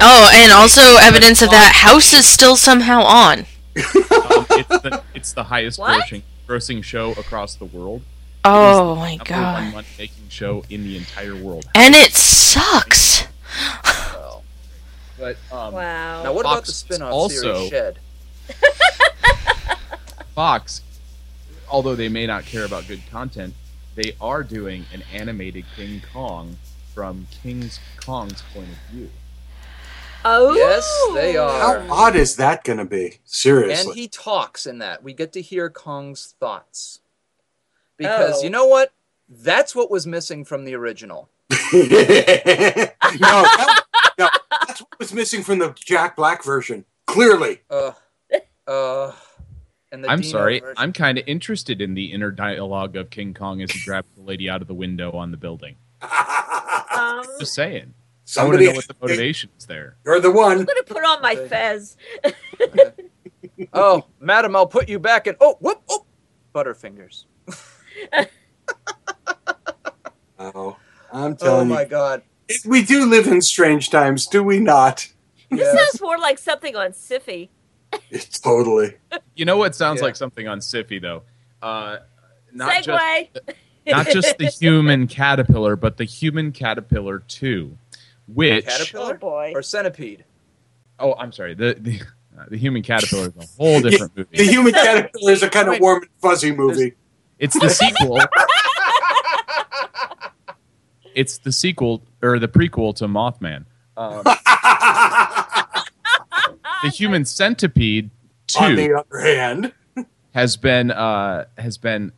Oh, 0.00 0.30
and 0.34 0.50
also 0.50 0.80
evidence 0.98 1.42
of 1.42 1.50
that 1.50 1.74
House 1.74 2.14
is 2.14 2.26
still 2.26 2.56
somehow 2.56 3.02
on. 3.02 3.40
Um, 3.40 3.44
it's, 3.76 4.68
the, 4.82 5.02
it's 5.14 5.32
the 5.34 5.44
highest 5.44 5.78
grossing, 5.78 6.22
grossing 6.48 6.82
show 6.82 7.12
across 7.12 7.54
the 7.56 7.66
world. 7.66 8.00
Oh 8.46 8.92
It 9.04 9.12
is 9.12 9.18
my 9.18 9.24
god. 9.24 9.62
one 9.64 9.72
money-making 9.74 10.28
show 10.30 10.64
in 10.70 10.84
the 10.84 10.96
entire 10.96 11.36
world. 11.36 11.66
And 11.74 11.94
it 11.94 12.12
sucks. 12.12 13.26
Well, 13.84 14.42
But 15.18 15.36
um, 15.52 15.74
Wow. 15.74 16.22
now 16.24 16.32
what 16.32 16.40
about 16.46 16.64
the 16.64 16.72
spin-off 16.72 17.12
also- 17.12 17.68
series 17.68 17.68
Shed? 17.68 17.98
Fox, 20.34 20.82
although 21.70 21.94
they 21.94 22.08
may 22.08 22.26
not 22.26 22.44
care 22.44 22.64
about 22.64 22.86
good 22.88 23.02
content, 23.10 23.54
they 23.94 24.14
are 24.20 24.42
doing 24.42 24.84
an 24.92 25.02
animated 25.12 25.64
King 25.74 26.02
Kong 26.12 26.56
from 26.94 27.26
King 27.42 27.70
Kong's 28.00 28.42
point 28.54 28.68
of 28.68 28.78
view. 28.90 29.10
Oh. 30.24 30.54
Yes, 30.54 30.90
they 31.14 31.36
are. 31.36 31.80
How 31.82 31.92
odd 31.94 32.16
is 32.16 32.36
that 32.36 32.64
going 32.64 32.78
to 32.78 32.84
be? 32.84 33.18
Seriously. 33.24 33.90
And 33.90 33.98
he 33.98 34.08
talks 34.08 34.66
in 34.66 34.78
that. 34.78 35.02
We 35.02 35.12
get 35.12 35.32
to 35.34 35.42
hear 35.42 35.70
Kong's 35.70 36.34
thoughts. 36.40 37.00
Because 37.96 38.40
Oh. 38.40 38.42
you 38.42 38.50
know 38.50 38.66
what? 38.66 38.92
That's 39.28 39.74
what 39.74 39.90
was 39.90 40.06
missing 40.06 40.44
from 40.44 40.64
the 40.64 40.74
original. 40.74 41.28
no, 41.50 41.56
that, 41.82 42.94
no, 44.18 44.28
that's 44.66 44.80
what 44.80 44.98
was 44.98 45.12
missing 45.12 45.42
from 45.42 45.58
the 45.58 45.72
Jack 45.76 46.16
Black 46.16 46.44
version. 46.44 46.84
Clearly. 47.06 47.60
Uh, 47.70 47.92
uh, 48.32 48.32
and 48.32 48.42
the 48.42 48.48
I'm 49.92 50.20
Dino 50.20 50.22
sorry, 50.22 50.60
version. 50.60 50.74
I'm 50.76 50.92
kind 50.92 51.18
of 51.18 51.24
interested 51.26 51.80
in 51.80 51.94
the 51.94 52.12
inner 52.12 52.30
dialogue 52.30 52.96
of 52.96 53.10
King 53.10 53.34
Kong 53.34 53.62
as 53.62 53.70
he 53.70 53.84
grabs 53.84 54.08
the 54.16 54.22
lady 54.22 54.50
out 54.50 54.60
of 54.62 54.68
the 54.68 54.74
window 54.74 55.12
on 55.12 55.30
the 55.30 55.36
building. 55.36 55.76
Um, 56.96 57.26
Just 57.38 57.52
saying. 57.52 57.92
I 58.38 58.44
want 58.44 58.58
to 58.58 58.64
Somebody, 58.64 58.66
know 58.68 58.72
what 58.72 58.88
the 58.88 58.96
motivation 59.02 59.50
is 59.58 59.66
there. 59.66 59.96
you're 60.06 60.18
the 60.18 60.30
one. 60.30 60.60
I'm 60.60 60.64
gonna 60.64 60.82
put 60.82 61.04
on 61.04 61.20
my 61.20 61.36
fez. 61.36 61.96
Oh, 63.72 64.06
madam, 64.18 64.56
I'll 64.56 64.66
put 64.66 64.88
you 64.88 64.98
back 64.98 65.26
in. 65.26 65.36
Oh, 65.40 65.56
whoop, 65.60 65.82
oh, 65.90 66.06
Butterfingers. 66.54 67.24
Oh, 70.38 70.76
I'm 71.12 71.36
telling 71.36 71.70
Oh 71.70 71.74
my 71.74 71.82
you, 71.82 71.88
God. 71.88 72.22
we 72.66 72.82
do 72.82 73.04
live 73.06 73.26
in 73.26 73.42
strange 73.42 73.90
times, 73.90 74.26
do 74.26 74.42
we 74.42 74.58
not? 74.58 75.08
This 75.50 75.60
Yes. 75.60 75.76
sounds 75.78 76.00
more 76.00 76.18
like 76.18 76.38
something 76.38 76.76
on 76.76 76.92
Syfy. 76.92 77.50
It's 78.10 78.38
totally. 78.40 78.94
You 79.34 79.44
know 79.44 79.56
what 79.56 79.74
sounds 79.74 80.00
Yeah. 80.00 80.06
like 80.06 80.16
something 80.16 80.46
on 80.48 80.60
Syfy 80.60 81.00
though? 81.00 81.22
Uh, 81.62 81.98
not 82.52 82.82
just 82.84 83.28
not 83.86 84.06
just 84.08 84.38
the 84.38 84.46
human 84.60 85.06
caterpillar, 85.06 85.76
but 85.76 85.96
the 85.96 86.04
human 86.04 86.52
caterpillar 86.52 87.20
two, 87.20 87.76
which 88.28 88.66
Caterpillar? 88.66 89.14
Oh 89.14 89.18
boy. 89.18 89.52
Or 89.54 89.62
centipede. 89.62 90.24
oh, 90.98 91.14
I'm 91.14 91.32
sorry, 91.32 91.54
the 91.54 91.76
the, 91.78 92.00
uh, 92.38 92.44
the 92.48 92.56
human 92.58 92.82
caterpillar 92.82 93.28
is 93.28 93.36
a 93.36 93.46
whole 93.62 93.80
different 93.80 94.14
movie. 94.16 94.36
The 94.36 94.44
human 94.44 94.72
caterpillar 94.72 95.32
is 95.32 95.42
a 95.42 95.48
kind 95.50 95.68
of 95.68 95.80
warm 95.80 96.02
and 96.02 96.10
fuzzy 96.20 96.52
movie. 96.52 96.94
It's 97.38 97.58
the 97.58 97.68
sequel. 97.68 98.18
it's 101.14 101.38
the 101.38 101.52
sequel 101.52 102.02
or 102.22 102.38
the 102.38 102.48
prequel 102.48 102.94
to 102.96 103.06
Mothman. 103.06 103.64
Um, 103.96 104.22
the 106.82 106.90
human 106.90 107.24
centipede 107.24 108.10
On 108.60 108.74
the 108.76 108.94
other 108.94 109.18
hand, 109.18 109.72
has 110.34 110.56
been 110.56 110.90
uh, 110.90 111.46
has 111.58 111.78
been 111.78 112.12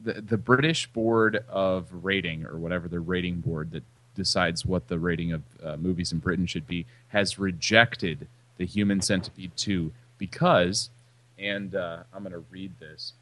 the 0.00 0.20
the 0.20 0.36
British 0.36 0.86
Board 0.88 1.44
of 1.48 1.88
Rating 2.04 2.46
or 2.46 2.56
whatever 2.58 2.88
the 2.88 3.00
rating 3.00 3.40
board 3.40 3.70
that 3.72 3.84
decides 4.14 4.66
what 4.66 4.88
the 4.88 4.98
rating 4.98 5.32
of 5.32 5.42
uh, 5.62 5.76
movies 5.76 6.12
in 6.12 6.18
Britain 6.18 6.46
should 6.46 6.66
be 6.66 6.84
has 7.08 7.38
rejected 7.38 8.26
the 8.58 8.66
Human 8.66 9.00
Centipede 9.00 9.56
2 9.56 9.92
because, 10.18 10.90
and 11.38 11.74
uh, 11.74 12.02
I'm 12.12 12.22
going 12.22 12.32
to 12.32 12.44
read 12.50 12.72
this. 12.78 13.14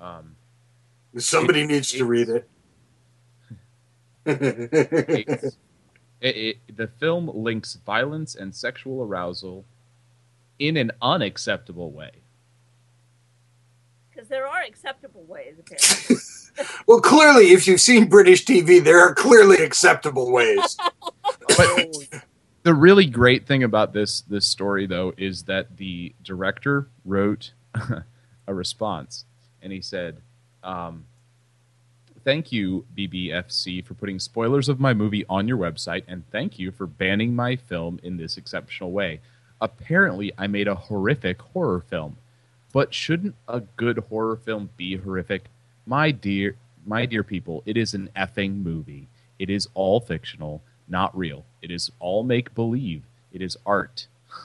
Um, 0.00 0.36
Somebody 1.18 1.62
It- 1.62 1.66
needs 1.66 1.92
to 1.92 2.04
read 2.06 2.28
it. 2.30 2.48
it, 4.26 5.54
it, 6.20 6.56
the 6.76 6.86
film 6.86 7.30
links 7.34 7.74
violence 7.84 8.34
and 8.34 8.54
sexual 8.54 9.02
arousal 9.02 9.64
in 10.62 10.76
an 10.76 10.92
unacceptable 11.02 11.90
way. 11.90 12.12
Because 14.10 14.28
there 14.28 14.46
are 14.46 14.62
acceptable 14.62 15.24
ways, 15.24 15.56
apparently. 15.58 16.16
well, 16.86 17.00
clearly, 17.00 17.50
if 17.50 17.66
you've 17.66 17.80
seen 17.80 18.08
British 18.08 18.44
TV, 18.44 18.82
there 18.82 19.00
are 19.00 19.12
clearly 19.14 19.56
acceptable 19.56 20.30
ways. 20.32 20.76
But 21.54 22.22
the 22.62 22.72
really 22.72 23.04
great 23.04 23.46
thing 23.46 23.62
about 23.62 23.92
this 23.92 24.22
this 24.22 24.46
story, 24.46 24.86
though, 24.86 25.12
is 25.18 25.42
that 25.42 25.76
the 25.76 26.14
director 26.22 26.88
wrote 27.04 27.52
a 28.46 28.54
response, 28.54 29.26
and 29.60 29.70
he 29.70 29.82
said, 29.82 30.22
um, 30.62 31.04
"Thank 32.24 32.50
you, 32.50 32.86
BBFC, 32.96 33.84
for 33.84 33.92
putting 33.92 34.18
spoilers 34.18 34.70
of 34.70 34.80
my 34.80 34.94
movie 34.94 35.26
on 35.28 35.46
your 35.46 35.58
website, 35.58 36.04
and 36.08 36.24
thank 36.30 36.58
you 36.58 36.70
for 36.70 36.86
banning 36.86 37.36
my 37.36 37.54
film 37.54 38.00
in 38.02 38.16
this 38.16 38.38
exceptional 38.38 38.92
way. 38.92 39.20
Apparently, 39.62 40.32
I 40.36 40.48
made 40.48 40.68
a 40.68 40.74
horrific 40.74 41.40
horror 41.40 41.80
film, 41.88 42.18
but 42.72 42.92
shouldn't 42.92 43.36
a 43.48 43.60
good 43.60 43.98
horror 44.10 44.36
film 44.36 44.68
be 44.76 44.96
horrific? 44.96 45.44
My 45.86 46.10
dear, 46.10 46.56
my 46.84 47.06
dear 47.06 47.22
people, 47.22 47.62
it 47.64 47.78
is 47.78 47.94
an 47.94 48.10
effing 48.14 48.62
movie. 48.62 49.08
It 49.38 49.48
is 49.48 49.68
all 49.74 50.00
fictional." 50.00 50.62
not 50.88 51.16
real. 51.16 51.44
It 51.62 51.70
is 51.70 51.90
all 51.98 52.22
make 52.22 52.54
believe. 52.54 53.02
It 53.32 53.42
is 53.42 53.56
art. 53.66 54.06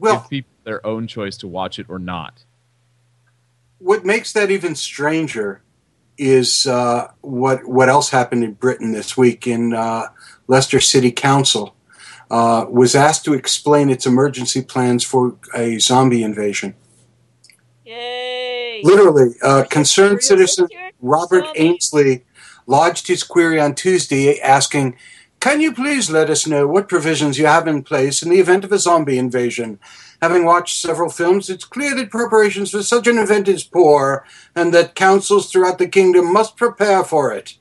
Well, 0.00 0.20
Give 0.20 0.30
people 0.30 0.52
their 0.62 0.86
own 0.86 1.08
choice 1.08 1.36
to 1.38 1.48
watch 1.48 1.80
it 1.80 1.86
or 1.88 1.98
not. 1.98 2.44
what 3.78 4.04
makes 4.04 4.32
that 4.32 4.48
even 4.48 4.76
stranger 4.76 5.60
is 6.16 6.68
uh, 6.68 7.08
what 7.20 7.66
what 7.66 7.88
else 7.88 8.10
happened 8.10 8.44
in 8.44 8.52
Britain 8.52 8.92
this 8.92 9.16
week 9.16 9.48
in 9.48 9.74
uh, 9.74 10.06
Leicester 10.46 10.78
City 10.78 11.10
Council 11.10 11.74
uh, 12.30 12.66
was 12.68 12.94
asked 12.94 13.24
to 13.24 13.34
explain 13.34 13.90
its 13.90 14.06
emergency 14.06 14.62
plans 14.62 15.04
for 15.04 15.36
a 15.54 15.78
zombie 15.78 16.22
invasion. 16.22 16.74
Yay! 17.84 18.80
Literally, 18.84 19.34
uh, 19.42 19.64
concerned 19.70 20.22
citizen? 20.22 20.68
Robert 21.00 21.44
Zombie. 21.44 21.60
Ainsley 21.60 22.24
lodged 22.66 23.06
his 23.06 23.22
query 23.22 23.60
on 23.60 23.74
Tuesday 23.74 24.38
asking, 24.40 24.96
Can 25.40 25.60
you 25.60 25.72
please 25.72 26.10
let 26.10 26.28
us 26.28 26.46
know 26.46 26.66
what 26.66 26.88
provisions 26.88 27.38
you 27.38 27.46
have 27.46 27.66
in 27.66 27.82
place 27.82 28.22
in 28.22 28.30
the 28.30 28.40
event 28.40 28.64
of 28.64 28.72
a 28.72 28.78
zombie 28.78 29.18
invasion? 29.18 29.78
Having 30.20 30.44
watched 30.44 30.80
several 30.80 31.10
films, 31.10 31.48
it's 31.48 31.64
clear 31.64 31.94
that 31.94 32.10
preparations 32.10 32.72
for 32.72 32.82
such 32.82 33.06
an 33.06 33.18
event 33.18 33.48
is 33.48 33.62
poor 33.62 34.26
and 34.54 34.74
that 34.74 34.96
councils 34.96 35.50
throughout 35.50 35.78
the 35.78 35.88
kingdom 35.88 36.32
must 36.32 36.56
prepare 36.56 37.04
for 37.04 37.32
it. 37.32 37.56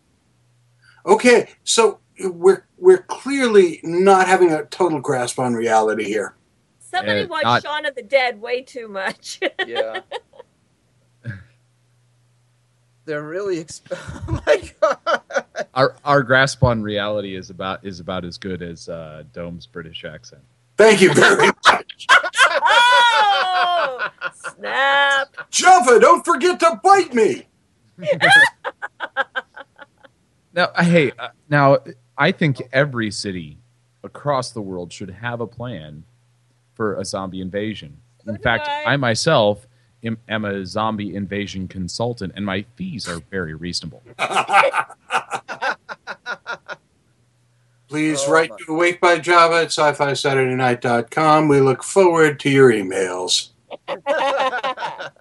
Okay, 1.05 1.51
so 1.63 1.99
we're 2.25 2.65
we're 2.77 3.03
clearly 3.03 3.79
not 3.83 4.27
having 4.27 4.51
a 4.51 4.65
total 4.65 4.99
grasp 4.99 5.39
on 5.39 5.53
reality 5.53 6.03
here. 6.05 6.35
Somebody 6.79 7.21
Uh, 7.23 7.27
watched 7.27 7.43
not- 7.45 7.63
Shaun 7.63 7.85
of 7.85 7.95
the 7.95 8.03
Dead 8.03 8.39
way 8.41 8.61
too 8.61 8.87
much. 8.87 9.39
Yeah. 9.67 10.01
They're 13.05 13.23
really. 13.23 13.63
Exp- 13.63 13.83
oh 14.27 14.41
my 14.45 14.71
god. 14.81 15.21
Our 15.73 15.95
our 16.03 16.23
grasp 16.23 16.61
on 16.63 16.81
reality 16.81 17.35
is 17.35 17.49
about 17.49 17.85
is 17.85 17.99
about 18.01 18.25
as 18.25 18.37
good 18.37 18.61
as 18.61 18.89
uh, 18.89 19.23
Dome's 19.31 19.65
British 19.65 20.03
accent. 20.03 20.41
Thank 20.77 20.99
you 21.01 21.13
very 21.13 21.47
much. 21.65 22.07
oh! 22.61 24.09
Snap! 24.57 25.49
Java, 25.49 25.99
don't 25.99 26.23
forget 26.25 26.59
to 26.59 26.79
bite 26.83 27.13
me. 27.13 27.47
Now, 30.53 30.69
hey, 30.79 31.11
uh, 31.19 31.29
now 31.49 31.77
I 32.17 32.31
think 32.31 32.61
every 32.73 33.11
city 33.11 33.57
across 34.03 34.51
the 34.51 34.61
world 34.61 34.91
should 34.91 35.09
have 35.09 35.41
a 35.41 35.47
plan 35.47 36.03
for 36.75 36.95
a 36.99 37.05
zombie 37.05 37.41
invasion. 37.41 37.97
In 38.27 38.37
fact, 38.37 38.67
I. 38.67 38.93
I 38.93 38.97
myself 38.97 39.67
am, 40.03 40.17
am 40.27 40.45
a 40.45 40.65
zombie 40.65 41.15
invasion 41.15 41.67
consultant, 41.67 42.33
and 42.35 42.45
my 42.45 42.65
fees 42.75 43.07
are 43.07 43.19
very 43.31 43.53
reasonable. 43.53 44.01
Please 47.87 48.19
Oh, 48.27 48.31
write 48.31 48.49
my- 48.49 48.57
to 48.65 48.73
Awake 48.73 48.99
by 48.99 49.17
Java 49.17 49.55
at 49.61 49.67
sci-fi 49.67 50.11
Saturday 50.13 50.55
night.com. 50.55 51.47
We 51.47 51.61
look 51.61 51.83
forward 51.83 52.39
to 52.41 52.49
your 52.49 52.71
emails. 52.71 53.49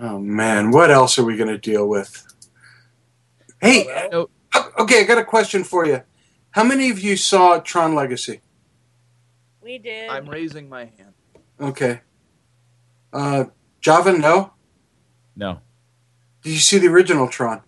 Oh 0.00 0.18
man, 0.20 0.70
what 0.70 0.90
else 0.92 1.18
are 1.18 1.24
we 1.24 1.36
going 1.36 1.48
to 1.50 1.58
deal 1.58 1.88
with? 1.88 2.24
Hey, 3.60 3.84
oh, 3.88 3.90
Well, 3.90 4.10
No, 4.12 4.28
okay, 4.78 5.00
I 5.00 5.04
got 5.04 5.18
a 5.18 5.24
question 5.24 5.64
for 5.64 5.86
you. 5.86 6.02
How 6.50 6.64
many 6.64 6.90
of 6.90 6.98
you 7.00 7.16
saw 7.16 7.58
Tron 7.60 7.94
Legacy? 7.94 8.40
We 9.62 9.78
did. 9.78 10.08
I'm 10.08 10.28
raising 10.28 10.68
my 10.68 10.84
hand. 10.86 11.14
Okay. 11.60 12.00
Uh, 13.12 13.44
Java, 13.80 14.12
no? 14.12 14.52
no. 15.36 15.60
Did 16.42 16.50
you 16.52 16.58
see 16.58 16.78
the 16.78 16.86
original 16.88 17.28
Tron? 17.28 17.62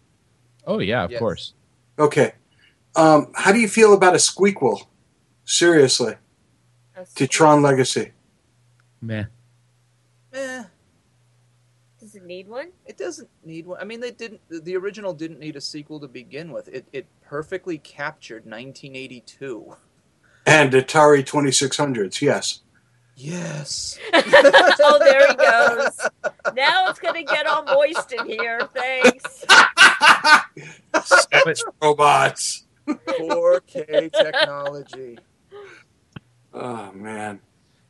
Oh 0.66 0.78
yeah, 0.78 1.04
of 1.04 1.10
Yes. 1.10 1.18
course. 1.18 1.54
Okay. 1.98 2.32
Um, 2.96 3.32
how 3.34 3.52
do 3.52 3.58
you 3.58 3.68
feel 3.68 3.92
about 3.94 4.14
a 4.14 4.18
squeakquel? 4.18 4.86
Seriously, 5.44 6.14
A 6.96 7.04
to 7.16 7.26
Tron 7.26 7.62
Legacy. 7.62 8.12
Meh. 9.00 9.24
Eh, 10.32 10.36
Does 10.36 10.64
it 10.64 10.66
need 12.30 12.48
one? 12.48 12.70
it 12.86 12.96
doesn't 12.96 13.28
need 13.44 13.66
one. 13.66 13.78
I 13.80 13.84
mean, 13.84 14.00
they 14.00 14.12
didn't. 14.12 14.40
the- 14.48 14.60
The 14.60 14.76
original 14.76 15.12
didn't 15.14 15.40
need 15.40 15.56
a 15.56 15.60
sequel 15.60 16.00
to 16.00 16.08
begin 16.08 16.52
with. 16.52 16.68
It 16.68 16.86
it 16.92 17.06
perfectly 17.22 17.78
captured 17.78 18.46
1982. 18.46 19.76
And 20.46 20.72
Atari 20.72 21.24
2600s, 21.24 22.22
yes. 22.22 22.60
Yes. 23.16 23.98
oh, 24.14 24.98
there 25.00 25.28
he 25.28 25.34
goes. 25.34 26.08
Now 26.54 26.88
it's 26.88 26.98
going 27.00 27.14
to 27.26 27.30
get 27.34 27.46
all 27.46 27.64
moist 27.64 28.12
in 28.12 28.26
here. 28.26 28.60
Thanks. 28.74 29.44
But- 30.92 31.60
Robots. 31.82 32.66
4K 32.88 34.10
technology. 34.12 35.18
Oh, 36.52 36.90
man. 36.92 37.40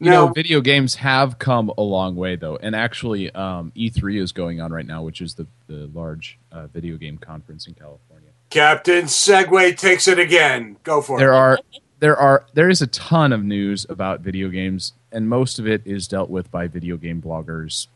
You 0.02 0.10
know, 0.10 0.28
video 0.28 0.62
games 0.62 0.94
have 0.94 1.38
come 1.38 1.70
a 1.76 1.82
long 1.82 2.16
way, 2.16 2.34
though, 2.34 2.56
and 2.56 2.74
actually, 2.74 3.30
um, 3.32 3.70
E3 3.76 4.18
is 4.18 4.32
going 4.32 4.58
on 4.58 4.72
right 4.72 4.86
now, 4.86 5.02
which 5.02 5.20
is 5.20 5.34
the 5.34 5.46
the 5.66 5.90
large 5.92 6.38
uh, 6.50 6.68
video 6.68 6.96
game 6.96 7.18
conference 7.18 7.66
in 7.66 7.74
California. 7.74 8.30
Captain 8.48 9.04
Segway 9.04 9.76
takes 9.76 10.08
it 10.08 10.18
again. 10.18 10.76
Go 10.84 11.02
for 11.02 11.18
There 11.18 11.32
it. 11.32 11.36
are 11.36 11.58
there 12.00 12.16
are 12.16 12.46
there 12.54 12.70
is 12.70 12.80
a 12.80 12.86
ton 12.86 13.30
of 13.32 13.44
news 13.44 13.84
about 13.90 14.20
video 14.20 14.48
games, 14.48 14.94
and 15.12 15.28
most 15.28 15.58
of 15.58 15.66
it 15.66 15.82
is 15.84 16.08
dealt 16.08 16.30
with 16.30 16.50
by 16.50 16.66
video 16.66 16.96
game 16.96 17.20
bloggers, 17.20 17.86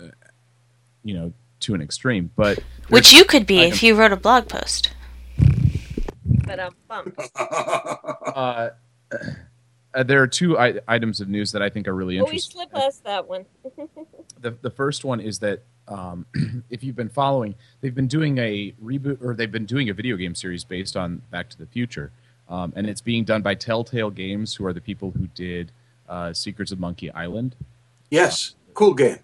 uh, 0.00 0.08
you 1.04 1.12
know, 1.12 1.34
to 1.60 1.74
an 1.74 1.82
extreme. 1.82 2.30
But 2.34 2.60
Which 2.88 3.12
you 3.12 3.26
could 3.26 3.46
be 3.46 3.60
I 3.60 3.64
if 3.64 3.82
you 3.82 3.94
wrote 3.94 4.12
a 4.12 4.16
blog 4.16 4.48
post. 4.48 4.90
But 6.46 6.58
I'm 6.58 6.72
pumped. 6.88 7.20
uh, 7.36 8.70
uh, 9.94 10.02
there 10.02 10.22
are 10.22 10.26
two 10.26 10.58
I- 10.58 10.80
items 10.88 11.20
of 11.20 11.28
news 11.28 11.52
that 11.52 11.62
I 11.62 11.68
think 11.68 11.86
are 11.88 11.94
really 11.94 12.18
interesting. 12.18 12.60
Oh, 12.60 12.60
we 12.60 12.62
interesting. 12.62 12.70
slip 12.70 12.88
us 12.88 12.98
that 13.04 13.28
one. 13.28 13.46
the 14.40 14.50
the 14.62 14.70
first 14.70 15.04
one 15.04 15.20
is 15.20 15.38
that 15.40 15.62
um, 15.88 16.26
if 16.70 16.82
you've 16.82 16.96
been 16.96 17.08
following, 17.08 17.54
they've 17.80 17.94
been 17.94 18.06
doing 18.08 18.38
a 18.38 18.72
reboot 18.82 19.22
or 19.22 19.34
they've 19.34 19.52
been 19.52 19.66
doing 19.66 19.90
a 19.90 19.94
video 19.94 20.16
game 20.16 20.34
series 20.34 20.64
based 20.64 20.96
on 20.96 21.22
Back 21.30 21.48
to 21.50 21.58
the 21.58 21.66
Future, 21.66 22.10
um, 22.48 22.72
and 22.76 22.86
it's 22.88 23.00
being 23.00 23.24
done 23.24 23.42
by 23.42 23.54
Telltale 23.54 24.10
Games, 24.10 24.54
who 24.54 24.64
are 24.66 24.72
the 24.72 24.80
people 24.80 25.10
who 25.10 25.26
did 25.28 25.72
uh, 26.08 26.32
Secrets 26.32 26.72
of 26.72 26.78
Monkey 26.80 27.10
Island. 27.12 27.54
yes. 28.10 28.54
Cool 28.74 28.94
game. 28.94 29.18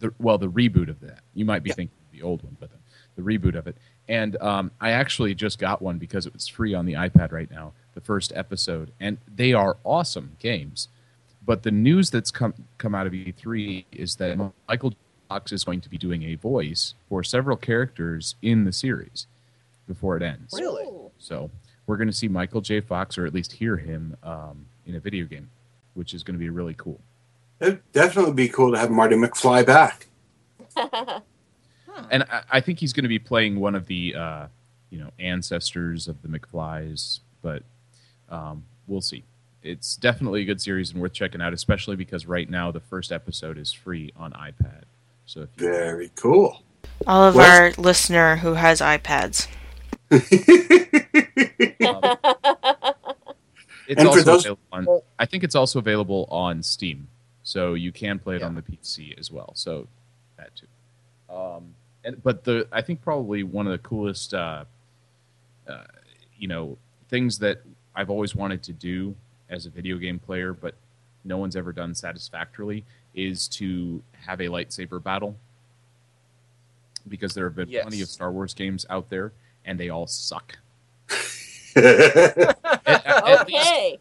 The, 0.00 0.12
well, 0.18 0.38
the 0.38 0.48
reboot 0.50 0.88
of 0.88 0.98
that. 1.00 1.20
You 1.32 1.44
might 1.44 1.62
be 1.62 1.70
thinking 1.70 1.96
the 2.10 2.22
old 2.22 2.42
one, 2.42 2.56
but 2.58 2.68
the, 2.70 2.78
the 3.14 3.22
reboot 3.22 3.54
of 3.54 3.68
it. 3.68 3.76
And 4.08 4.36
um, 4.42 4.72
I 4.80 4.90
actually 4.90 5.36
just 5.36 5.60
got 5.60 5.80
one 5.80 5.98
because 5.98 6.26
it 6.26 6.32
was 6.32 6.48
free 6.48 6.74
on 6.74 6.84
the 6.84 6.94
iPad 6.94 7.30
right 7.30 7.48
now. 7.48 7.74
The 7.98 8.04
first 8.04 8.32
episode, 8.36 8.92
and 9.00 9.18
they 9.26 9.52
are 9.52 9.76
awesome 9.82 10.36
games. 10.38 10.86
But 11.44 11.64
the 11.64 11.72
news 11.72 12.10
that's 12.10 12.30
come 12.30 12.54
come 12.78 12.94
out 12.94 13.08
of 13.08 13.12
E3 13.12 13.86
is 13.90 14.14
that 14.16 14.38
Michael 14.68 14.94
Fox 15.28 15.50
is 15.50 15.64
going 15.64 15.80
to 15.80 15.88
be 15.88 15.98
doing 15.98 16.22
a 16.22 16.36
voice 16.36 16.94
for 17.08 17.24
several 17.24 17.56
characters 17.56 18.36
in 18.40 18.64
the 18.64 18.72
series 18.72 19.26
before 19.88 20.16
it 20.16 20.22
ends. 20.22 20.54
Really? 20.56 20.86
So 21.18 21.50
we're 21.88 21.96
going 21.96 22.06
to 22.06 22.14
see 22.14 22.28
Michael 22.28 22.60
J. 22.60 22.80
Fox, 22.80 23.18
or 23.18 23.26
at 23.26 23.34
least 23.34 23.50
hear 23.50 23.76
him 23.76 24.16
um, 24.22 24.66
in 24.86 24.94
a 24.94 25.00
video 25.00 25.24
game, 25.24 25.50
which 25.94 26.14
is 26.14 26.22
going 26.22 26.36
to 26.36 26.38
be 26.38 26.50
really 26.50 26.74
cool. 26.74 27.00
It'd 27.58 27.82
definitely 27.90 28.34
be 28.34 28.48
cool 28.48 28.70
to 28.70 28.78
have 28.78 28.92
Marty 28.92 29.16
McFly 29.16 29.66
back. 29.66 30.06
Huh. 30.76 31.20
and 32.12 32.22
I, 32.30 32.42
I 32.48 32.60
think 32.60 32.78
he's 32.78 32.92
going 32.92 33.02
to 33.02 33.08
be 33.08 33.18
playing 33.18 33.58
one 33.58 33.74
of 33.74 33.86
the 33.86 34.14
uh, 34.14 34.46
you 34.90 35.00
know 35.00 35.10
ancestors 35.18 36.06
of 36.06 36.22
the 36.22 36.28
McFlys, 36.28 37.18
but 37.42 37.64
um, 38.30 38.64
we'll 38.86 39.00
see. 39.00 39.24
It's 39.62 39.96
definitely 39.96 40.42
a 40.42 40.44
good 40.44 40.60
series 40.60 40.92
and 40.92 41.00
worth 41.00 41.12
checking 41.12 41.40
out, 41.42 41.52
especially 41.52 41.96
because 41.96 42.26
right 42.26 42.48
now 42.48 42.70
the 42.70 42.80
first 42.80 43.10
episode 43.12 43.58
is 43.58 43.72
free 43.72 44.12
on 44.16 44.32
iPad. 44.32 44.82
So 45.26 45.42
if 45.42 45.48
you 45.58 45.68
Very 45.68 46.10
cool. 46.14 46.62
All 47.06 47.24
of 47.24 47.34
Well- 47.34 47.50
our 47.50 47.72
listener 47.76 48.36
who 48.36 48.54
has 48.54 48.80
iPads. 48.80 49.48
It's 53.90 53.98
And 54.02 54.06
for 54.06 54.08
also 54.08 54.22
those- 54.22 54.44
available 54.44 54.60
on, 54.72 55.00
I 55.18 55.24
think 55.26 55.44
it's 55.44 55.54
also 55.54 55.78
available 55.78 56.28
on 56.30 56.62
Steam, 56.62 57.08
so 57.42 57.72
you 57.72 57.90
can 57.90 58.18
play 58.18 58.36
it 58.36 58.42
on 58.42 58.54
the 58.54 58.60
PC 58.60 59.18
as 59.18 59.30
well. 59.30 59.52
So 59.54 59.88
that 60.36 60.50
too. 60.54 60.66
Um, 61.34 61.74
and 62.04 62.22
but 62.22 62.44
the 62.44 62.68
I 62.70 62.82
think 62.82 63.00
probably 63.00 63.42
one 63.44 63.66
of 63.66 63.72
the 63.72 63.78
coolest, 63.78 64.34
uh, 64.34 64.66
uh, 65.66 65.84
you 66.38 66.48
know, 66.48 66.76
things 67.08 67.38
that 67.38 67.62
I've 67.98 68.10
always 68.10 68.32
wanted 68.36 68.62
to 68.62 68.72
do 68.72 69.16
as 69.50 69.66
a 69.66 69.70
video 69.70 69.96
game 69.98 70.20
player, 70.20 70.52
but 70.52 70.74
no 71.24 71.36
one's 71.36 71.56
ever 71.56 71.72
done 71.72 71.96
satisfactorily, 71.96 72.84
is 73.12 73.48
to 73.48 74.00
have 74.12 74.40
a 74.40 74.44
lightsaber 74.44 75.02
battle. 75.02 75.36
Because 77.08 77.34
there 77.34 77.44
have 77.44 77.56
been 77.56 77.68
Yes. 77.68 77.82
plenty 77.82 78.00
of 78.02 78.08
Star 78.08 78.30
Wars 78.30 78.54
games 78.54 78.86
out 78.88 79.10
there, 79.10 79.32
and 79.64 79.80
they 79.80 79.88
all 79.88 80.06
suck. 80.06 80.56
no, 81.74 81.82
At, 81.82 82.56
at- 82.86 83.06
at 83.06 83.48
least 83.48 83.66
okay. 83.68 83.98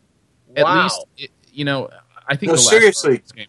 at 0.56 0.64
Wow. 0.64 0.84
least 0.84 1.06
it, 1.18 1.32
you 1.52 1.66
know 1.66 1.90
i 2.28 2.36
think 2.36 2.50
No, 2.52 2.56
the 2.56 2.62
last 2.62 2.70
seriously. 2.70 3.16
Star 3.16 3.22
Wars 3.22 3.32
game, 3.32 3.48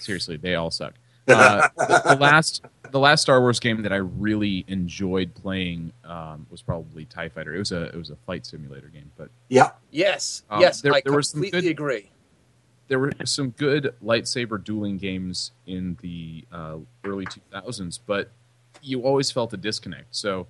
seriously 0.00 0.36
they 0.36 0.54
all 0.56 0.70
suck 0.70 0.94
uh, 1.32 1.68
the, 1.76 2.02
the 2.14 2.16
last 2.20 2.62
the 2.90 2.98
last 2.98 3.22
star 3.22 3.40
wars 3.40 3.60
game 3.60 3.82
that 3.82 3.92
i 3.92 3.96
really 3.96 4.64
enjoyed 4.68 5.32
playing 5.34 5.92
um, 6.04 6.46
was 6.50 6.60
probably 6.62 7.04
tie 7.04 7.28
fighter 7.28 7.54
it 7.54 7.58
was 7.58 7.72
a 7.72 7.84
it 7.84 7.94
was 7.96 8.10
a 8.10 8.16
fight 8.26 8.44
simulator 8.44 8.88
game 8.88 9.10
but 9.16 9.28
yeah. 9.48 9.70
Yes, 9.92 10.42
Um, 10.50 10.60
yes, 10.60 10.80
there- 10.80 10.94
I 10.94 11.00
there 11.04 11.12
were 11.12 11.22
some 11.22 11.40
completely 11.42 11.62
good- 11.62 11.70
agree. 11.70 12.10
there 12.88 12.98
were 12.98 13.12
some 13.24 13.50
good 13.50 13.94
lightsaber 14.04 14.62
dueling 14.62 14.98
games 14.98 15.50
in 15.66 15.96
the 16.00 16.44
uh, 16.52 16.76
early 17.04 17.26
2000s, 17.26 17.98
but 18.06 18.30
you 18.82 19.02
always 19.02 19.30
felt 19.32 19.52
a 19.52 19.56
disconnect. 19.56 20.14
So, 20.14 20.46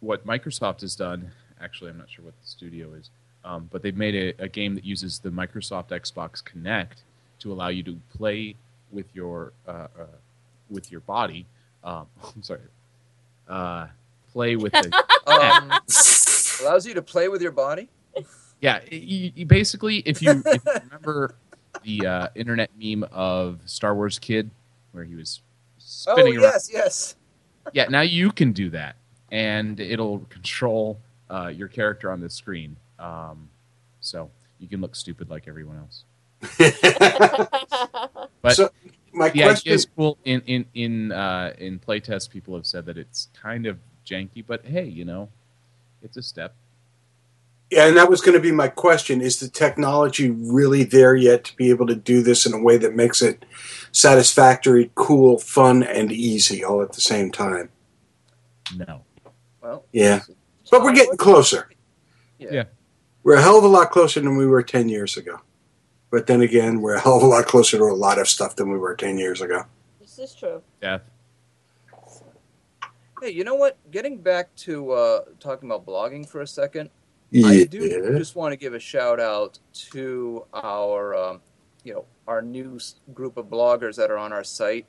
what 0.00 0.26
Microsoft 0.26 0.80
has 0.82 0.94
done, 0.94 1.30
actually, 1.60 1.90
I'm 1.90 1.98
not 1.98 2.10
sure 2.10 2.24
what 2.26 2.34
the 2.40 2.46
studio 2.46 2.92
is, 2.94 3.10
um, 3.44 3.68
but 3.70 3.82
they've 3.82 3.96
made 3.96 4.14
a, 4.14 4.44
a 4.44 4.48
game 4.48 4.74
that 4.74 4.84
uses 4.84 5.18
the 5.18 5.30
Microsoft 5.30 5.88
Xbox 5.88 6.42
Kinect 6.42 7.02
to 7.40 7.52
allow 7.52 7.68
you 7.68 7.82
to 7.84 7.98
play 8.16 8.54
with 8.92 9.06
your 9.14 9.52
uh, 9.66 9.88
uh, 9.98 10.06
with 10.68 10.90
your 10.90 11.00
body. 11.00 11.46
Um, 11.84 12.06
I'm 12.34 12.42
sorry, 12.42 12.60
uh, 13.48 13.86
play 14.32 14.56
with 14.56 14.72
the 14.72 15.04
Um, 15.26 15.72
allows 16.62 16.86
you 16.86 16.94
to 16.94 17.02
play 17.02 17.28
with 17.28 17.40
your 17.42 17.52
body. 17.52 17.88
Yeah, 18.60 18.80
you, 18.90 19.32
you 19.34 19.46
basically, 19.46 19.98
if 19.98 20.20
you, 20.20 20.42
if 20.44 20.62
you 20.64 20.72
remember 20.84 21.34
the 21.82 22.06
uh, 22.06 22.28
internet 22.34 22.70
meme 22.78 23.04
of 23.10 23.60
Star 23.64 23.94
Wars 23.94 24.18
Kid, 24.18 24.50
where 24.92 25.04
he 25.04 25.14
was 25.14 25.40
Oh 25.78 26.14
spinning 26.14 26.34
around. 26.34 26.42
yes, 26.42 26.70
yes. 26.72 27.16
Yeah, 27.72 27.86
now 27.88 28.02
you 28.02 28.32
can 28.32 28.52
do 28.52 28.68
that, 28.70 28.96
and 29.30 29.78
it'll 29.80 30.20
control 30.30 30.98
uh, 31.30 31.46
your 31.54 31.68
character 31.68 32.10
on 32.10 32.20
the 32.20 32.28
screen. 32.28 32.76
Um, 32.98 33.48
so 34.00 34.30
you 34.58 34.68
can 34.68 34.80
look 34.80 34.94
stupid 34.96 35.30
like 35.30 35.48
everyone 35.48 35.78
else. 35.78 36.04
But 38.42 38.56
so 38.56 38.70
my 39.12 39.28
the 39.30 39.42
question 39.42 39.72
is 39.72 39.86
cool. 39.96 40.18
In 40.24 40.40
in 40.46 40.64
in 40.74 41.12
uh, 41.12 41.52
in 41.58 41.78
playtest, 41.78 42.30
people 42.30 42.54
have 42.54 42.66
said 42.66 42.86
that 42.86 42.96
it's 42.96 43.28
kind 43.40 43.66
of 43.66 43.78
janky, 44.06 44.44
but 44.46 44.64
hey, 44.64 44.84
you 44.86 45.04
know, 45.04 45.28
it's 46.02 46.16
a 46.16 46.22
step. 46.22 46.54
Yeah, 47.70 47.86
and 47.86 47.96
that 47.96 48.10
was 48.10 48.20
going 48.20 48.34
to 48.36 48.40
be 48.42 48.50
my 48.52 48.68
question: 48.68 49.20
Is 49.20 49.38
the 49.40 49.48
technology 49.48 50.30
really 50.30 50.84
there 50.84 51.14
yet 51.14 51.44
to 51.44 51.56
be 51.56 51.70
able 51.70 51.86
to 51.86 51.94
do 51.94 52.22
this 52.22 52.46
in 52.46 52.52
a 52.54 52.58
way 52.62 52.78
that 52.78 52.94
makes 52.96 53.20
it 53.22 53.44
satisfactory, 53.92 54.90
cool, 54.94 55.38
fun, 55.38 55.82
and 55.82 56.10
easy 56.10 56.64
all 56.64 56.82
at 56.82 56.92
the 56.92 57.00
same 57.00 57.30
time? 57.30 57.68
No. 58.74 59.02
Well, 59.62 59.84
Yeah, 59.92 60.20
but 60.70 60.82
we're 60.82 60.94
getting 60.94 61.16
closer. 61.16 61.70
yeah. 62.38 62.48
Yeah. 62.52 62.64
We're 63.22 63.36
a 63.36 63.42
hell 63.42 63.58
of 63.58 63.64
a 63.64 63.68
lot 63.68 63.90
closer 63.90 64.20
than 64.20 64.36
we 64.38 64.46
were 64.46 64.62
ten 64.62 64.88
years 64.88 65.16
ago. 65.18 65.40
But 66.10 66.26
then 66.26 66.40
again, 66.40 66.80
we're 66.80 66.94
a 66.94 67.00
hell 67.00 67.16
of 67.16 67.22
a 67.22 67.26
lot 67.26 67.46
closer 67.46 67.78
to 67.78 67.84
a 67.84 67.94
lot 67.94 68.18
of 68.18 68.28
stuff 68.28 68.56
than 68.56 68.70
we 68.70 68.78
were 68.78 68.94
ten 68.94 69.16
years 69.16 69.40
ago. 69.40 69.64
This 70.00 70.18
is 70.18 70.34
true. 70.34 70.62
Yeah. 70.82 70.98
Hey, 73.22 73.30
you 73.30 73.44
know 73.44 73.54
what? 73.54 73.76
Getting 73.90 74.18
back 74.18 74.54
to 74.56 74.92
uh, 74.92 75.20
talking 75.38 75.68
about 75.68 75.86
blogging 75.86 76.26
for 76.28 76.40
a 76.40 76.46
second, 76.46 76.90
I 77.34 77.64
do 77.64 78.16
just 78.18 78.34
want 78.34 78.52
to 78.52 78.56
give 78.56 78.74
a 78.74 78.80
shout 78.80 79.20
out 79.20 79.58
to 79.90 80.46
our, 80.54 81.14
um, 81.14 81.40
you 81.84 81.94
know, 81.94 82.06
our 82.26 82.42
new 82.42 82.80
group 83.14 83.36
of 83.36 83.46
bloggers 83.46 83.96
that 83.96 84.10
are 84.10 84.18
on 84.18 84.32
our 84.32 84.42
site. 84.42 84.86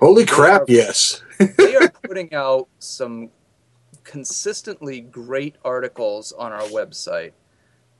Holy 0.00 0.26
crap! 0.26 0.64
Yes. 0.68 1.22
They 1.56 1.76
are 1.76 1.88
putting 2.02 2.32
out 2.34 2.68
some 2.78 3.30
consistently 4.04 5.00
great 5.00 5.56
articles 5.64 6.32
on 6.32 6.52
our 6.52 6.62
website. 6.62 7.32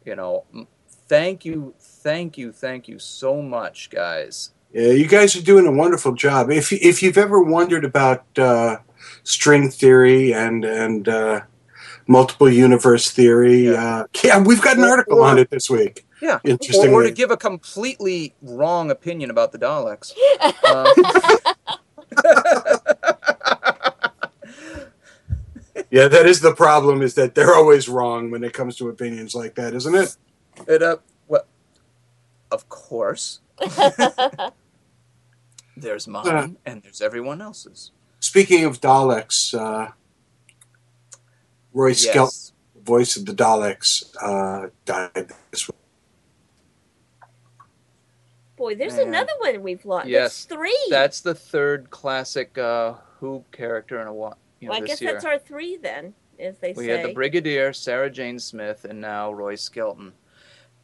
You 0.04 0.16
know, 0.16 0.44
m- 0.54 0.68
thank 1.09 1.45
you, 1.45 1.75
thank 1.81 2.38
you, 2.38 2.53
thank 2.53 2.88
you 2.88 2.99
so 2.99 3.42
much, 3.42 3.90
guys. 3.90 4.51
Yeah, 4.73 4.90
you 4.90 5.07
guys 5.07 5.35
are 5.37 5.42
doing 5.42 5.66
a 5.66 5.73
wonderful 5.73 6.12
job. 6.14 6.51
If 6.51 6.73
if 6.73 7.03
you've 7.03 7.19
ever 7.19 7.40
wondered 7.40 7.85
about 7.85 8.25
uh, 8.38 8.79
string 9.23 9.71
theory 9.71 10.35
and 10.35 10.64
and 10.64 11.09
uh, 11.09 11.40
multiple 12.07 12.51
universe 12.51 13.11
theory, 13.11 13.66
Yeah. 13.69 14.01
uh, 14.01 14.07
yeah, 14.23 14.42
we've 14.42 14.61
got 14.61 14.77
an 14.77 14.85
article 14.85 15.23
on 15.23 15.38
it 15.38 15.51
this 15.51 15.71
week. 15.71 16.05
Yeah, 16.21 16.37
or, 16.37 16.40
Interestingly, 16.45 16.88
or 16.95 17.03
to 17.05 17.11
give 17.11 17.31
a 17.31 17.37
completely 17.37 18.35
wrong 18.42 18.90
opinion 18.90 19.31
about 19.31 19.53
the 19.53 19.59
Daleks. 19.59 20.12
Uh, 20.64 20.90
yeah, 25.90 26.09
that 26.09 26.27
is 26.27 26.40
the 26.40 26.55
problem. 26.55 27.03
Is 27.03 27.14
that 27.14 27.35
they're 27.35 27.55
always 27.55 27.88
wrong 27.88 28.31
when 28.31 28.45
it 28.45 28.53
comes 28.53 28.77
to 28.77 28.88
opinions 28.88 29.35
like 29.35 29.55
that, 29.57 29.75
isn't 29.75 29.95
it? 29.95 30.16
It 30.66 30.83
uh, 30.83 30.97
well, 31.29 31.45
of 32.51 32.69
course. 32.69 33.40
There's 35.77 36.09
mine 36.09 36.27
Uh. 36.27 36.49
and 36.64 36.83
there's 36.83 37.03
everyone 37.03 37.42
else's. 37.42 37.90
Speaking 38.21 38.64
of 38.64 38.81
Daleks, 38.81 39.53
uh, 39.55 39.90
Roy 41.75 41.92
Skelton, 41.92 42.23
Yes. 42.33 42.53
voice 42.83 43.16
of 43.16 43.27
the 43.27 43.35
Daleks, 43.35 44.05
uh, 44.23 44.71
died 44.87 45.33
this 45.51 45.69
week. 45.69 45.77
Boy, 48.57 48.75
there's 48.75 48.97
Man. 48.97 49.09
another 49.09 49.33
one 49.40 49.62
we've 49.62 49.85
lost. 49.85 50.09
Yes, 50.09 50.47
There's 50.47 50.59
three. 50.59 50.79
That's 50.88 51.21
the 51.21 51.35
third 51.35 51.90
classic 51.90 52.57
uh, 52.57 52.95
Who 53.21 53.45
character 53.53 54.01
in 54.01 54.07
a 54.09 54.14
while. 54.14 54.38
You 54.61 54.69
know, 54.69 54.73
well, 54.73 54.83
I 54.83 54.87
guess 54.87 55.03
year. 55.03 55.12
that's 55.12 55.27
our 55.27 55.38
three 55.38 55.77
then, 55.77 56.14
as 56.40 56.57
they 56.59 56.73
we 56.73 56.87
say. 56.87 56.92
had 56.97 57.05
the 57.11 57.12
Brigadier, 57.12 57.75
Sarah 57.75 58.09
Jane 58.09 58.38
Smith, 58.38 58.87
and 58.87 58.99
now 58.99 59.31
Roy 59.31 59.57
Skelton. 59.57 60.14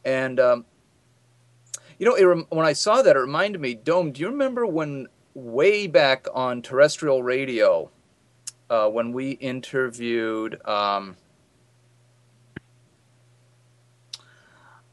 And 0.05 0.39
um, 0.39 0.65
you 1.97 2.05
know, 2.05 2.15
it 2.15 2.23
rem- 2.23 2.47
when 2.49 2.65
I 2.65 2.73
saw 2.73 3.01
that, 3.01 3.15
it 3.15 3.19
reminded 3.19 3.61
me. 3.61 3.75
Dome, 3.75 4.11
do 4.11 4.21
you 4.21 4.27
remember 4.27 4.65
when 4.65 5.07
way 5.33 5.87
back 5.87 6.27
on 6.33 6.61
terrestrial 6.61 7.23
radio, 7.23 7.89
uh, 8.69 8.89
when 8.89 9.13
we 9.13 9.31
interviewed 9.31 10.65
um, 10.67 11.15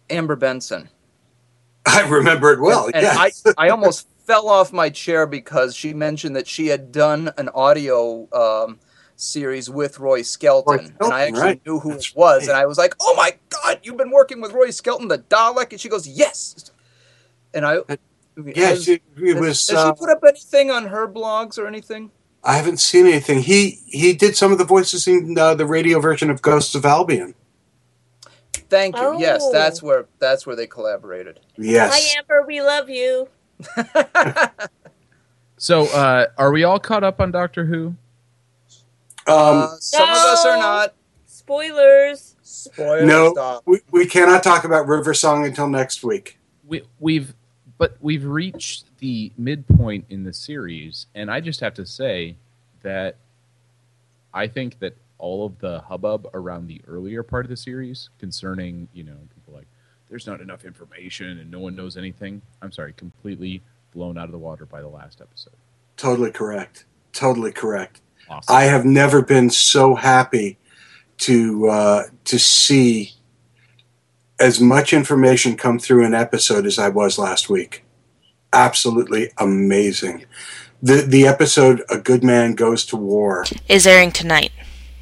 Amber 0.09 0.37
Benson? 0.37 0.89
I 1.87 2.03
remember 2.03 2.53
it 2.53 2.61
well. 2.61 2.87
and 2.87 2.95
and 2.97 3.03
yes. 3.03 3.43
I, 3.59 3.67
I 3.67 3.69
almost 3.71 4.07
fell 4.27 4.49
off 4.49 4.73
my 4.73 4.91
chair 4.91 5.27
because 5.27 5.75
she 5.75 5.93
mentioned 5.93 6.37
that 6.37 6.47
she 6.47 6.69
had 6.69 6.93
done 6.93 7.33
an 7.37 7.49
audio 7.55 8.29
um, 8.33 8.79
series 9.17 9.69
with 9.69 9.99
Roy 9.99 10.23
Skelton, 10.23 10.95
Roy 11.01 11.07
and 11.07 11.13
I 11.13 11.23
actually 11.23 11.41
right. 11.41 11.67
knew 11.67 11.81
who 11.81 11.93
it 11.93 12.13
was, 12.15 12.47
and 12.47 12.57
I 12.57 12.67
was 12.67 12.79
like, 12.79 12.95
"Oh 13.01 13.15
my 13.17 13.35
God, 13.63 13.81
you've 13.83 13.97
been 13.97 14.11
working 14.11 14.41
with 14.41 14.53
Roy 14.53 14.71
Skelton, 14.71 15.09
the 15.09 15.19
Dalek?" 15.19 15.71
And 15.71 15.81
she 15.81 15.89
goes, 15.89 16.07
"Yes." 16.07 16.71
And 17.53 17.67
I, 17.67 17.79
yeah, 18.37 18.69
has, 18.69 18.89
it, 18.89 19.03
it 19.17 19.37
was. 19.37 19.69
has 19.69 19.77
uh, 19.77 19.95
she 19.95 19.99
put 19.99 20.11
up 20.11 20.23
anything 20.27 20.71
on 20.71 20.87
her 20.87 21.09
blogs 21.09 21.59
or 21.59 21.67
anything? 21.67 22.11
I 22.45 22.57
haven't 22.57 22.79
seen 22.79 23.07
anything. 23.07 23.41
He 23.41 23.81
he 23.87 24.13
did 24.13 24.37
some 24.37 24.53
of 24.53 24.59
the 24.59 24.65
voices 24.65 25.07
in 25.07 25.37
uh, 25.39 25.55
the 25.55 25.67
radio 25.67 26.01
version 26.01 26.31
of 26.31 26.41
Ghosts 26.43 26.75
of 26.75 26.85
Albion. 26.85 27.35
Thank 28.53 28.97
you. 28.97 29.19
Yes, 29.19 29.43
Oh. 29.45 29.53
that's 29.53 29.83
where 29.83 30.07
that's 30.21 30.47
where 30.47 30.55
they 30.57 30.67
collaborated. 30.67 31.41
Yes. 31.57 31.93
Hi, 32.15 32.19
Amber. 32.19 32.45
We 32.47 32.63
love 32.63 32.89
you. 32.89 33.29
So, 35.61 35.83
uh, 35.89 36.29
are 36.39 36.53
we 36.53 36.65
all 36.65 36.81
caught 36.81 37.05
up 37.05 37.21
on 37.21 37.33
Doctor 37.33 37.67
Who? 37.67 37.89
Um, 37.89 37.97
uh, 39.27 39.69
some 39.79 40.09
of 40.09 40.17
us 40.17 40.47
are 40.47 40.57
not. 40.57 40.95
Spoilers. 41.27 42.30
Spoiler 42.51 43.07
no, 43.07 43.33
stop. 43.33 43.63
we, 43.65 43.81
we 43.93 44.07
cannot 44.07 44.43
talk 44.43 44.65
about 44.65 44.89
River 44.89 45.15
Song 45.15 45.47
until 45.47 45.69
next 45.69 46.03
week. 46.03 46.39
We 46.67 46.83
we've 46.99 47.33
But 47.79 47.97
we've 48.01 48.25
reached 48.25 48.87
the 48.99 49.33
midpoint 49.39 50.07
in 50.11 50.25
the 50.25 50.33
series, 50.33 51.07
and 51.15 51.31
I 51.31 51.41
just 51.41 51.61
have 51.61 51.75
to 51.75 51.87
say 51.87 52.37
that 52.83 53.17
I 54.35 54.49
think 54.49 54.81
that 54.81 54.97
all 55.19 55.47
of 55.47 55.59
the 55.61 55.81
hubbub 55.81 56.29
around 56.35 56.67
the 56.67 56.81
earlier 56.89 57.23
part 57.23 57.45
of 57.45 57.51
the 57.51 57.57
series 57.57 58.11
concerning, 58.19 58.89
you 58.93 59.05
know, 59.05 59.17
people 59.35 59.55
like 59.55 59.67
there's 60.09 60.27
not 60.27 60.41
enough 60.41 60.65
information 60.65 61.39
and 61.39 61.51
no 61.51 61.61
one 61.61 61.77
knows 61.77 61.97
anything. 61.97 62.43
I'm 62.63 62.73
sorry, 62.73 62.95
completely 62.95 63.63
blown 63.95 64.19
out 64.19 64.25
of 64.25 64.33
the 64.33 64.39
water 64.39 64.67
by 64.67 64.81
the 64.81 64.89
last 64.89 65.21
episode. 65.21 65.55
Totally 65.97 66.33
correct. 66.33 66.85
Totally 67.13 67.53
correct. 67.53 68.01
Awesome. 68.29 68.55
I 68.55 68.65
have 68.65 68.85
never 68.85 69.23
been 69.23 69.51
so 69.51 69.95
happy 69.95 70.59
to 71.21 71.69
uh, 71.69 72.03
to 72.25 72.39
see 72.39 73.13
as 74.39 74.61
much 74.61 74.93
information 74.93 75.57
come 75.57 75.79
through 75.79 76.05
an 76.05 76.15
episode 76.15 76.67
as 76.67 76.79
I 76.79 76.89
was 76.89 77.19
last 77.19 77.49
week. 77.51 77.85
Absolutely 78.53 79.31
amazing. 79.39 80.25
The 80.83 81.03
the 81.03 81.27
episode 81.27 81.83
"A 81.91 81.99
Good 81.99 82.25
Man 82.25 82.55
Goes 82.55 82.85
to 82.87 82.97
War" 82.97 83.45
Is 83.69 83.87
airing 83.87 84.13
tonight. 84.13 84.51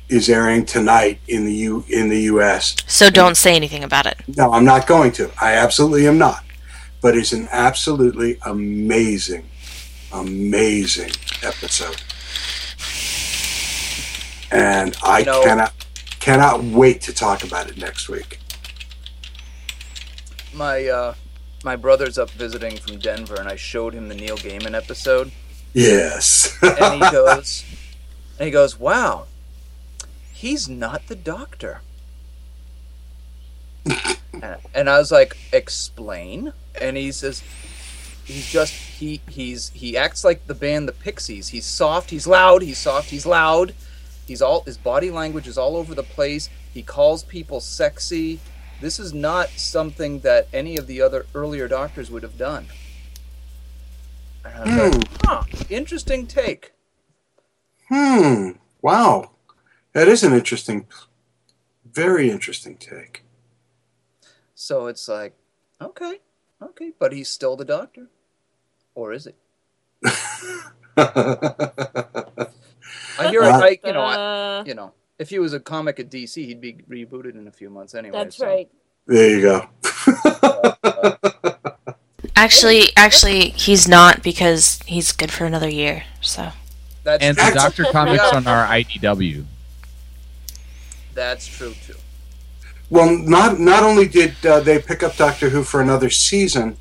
is 0.09 0.29
airing 0.29 0.65
tonight 0.65 1.21
in 1.29 1.45
the 1.45 1.55
U 1.55 1.85
in 1.89 2.09
the 2.09 2.23
U.S. 2.33 2.75
So 2.87 3.11
don't 3.11 3.37
say 3.37 3.55
anything 3.55 3.85
about 3.85 4.07
it. 4.07 4.17
No, 4.37 4.53
I'm 4.53 4.65
not 4.65 4.87
going 4.87 5.13
to. 5.13 5.31
I 5.41 5.55
absolutely 5.55 6.07
am 6.09 6.19
not. 6.19 6.43
But 7.01 7.17
it's 7.17 7.33
an 7.33 7.47
absolutely 7.53 8.39
amazing, 8.45 9.45
amazing 10.13 11.13
episode. 11.45 12.03
And 14.51 14.97
I 15.03 15.23
No. 15.23 15.43
cannot 15.45 15.73
cannot 16.29 16.63
wait 16.63 17.01
to 17.01 17.11
talk 17.15 17.43
about 17.43 17.71
it 17.71 17.79
next 17.79 18.11
week. 18.11 18.39
My 20.53 20.87
uh, 20.87 21.15
my 21.65 21.75
brother's 21.75 22.19
up 22.19 22.29
visiting 22.31 22.77
from 22.77 22.99
Denver, 22.99 23.37
and 23.37 23.49
I 23.49 23.57
showed 23.57 23.95
him 23.95 24.09
the 24.09 24.15
Neil 24.15 24.37
Gaiman 24.37 24.75
episode, 24.75 25.33
Yes. 25.73 26.55
and 26.63 27.03
he 27.03 27.11
goes, 27.11 27.65
and 28.39 28.45
he 28.45 28.51
goes, 28.51 28.79
"Wow, 28.79 29.25
he's 30.31 30.69
not 30.69 31.07
the 31.07 31.17
doctor." 31.17 31.81
and, 34.75 34.91
I 34.91 34.99
was 34.99 35.11
like, 35.11 35.35
"Explain." 35.51 36.53
And 36.79 36.99
he 36.99 37.11
says, 37.11 37.43
"He's 38.27 38.51
just 38.51 38.75
he 38.75 39.23
he's 39.31 39.71
he 39.71 39.97
acts 39.97 40.25
like 40.25 40.47
the 40.47 40.55
band 40.55 40.89
the 40.89 40.93
Pixies. 40.93 41.49
He's 41.49 41.65
soft, 41.65 42.11
he's 42.11 42.27
loud, 42.27 42.61
he's 42.61 42.77
soft, 42.79 43.09
he's 43.09 43.25
loud. 43.25 43.75
He's 44.29 44.43
all 44.43 44.63
his 44.63 44.77
body 44.77 45.11
language 45.11 45.49
is 45.49 45.59
all 45.59 45.77
over 45.77 45.95
the 45.95 46.03
place. 46.05 46.49
He 46.73 46.83
calls 46.83 47.25
people 47.25 47.61
sexy. 47.61 48.39
This 48.81 49.01
is 49.01 49.13
not 49.13 49.49
something 49.49 50.21
that 50.21 50.47
any 50.53 50.77
of 50.77 50.87
the 50.87 51.03
other 51.03 51.27
earlier 51.35 51.67
doctors 51.67 52.11
would 52.11 52.23
have 52.23 52.39
done." 52.39 52.67
And 54.45 54.81
I 54.81 55.01
huh, 55.25 55.43
interesting 55.69 56.27
take. 56.27 56.73
hmm. 57.89 58.51
Wow. 58.83 59.33
That 59.95 60.07
is 60.07 60.23
an 60.23 60.33
interesting 60.33 60.87
very 61.93 62.31
interesting 62.31 62.77
take. 62.77 63.25
So 64.55 64.87
it's 64.87 65.09
like, 65.09 65.35
okay, 65.81 66.19
okay, 66.63 66.93
but 66.99 67.13
he's 67.13 67.29
still 67.29 67.57
the 67.57 67.65
doctor, 67.65 68.09
or 68.95 69.13
is 69.13 69.27
he? 69.27 69.33
I 73.19 73.29
hear, 73.29 73.43
Uh, 73.43 73.61
I 73.61 73.79
you 73.85 73.93
know, 73.93 74.01
I, 74.01 74.15
Uh, 74.15 74.65
you 74.67 74.75
know, 74.75 74.93
if 75.19 75.31
he 75.31 75.39
was 75.39 75.53
a 75.53 75.61
comic 75.61 75.99
at 76.01 76.11
DC, 76.11 76.45
he'd 76.47 76.61
be 76.61 76.75
rebooted 76.89 77.35
in 77.35 77.47
a 77.49 77.53
few 77.53 77.71
months 77.71 77.95
anyway. 77.95 78.17
that's 78.19 78.37
so- 78.37 78.47
right. 78.47 78.69
there 79.07 79.31
you 79.31 79.43
go. 79.43 79.69
Actually, 82.37 82.91
actually, 82.97 83.51
he's 83.51 83.89
not 83.89 84.23
because 84.23 84.79
he's 84.87 85.11
good 85.13 85.33
for 85.33 85.45
another 85.45 85.69
year. 85.69 86.05
So 86.21 86.51
That's 87.03 87.23
And 87.23 87.37
true. 87.37 87.47
the 87.49 87.55
Doctor 87.55 87.85
Comics 87.93 88.33
on 88.33 88.47
our 88.47 88.65
IDW. 88.67 89.45
That's 91.15 91.47
true 91.47 91.75
too. 91.85 91.95
Well, 92.91 93.11
not 93.19 93.59
not 93.59 93.83
only 93.83 94.07
did 94.07 94.35
uh, 94.47 94.61
they 94.61 94.79
pick 94.79 95.03
up 95.03 95.17
Doctor 95.17 95.49
Who 95.51 95.65
for 95.65 95.81
another 95.81 96.11
season, 96.11 96.77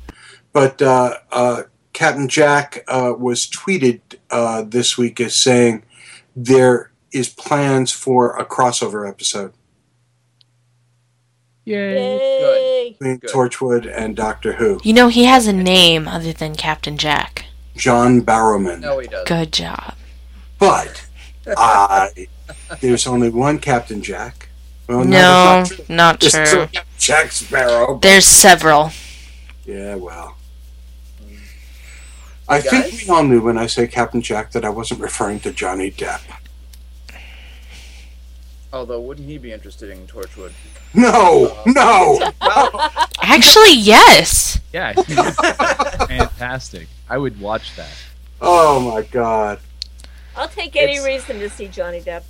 but 0.52 0.80
uh, 0.80 1.14
uh, 1.32 1.62
Captain 1.92 2.28
Jack 2.28 2.84
uh, 2.86 3.14
was 3.18 3.48
tweeted 3.48 4.00
uh, 4.30 4.62
this 4.62 4.96
week 4.96 5.20
as 5.20 5.34
saying 5.34 5.82
there 6.44 6.92
is 7.10 7.28
plans 7.28 7.90
for 7.90 8.36
a 8.36 8.44
crossover 8.44 9.08
episode 9.08 9.52
Yay! 11.64 12.90
between 12.98 13.18
Good. 13.18 13.30
Torchwood 13.30 13.92
and 13.94 14.16
Doctor 14.16 14.52
Who. 14.54 14.80
you 14.84 14.92
know 14.92 15.08
he 15.08 15.24
has 15.24 15.46
a 15.46 15.52
name 15.52 16.06
other 16.08 16.32
than 16.32 16.54
Captain 16.54 16.96
Jack. 16.96 17.44
John 17.76 18.22
Barrowman. 18.22 18.80
No, 18.80 18.98
he 18.98 19.06
doesn't. 19.08 19.28
Good 19.28 19.52
job. 19.52 19.94
But 20.58 21.06
I, 21.56 22.28
there's 22.80 23.06
only 23.06 23.28
one 23.30 23.58
Captain 23.58 24.02
Jack. 24.02 24.48
Well, 24.88 25.04
no, 25.04 25.10
not 25.10 25.66
true. 25.68 25.84
not 25.88 26.20
There's 26.20 26.50
true. 26.50 26.66
Jack 26.98 27.30
Sparrow. 27.32 27.98
There's 28.00 28.26
several. 28.26 28.90
Yeah, 29.66 29.96
well. 29.96 30.37
I 32.48 32.60
Hey, 32.60 32.68
think 32.68 32.84
guys? 32.90 33.04
we 33.04 33.08
all 33.14 33.24
knew 33.24 33.40
when 33.42 33.58
I 33.58 33.66
say 33.66 33.86
Captain 33.86 34.22
Jack 34.22 34.52
that 34.52 34.64
I 34.64 34.70
wasn't 34.70 35.00
referring 35.00 35.40
to 35.40 35.52
Johnny 35.52 35.90
Depp. 35.90 36.20
Although, 38.72 39.00
wouldn't 39.00 39.26
he 39.26 39.38
be 39.38 39.52
interested 39.52 39.88
in 39.90 40.06
Torchwood? 40.06 40.52
No, 40.94 41.46
uh, 41.46 41.62
no. 41.66 43.00
Actually, 43.22 43.72
yes. 43.74 44.60
Yeah, 44.72 44.92
fantastic. 46.06 46.86
I 47.08 47.16
would 47.16 47.40
watch 47.40 47.74
that. 47.76 47.94
Oh 48.40 48.78
my 48.80 49.02
God. 49.02 49.58
I'll 50.36 50.48
take 50.48 50.76
any 50.76 50.92
It's- 50.96 51.04
reason 51.06 51.38
to 51.40 51.48
see 51.50 51.68
Johnny 51.68 52.00
Depp. 52.00 52.22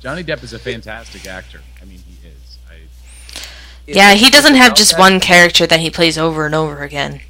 Johnny 0.00 0.22
Depp 0.22 0.42
is 0.44 0.52
a 0.52 0.58
fantastic 0.58 1.26
actor. 1.26 1.60
I 1.80 1.84
mean, 1.86 1.98
he 2.06 2.28
is. 2.28 2.58
I, 2.70 2.74
Yeah, 3.86 4.14
he 4.14 4.30
doesn't 4.30 4.54
have 4.54 4.74
just 4.74 4.92
that? 4.92 4.98
one 5.00 5.18
character 5.18 5.66
that 5.66 5.80
he 5.80 5.90
plays 5.90 6.16
over 6.18 6.46
and 6.46 6.54
over 6.54 6.82
again. 6.82 7.20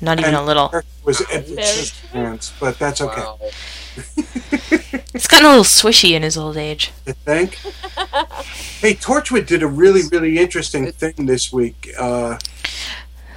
Not 0.00 0.18
even 0.20 0.34
And 0.34 0.42
a 0.42 0.44
little. 0.44 0.72
Was 1.04 1.22
Edward 1.30 1.56
Very 1.56 1.62
Scissorhands, 1.66 2.52
but 2.60 2.78
that's 2.78 3.00
okay. 3.00 3.20
Wow. 3.22 3.38
He's 5.12 5.26
gotten 5.26 5.46
a 5.46 5.48
little 5.48 5.64
swishy 5.64 6.10
in 6.12 6.22
his 6.22 6.36
old 6.36 6.56
age. 6.58 6.92
I 7.06 7.12
think? 7.12 7.54
hey, 7.54 8.94
Torchwood 8.94 9.46
did 9.46 9.62
a 9.62 9.66
really, 9.66 10.02
really 10.12 10.38
interesting 10.38 10.90
thing 10.92 11.14
this 11.26 11.50
week. 11.52 11.88
Uh, 11.98 12.36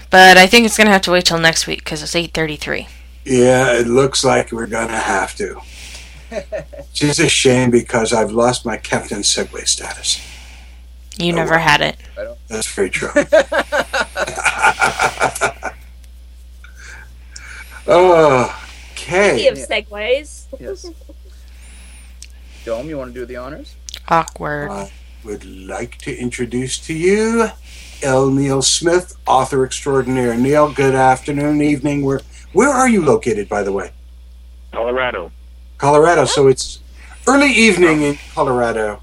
But 0.10 0.38
I 0.38 0.48
think 0.48 0.65
it's 0.65 0.78
gonna 0.78 0.91
have 0.91 1.02
to 1.04 1.12
wait 1.12 1.26
till 1.26 1.39
next 1.39 1.65
week 1.67 1.80
because 1.80 2.04
it's 2.04 2.15
eight 2.15 2.34
thirty-three. 2.34 2.88
yeah, 3.24 3.72
it 3.74 3.88
looks 3.88 4.26
like 4.26 4.52
we're 4.52 4.67
gonna 4.67 5.00
have 5.00 5.34
to. 5.36 5.62
Which 6.30 7.04
is 7.04 7.19
a 7.19 7.30
shame 7.30 7.72
because 7.72 8.12
I've 8.12 8.32
lost 8.32 8.65
my 8.65 8.76
Captain 8.78 9.19
Segway 9.22 9.65
status. 9.67 10.19
You 11.17 11.32
Oh, 11.34 11.38
never 11.38 11.54
wow. 11.56 11.60
had 11.60 11.82
it. 11.82 11.95
That's 12.50 12.67
very 12.74 12.89
true. 12.89 13.12
oh, 17.89 18.56
Speaking 18.95 19.15
okay. 19.15 19.47
of 19.47 19.58
segues, 19.58 20.45
Yes. 20.60 20.86
Dome, 22.65 22.89
you 22.89 22.97
want 22.97 23.13
to 23.13 23.19
do 23.19 23.25
the 23.25 23.38
honors? 23.38 23.75
Awkward. 24.08 24.69
I 24.69 24.91
would 25.23 25.45
like 25.45 25.97
to 25.99 26.15
introduce 26.15 26.78
to 26.80 26.93
you 26.93 27.47
L. 28.04 28.30
Neil 28.30 28.62
Smith, 28.62 29.17
author 29.28 29.65
extraordinaire. 29.65 30.36
Neil, 30.36 30.71
good 30.71 30.95
afternoon, 30.95 31.62
evening. 31.62 32.06
Where 32.06 32.21
where 32.54 32.69
are 32.69 32.89
you 32.89 33.04
located, 33.04 33.49
by 33.49 33.63
the 33.63 33.71
way? 33.71 33.91
Colorado. 34.71 35.32
Colorado. 35.78 36.25
So 36.25 36.47
it's 36.47 36.80
early 37.28 37.52
evening 37.52 38.02
in 38.02 38.17
Colorado. 38.34 38.99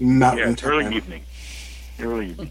Mountain 0.00 0.50
Yes, 0.50 0.64
early 0.64 0.94
evening. 0.96 1.24
Early 2.00 2.30
evening. 2.30 2.50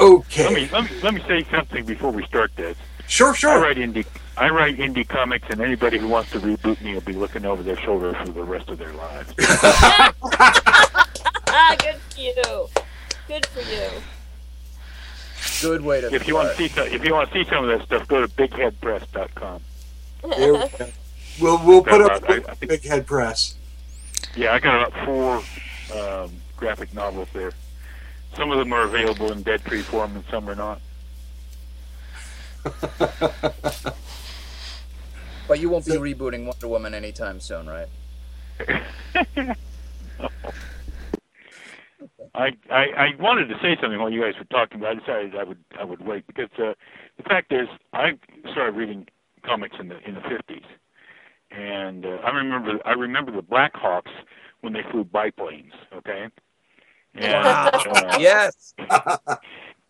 Okay. 0.00 0.44
Let 0.44 0.54
me 0.54 0.68
let 0.72 0.90
me 0.90 1.00
let 1.02 1.14
me 1.14 1.22
say 1.26 1.44
something 1.50 1.84
before 1.84 2.12
we 2.12 2.24
start 2.26 2.52
this. 2.56 2.76
Sure, 3.08 3.34
sure. 3.34 3.50
I 3.50 3.54
sure. 3.54 3.62
write 3.62 3.76
indie 3.76 4.06
I 4.36 4.50
write 4.50 4.76
indie 4.78 5.06
comics, 5.08 5.48
and 5.50 5.60
anybody 5.60 5.98
who 5.98 6.06
wants 6.06 6.30
to 6.30 6.38
reboot 6.38 6.80
me 6.80 6.94
will 6.94 7.00
be 7.00 7.14
looking 7.14 7.44
over 7.44 7.62
their 7.62 7.76
shoulder 7.78 8.14
for 8.14 8.30
the 8.30 8.44
rest 8.44 8.68
of 8.68 8.78
their 8.78 8.92
lives. 8.92 9.34
ah, 9.40 10.14
good 11.80 11.96
for 11.96 12.20
you. 12.20 12.68
Good 13.26 13.46
for 13.46 13.60
you. 13.62 13.88
Good 15.60 15.80
way 15.82 16.00
to. 16.02 16.14
if 16.14 16.28
you 16.28 16.34
want 16.36 16.50
to 16.50 16.56
see 16.56 16.68
some, 16.68 16.86
if 16.86 17.04
you 17.04 17.12
want 17.12 17.32
to 17.32 17.44
see 17.44 17.50
some 17.50 17.68
of 17.68 17.76
that 17.76 17.84
stuff, 17.86 18.06
go 18.06 18.20
to 18.24 18.28
bigheadpress.com. 18.28 19.60
There 20.36 20.52
we 20.52 20.58
go. 20.58 20.88
We'll 21.40 21.64
we'll 21.66 21.82
put 21.82 22.00
up 22.00 22.22
I- 22.28 22.34
I 22.34 22.36
a 22.36 22.40
think- 22.54 22.68
big 22.68 22.84
head 22.84 23.06
press. 23.06 23.54
Yeah, 24.36 24.52
I 24.52 24.60
got 24.60 24.86
about 24.88 25.04
four 25.04 25.42
um, 25.98 26.30
graphic 26.56 26.94
novels 26.94 27.28
there. 27.32 27.52
Some 28.36 28.52
of 28.52 28.58
them 28.58 28.72
are 28.72 28.82
available 28.82 29.32
in 29.32 29.42
dead 29.42 29.64
tree 29.64 29.82
form, 29.82 30.14
and 30.14 30.24
some 30.30 30.48
are 30.48 30.54
not. 30.54 30.80
But 35.48 35.60
you 35.60 35.70
won't 35.70 35.86
be 35.86 35.92
rebooting 35.92 36.44
Wonder 36.44 36.68
Woman 36.68 36.94
anytime 36.94 37.40
soon, 37.40 37.66
right? 37.66 37.88
I, 42.34 42.50
I 42.70 42.84
I 42.96 43.08
wanted 43.18 43.46
to 43.48 43.54
say 43.62 43.76
something 43.80 43.98
while 43.98 44.10
you 44.10 44.20
guys 44.20 44.34
were 44.38 44.44
talking, 44.44 44.80
but 44.80 44.88
I 44.88 44.94
decided 44.94 45.34
I 45.36 45.44
would 45.44 45.64
I 45.80 45.84
would 45.84 46.04
wait 46.06 46.26
because 46.26 46.50
uh, 46.58 46.74
the 47.16 47.22
fact 47.24 47.52
is 47.52 47.66
I 47.94 48.12
started 48.52 48.76
reading 48.76 49.06
comics 49.44 49.76
in 49.80 49.88
the 49.88 49.98
in 50.06 50.14
the 50.14 50.20
fifties, 50.20 50.66
and 51.50 52.04
uh, 52.04 52.18
I 52.24 52.30
remember 52.30 52.78
I 52.84 52.92
remember 52.92 53.32
the 53.32 53.42
Blackhawks 53.42 54.12
when 54.60 54.72
they 54.74 54.82
flew 54.90 55.04
biplanes. 55.04 55.72
Okay. 55.94 56.28
And, 57.14 57.34
uh, 57.34 58.16
yes. 58.20 58.74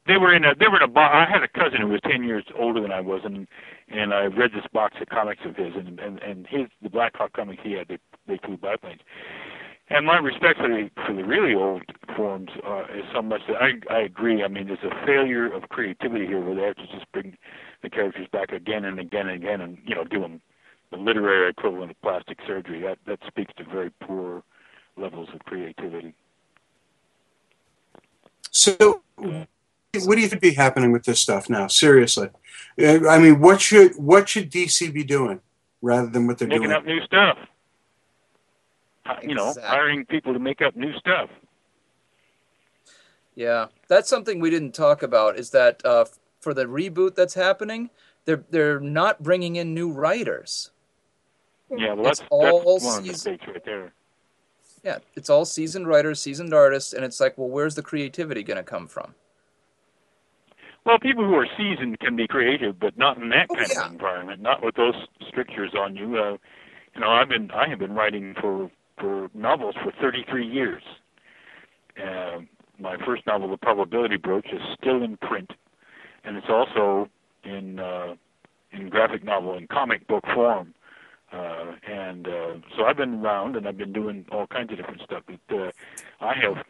they 0.09 0.17
were 0.17 0.35
in 0.35 0.45
a 0.45 0.55
they 0.55 0.67
were 0.67 0.79
in 0.79 0.83
a 0.83 0.89
box. 0.89 1.15
I 1.15 1.31
had 1.31 1.43
a 1.43 1.49
cousin 1.49 1.83
who 1.83 1.89
was 1.89 2.01
ten 2.03 2.25
years 2.25 2.45
older 2.59 2.81
than 2.81 2.91
I 2.91 3.01
was, 3.01 3.21
and 3.25 3.47
and 3.89 4.13
I 4.13 4.25
read 4.25 4.53
this 4.53 4.67
box 4.73 4.97
of 5.01 5.09
comics 5.09 5.43
of 5.45 5.55
his, 5.55 5.75
and 5.77 6.01
and 6.01 6.19
and 6.21 6.47
his 6.47 6.67
the 6.83 6.89
Black 6.89 7.15
Hawk 7.17 7.35
comics 7.35 7.63
he 7.63 7.73
had 7.73 7.89
they 7.89 7.99
they 8.27 8.39
flew 8.45 8.57
biplanes. 8.57 9.01
And 9.91 10.07
my 10.07 10.19
respect 10.19 10.59
for 10.59 10.69
the 10.69 10.91
for 11.07 11.15
the 11.15 11.25
really 11.25 11.55
old 11.55 11.83
forms 12.17 12.51
uh, 12.67 12.85
is 12.95 13.05
so 13.15 13.23
much 13.23 13.43
that 13.49 13.57
I 13.63 13.75
I 13.95 14.01
agree. 14.01 14.43
I 14.43 14.49
mean, 14.49 14.67
there's 14.67 14.79
a 14.83 15.07
failure 15.07 15.53
of 15.53 15.69
creativity 15.69 16.27
here 16.27 16.41
where 16.41 16.55
they 16.55 16.63
have 16.63 16.77
to 16.77 16.87
just 16.87 17.11
bring 17.13 17.37
the 17.83 17.91
characters 17.91 18.27
back 18.33 18.51
again 18.51 18.85
and 18.85 18.99
again 18.99 19.29
and 19.29 19.43
again, 19.43 19.61
and 19.61 19.79
you 19.87 19.95
know, 19.95 20.05
do 20.05 20.21
them 20.21 20.41
the 20.91 20.97
literary 20.97 21.51
equivalent 21.51 21.91
of 21.91 22.01
plastic 22.01 22.39
surgery. 22.47 22.81
That 22.81 22.99
that 23.07 23.21
speaks 23.27 23.53
to 23.59 23.65
very 23.65 23.91
poor 24.01 24.43
levels 24.97 25.29
of 25.35 25.41
creativity. 25.45 26.15
So, 28.51 29.03
what 30.05 30.17
do 30.17 30.21
you 30.21 30.29
think 30.29 30.43
be 30.43 30.53
happening 30.53 30.93
with 30.93 31.05
this 31.05 31.21
stuff 31.21 31.49
now? 31.49 31.67
Seriously, 31.67 32.29
Uh, 32.81 33.09
I 33.09 33.19
mean, 33.19 33.41
what 33.41 33.61
should 33.61 33.95
what 33.97 34.29
should 34.29 34.51
DC 34.51 34.93
be 34.93 35.03
doing 35.05 35.41
rather 35.83 36.09
than 36.09 36.27
what 36.27 36.39
they're 36.39 36.49
Making 36.49 36.69
doing? 36.69 36.71
Making 36.71 36.83
up 36.83 36.87
new 37.01 37.05
stuff. 37.07 37.39
Uh, 39.07 39.17
You 39.23 39.35
know, 39.35 39.55
hiring 39.65 40.05
people 40.05 40.33
to 40.35 40.39
make 40.39 40.61
up 40.61 40.77
new 40.77 40.93
stuff. 40.99 41.31
Yeah, 43.35 43.67
that's 43.89 44.09
something 44.09 44.41
we 44.41 44.51
didn't 44.51 44.73
talk 44.73 45.03
about. 45.03 45.39
Is 45.39 45.51
that 45.51 45.85
uh, 45.85 46.05
for 46.41 46.53
the 46.55 46.65
reboot 46.67 47.15
that's 47.15 47.35
happening, 47.35 47.91
they're 48.27 48.45
they're 48.51 48.81
not 48.81 49.23
bringing 49.23 49.57
in 49.57 49.73
new 49.75 49.91
writers. 49.91 50.71
Yeah, 51.71 51.95
well, 51.95 52.09
It's 52.09 52.21
that's, 52.21 52.29
all 52.31 52.75
that's 52.75 52.85
one 52.85 52.99
of 52.99 53.05
the 53.05 53.15
season- 53.15 53.39
right 53.47 53.65
there. 53.65 53.93
Yeah, 54.85 54.99
it's 55.17 55.29
all 55.29 55.45
seasoned 55.45 55.87
writers, 55.89 56.21
seasoned 56.21 56.55
artists, 56.55 56.93
and 56.93 57.05
it's 57.05 57.21
like, 57.21 57.37
well, 57.37 57.49
where's 57.49 57.75
the 57.75 57.83
creativity 57.83 58.43
going 58.45 58.57
to 58.59 58.63
come 58.63 58.87
from? 58.87 59.15
Well, 60.89 60.99
people 60.99 61.23
who 61.27 61.35
are 61.35 61.47
seasoned 61.59 62.01
can 62.01 62.17
be 62.17 62.27
creative, 62.27 62.81
but 62.81 62.97
not 62.97 63.19
in 63.19 63.25
Oh, 63.25 63.37
that 63.37 63.49
kind 63.51 63.71
of 63.71 63.93
environment. 63.93 64.41
Not 64.41 64.65
with 64.65 64.75
those 64.77 64.95
strictures 65.29 65.75
on 65.79 65.95
you. 65.97 66.17
Uh, 66.17 66.39
you 66.95 67.03
know, 67.03 67.11
I've 67.11 67.29
been 67.29 67.51
I 67.51 67.69
have 67.69 67.79
been 67.79 67.93
writing 67.93 68.35
for 68.41 68.71
for 68.99 69.29
novels 69.35 69.75
for 69.85 69.93
33 70.01 70.47
years. 70.47 70.83
Uh, 72.03 72.39
my 72.79 72.97
first 73.05 73.27
novel, 73.27 73.51
The 73.51 73.59
Probability 73.59 74.17
Broach, 74.17 74.47
is 74.51 74.63
still 74.81 75.03
in 75.03 75.19
print, 75.19 75.51
and 76.25 76.39
it's 76.39 76.49
also 76.49 77.11
in 77.45 77.79
uh, 77.79 78.15
in 78.73 78.89
graphic 78.89 79.23
novel 79.23 79.59
and 79.59 79.69
comic 79.69 80.07
book 80.07 80.25
form. 80.33 80.73
Uh, 81.31 81.73
and 81.87 82.27
uh, 82.27 82.55
so 82.75 82.87
I've 82.87 82.97
been 82.97 83.23
around, 83.23 83.57
and 83.57 83.69
I've 83.69 83.77
been 83.77 83.93
doing 83.93 84.25
all 84.33 84.47
kinds 84.47 84.71
of 84.73 84.79
different 84.79 85.03
stuff. 85.03 85.23
But 85.27 85.55
uh, 85.55 85.71
I 86.23 86.33
have 86.33 86.65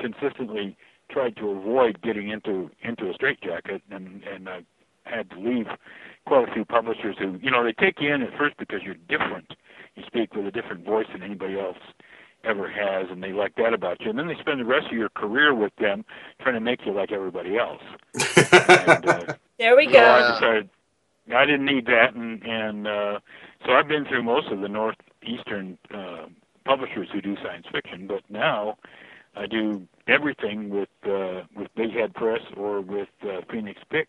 consistently 0.00 0.76
tried 1.10 1.36
to 1.36 1.50
avoid 1.50 2.00
getting 2.02 2.28
into 2.28 2.70
into 2.82 3.10
a 3.10 3.14
straitjacket, 3.14 3.82
and 3.90 4.22
and 4.24 4.48
I 4.48 4.64
had 5.04 5.30
to 5.30 5.38
leave 5.38 5.66
quite 6.26 6.48
a 6.48 6.52
few 6.52 6.64
publishers 6.64 7.16
who, 7.18 7.38
you 7.42 7.50
know, 7.50 7.64
they 7.64 7.72
take 7.72 8.00
you 8.00 8.12
in 8.12 8.22
at 8.22 8.36
first 8.36 8.56
because 8.58 8.80
you're 8.82 8.96
different. 9.08 9.54
You 9.96 10.02
speak 10.06 10.34
with 10.34 10.46
a 10.46 10.50
different 10.50 10.84
voice 10.84 11.06
than 11.12 11.22
anybody 11.22 11.58
else 11.58 11.78
ever 12.44 12.68
has, 12.70 13.06
and 13.10 13.22
they 13.22 13.32
like 13.32 13.54
that 13.56 13.72
about 13.72 14.00
you. 14.00 14.10
And 14.10 14.18
then 14.18 14.28
they 14.28 14.36
spend 14.40 14.60
the 14.60 14.64
rest 14.64 14.86
of 14.86 14.92
your 14.92 15.08
career 15.08 15.54
with 15.54 15.72
them 15.80 16.04
trying 16.40 16.54
to 16.54 16.60
make 16.60 16.80
you 16.86 16.92
like 16.92 17.10
everybody 17.10 17.56
else. 17.58 17.82
and, 18.14 19.08
uh, 19.08 19.34
There 19.58 19.76
we 19.76 19.86
so 19.86 19.92
go. 19.92 20.04
I 20.04 20.32
decided 20.34 20.68
I 21.34 21.44
didn't 21.44 21.66
need 21.66 21.86
that, 21.86 22.14
and 22.14 22.42
and 22.44 22.86
uh, 22.86 23.18
so 23.66 23.72
I've 23.72 23.88
been 23.88 24.04
through 24.04 24.22
most 24.22 24.48
of 24.48 24.60
the 24.60 24.68
northeastern 24.68 25.76
uh, 25.92 26.26
publishers 26.64 27.08
who 27.12 27.20
do 27.20 27.36
science 27.42 27.66
fiction, 27.72 28.06
but 28.06 28.22
now 28.30 28.78
I 29.34 29.46
do 29.46 29.86
everything 30.08 30.70
with 30.70 30.88
uh, 31.06 31.42
with 31.56 31.68
Big 31.76 31.92
Head 31.92 32.14
Press 32.14 32.40
or 32.56 32.80
with 32.80 33.08
uh, 33.22 33.40
Phoenix 33.50 33.80
Pick, 33.90 34.08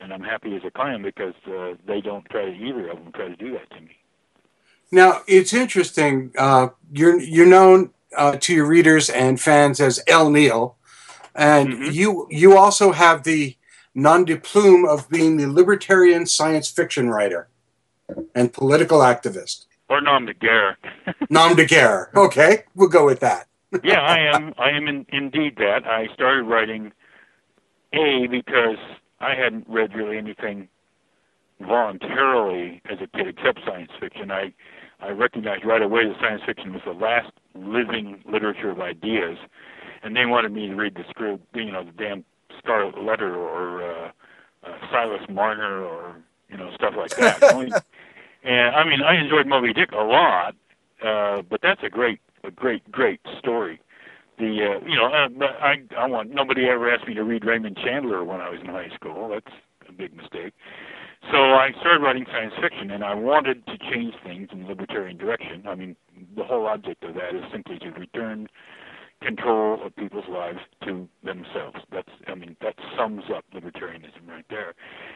and 0.00 0.12
I'm 0.12 0.22
happy 0.22 0.54
as 0.56 0.62
a 0.66 0.70
client 0.70 1.02
because 1.04 1.34
uh, 1.46 1.74
they 1.86 2.00
don't 2.00 2.24
try 2.30 2.46
to 2.46 2.52
either 2.52 2.90
of 2.90 2.98
them 2.98 3.12
try 3.12 3.28
to 3.28 3.36
do 3.36 3.52
that 3.52 3.70
to 3.70 3.80
me. 3.80 3.96
Now 4.90 5.22
it's 5.26 5.52
interesting. 5.52 6.32
Uh, 6.38 6.68
you're 6.92 7.20
you're 7.20 7.46
known 7.46 7.90
uh, 8.16 8.36
to 8.40 8.54
your 8.54 8.66
readers 8.66 9.10
and 9.10 9.40
fans 9.40 9.80
as 9.80 10.02
L. 10.06 10.30
Neil, 10.30 10.76
and 11.34 11.68
Mm-hmm. 11.68 11.90
you 11.92 12.26
you 12.30 12.56
also 12.56 12.92
have 12.92 13.22
the 13.24 13.56
nom 13.94 14.24
de 14.24 14.36
plume 14.36 14.84
of 14.86 15.08
being 15.10 15.36
the 15.36 15.46
libertarian 15.46 16.24
science 16.26 16.70
fiction 16.70 17.10
writer 17.10 17.48
and 18.34 18.52
political 18.52 19.00
activist. 19.00 19.66
Or 19.90 20.00
nom 20.00 20.26
de 20.26 20.34
guerre. 20.34 20.76
Nom 21.30 21.56
de 21.56 21.64
guerre. 21.66 22.10
Okay, 22.14 22.64
we'll 22.74 22.88
go 22.90 23.04
with 23.06 23.20
that. 23.20 23.47
yeah, 23.84 24.00
I 24.00 24.18
am. 24.34 24.54
I 24.58 24.70
am 24.70 24.88
in, 24.88 25.06
indeed 25.10 25.56
that. 25.56 25.86
I 25.86 26.06
started 26.14 26.44
writing 26.44 26.92
a 27.92 28.26
because 28.28 28.78
I 29.20 29.34
hadn't 29.34 29.66
read 29.68 29.94
really 29.94 30.18
anything 30.18 30.68
voluntarily 31.60 32.80
as 32.90 32.98
a 33.00 33.06
kid 33.16 33.28
except 33.28 33.60
science 33.66 33.90
fiction. 34.00 34.30
I 34.30 34.52
I 35.00 35.10
recognized 35.10 35.64
right 35.64 35.82
away 35.82 36.06
that 36.08 36.16
science 36.20 36.42
fiction 36.46 36.72
was 36.72 36.82
the 36.84 36.92
last 36.92 37.30
living 37.54 38.22
literature 38.30 38.70
of 38.70 38.80
ideas, 38.80 39.38
and 40.02 40.16
they 40.16 40.26
wanted 40.26 40.52
me 40.52 40.68
to 40.68 40.74
read 40.74 40.94
the 40.94 41.04
script, 41.10 41.44
you 41.54 41.70
know, 41.70 41.84
the 41.84 41.92
damn 41.92 42.24
Scarlet 42.58 42.98
Letter 43.02 43.34
or 43.36 43.82
uh, 43.82 44.10
uh, 44.64 44.78
Silas 44.90 45.22
Marner 45.28 45.82
or 45.84 46.16
you 46.48 46.56
know 46.56 46.70
stuff 46.74 46.94
like 46.96 47.14
that. 47.16 47.42
Only- 47.42 47.72
and 48.44 48.74
I 48.76 48.84
mean, 48.84 49.02
I 49.02 49.16
enjoyed 49.20 49.46
Moby 49.46 49.72
Dick 49.72 49.90
a 49.92 50.02
lot, 50.02 50.54
uh, 51.04 51.42
but 51.42 51.60
that's 51.62 51.82
a 51.84 51.88
great, 51.90 52.20
a 52.44 52.50
great, 52.50 52.90
great 52.90 53.20
story. 53.38 53.80
The 54.38 54.44
uh, 54.80 54.86
you 54.86 54.96
know, 54.96 55.10
but 55.36 55.56
I 55.60 55.82
I 55.96 56.06
want 56.06 56.30
nobody 56.30 56.66
ever 56.68 56.92
asked 56.92 57.08
me 57.08 57.14
to 57.14 57.24
read 57.24 57.44
Raymond 57.44 57.76
Chandler 57.82 58.24
when 58.24 58.40
I 58.40 58.48
was 58.48 58.60
in 58.60 58.66
high 58.66 58.90
school. 58.94 59.28
That's 59.28 59.56
a 59.88 59.92
big 59.92 60.14
mistake. 60.16 60.52
So 61.32 61.36
I 61.36 61.70
started 61.80 62.02
writing 62.02 62.24
science 62.30 62.54
fiction, 62.62 62.92
and 62.92 63.02
I 63.02 63.14
wanted 63.14 63.66
to 63.66 63.76
change 63.92 64.14
things 64.24 64.48
in 64.52 64.62
the 64.62 64.68
libertarian 64.68 65.18
direction. 65.18 65.64
I 65.66 65.74
mean, 65.74 65.96
the 66.36 66.44
whole 66.44 66.66
object 66.66 67.02
of 67.02 67.14
that 67.14 67.34
is 67.34 67.42
simply 67.50 67.78
to 67.80 67.90
return 67.90 68.48
control 69.20 69.84
of 69.84 69.94
people's 69.96 70.28
lives 70.28 70.60
to 70.84 71.08
themselves. 71.24 71.78
That's, 71.90 72.08
I 72.28 72.34
mean, 72.34 72.56
that 72.62 72.74
sums 72.96 73.24
up 73.34 73.44
libertarianism 73.52 74.28
right 74.28 74.44
there. 74.48 74.74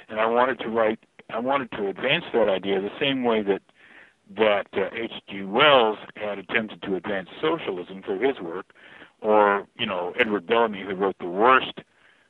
And 0.09 0.21
I 0.21 0.27
wanted 0.27 0.59
to 0.61 0.69
write, 0.69 0.99
I 1.31 1.39
wanted 1.39 1.71
to 1.73 1.89
advance 1.89 2.25
that 2.35 2.49
idea 2.49 2.81
the 2.81 2.91
same 3.01 3.25
way 3.25 3.43
that 3.43 3.63
that 4.37 4.67
uh, 4.73 4.89
H.G. 4.95 5.43
Wells 5.43 5.99
attempted 6.53 6.83
to 6.83 6.97
advance 6.97 7.29
socialism 7.41 8.03
through 8.03 8.21
his 8.21 8.39
work, 8.41 8.73
or 9.21 9.67
you 9.79 9.87
know 9.87 10.13
Edward 10.19 10.47
Bellamy, 10.47 10.83
who 10.83 10.95
wrote 10.95 11.17
the 11.19 11.27
worst 11.27 11.81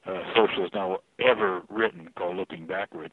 uh, 0.07 0.23
socialist 0.35 0.75
novel 0.75 1.03
ever 1.19 1.63
written, 1.69 2.09
called 2.17 2.37
Looking 2.37 2.67
Backward. 2.67 3.13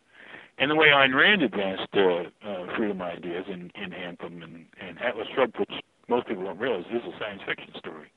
And 0.57 0.69
the 0.69 0.75
way 0.75 0.87
Ayn 0.87 1.15
Rand 1.15 1.41
advanced 1.41 1.87
uh, 1.93 2.23
uh, 2.45 2.75
freedom 2.75 3.01
ideas 3.01 3.45
in, 3.47 3.71
in 3.81 3.93
Anthem 3.93 4.43
and, 4.43 4.65
and 4.81 5.01
Atlas 5.01 5.27
Shrugged, 5.33 5.57
which 5.57 5.71
most 6.09 6.27
people 6.27 6.43
don't 6.43 6.59
realize 6.59 6.83
is 6.91 7.01
a 7.05 7.17
science 7.17 7.41
fiction 7.45 7.73
story. 7.77 8.11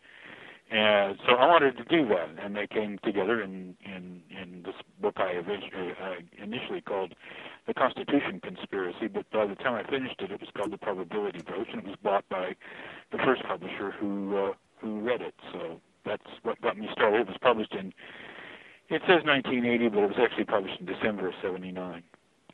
And 0.71 1.19
so 1.27 1.35
I 1.35 1.47
wanted 1.47 1.77
to 1.77 1.85
do 1.85 2.09
that, 2.09 2.31
and 2.43 2.57
they 2.57 2.67
came 2.67 2.99
together 3.05 3.43
in 3.43 3.77
in, 3.85 4.23
in 4.31 4.63
this 4.65 4.75
book 5.01 5.15
I 5.19 5.33
eventually, 5.33 5.93
uh, 6.03 6.15
initially 6.43 6.81
called 6.81 7.15
The 7.67 7.75
Constitution 7.75 8.41
Conspiracy, 8.43 9.07
but 9.07 9.31
by 9.31 9.47
the 9.47 9.55
time 9.55 9.75
I 9.75 9.89
finished 9.89 10.21
it, 10.21 10.33
it 10.33 10.41
was 10.41 10.49
called 10.57 10.73
The 10.73 10.79
Probability 10.79 11.43
Broach, 11.43 11.69
and 11.73 11.83
it 11.83 11.87
was 11.87 11.97
bought 12.03 12.29
by 12.29 12.57
the 13.13 13.19
first 13.19 13.43
publisher 13.45 13.93
who 13.93 14.37
uh, 14.37 14.53
who 14.79 15.01
read 15.01 15.21
it. 15.21 15.35
So 15.53 15.81
that's 16.05 16.27
what 16.43 16.61
got 16.61 16.77
me 16.77 16.89
started. 16.93 17.21
It 17.21 17.29
was 17.29 17.37
published 17.41 17.75
in 17.75 17.93
it 18.89 19.01
says 19.07 19.25
1980, 19.25 19.89
but 19.89 19.99
it 20.01 20.09
was 20.09 20.19
actually 20.21 20.45
published 20.45 20.81
in 20.81 20.87
December 20.87 21.29
of 21.29 21.35
'79, 21.41 22.03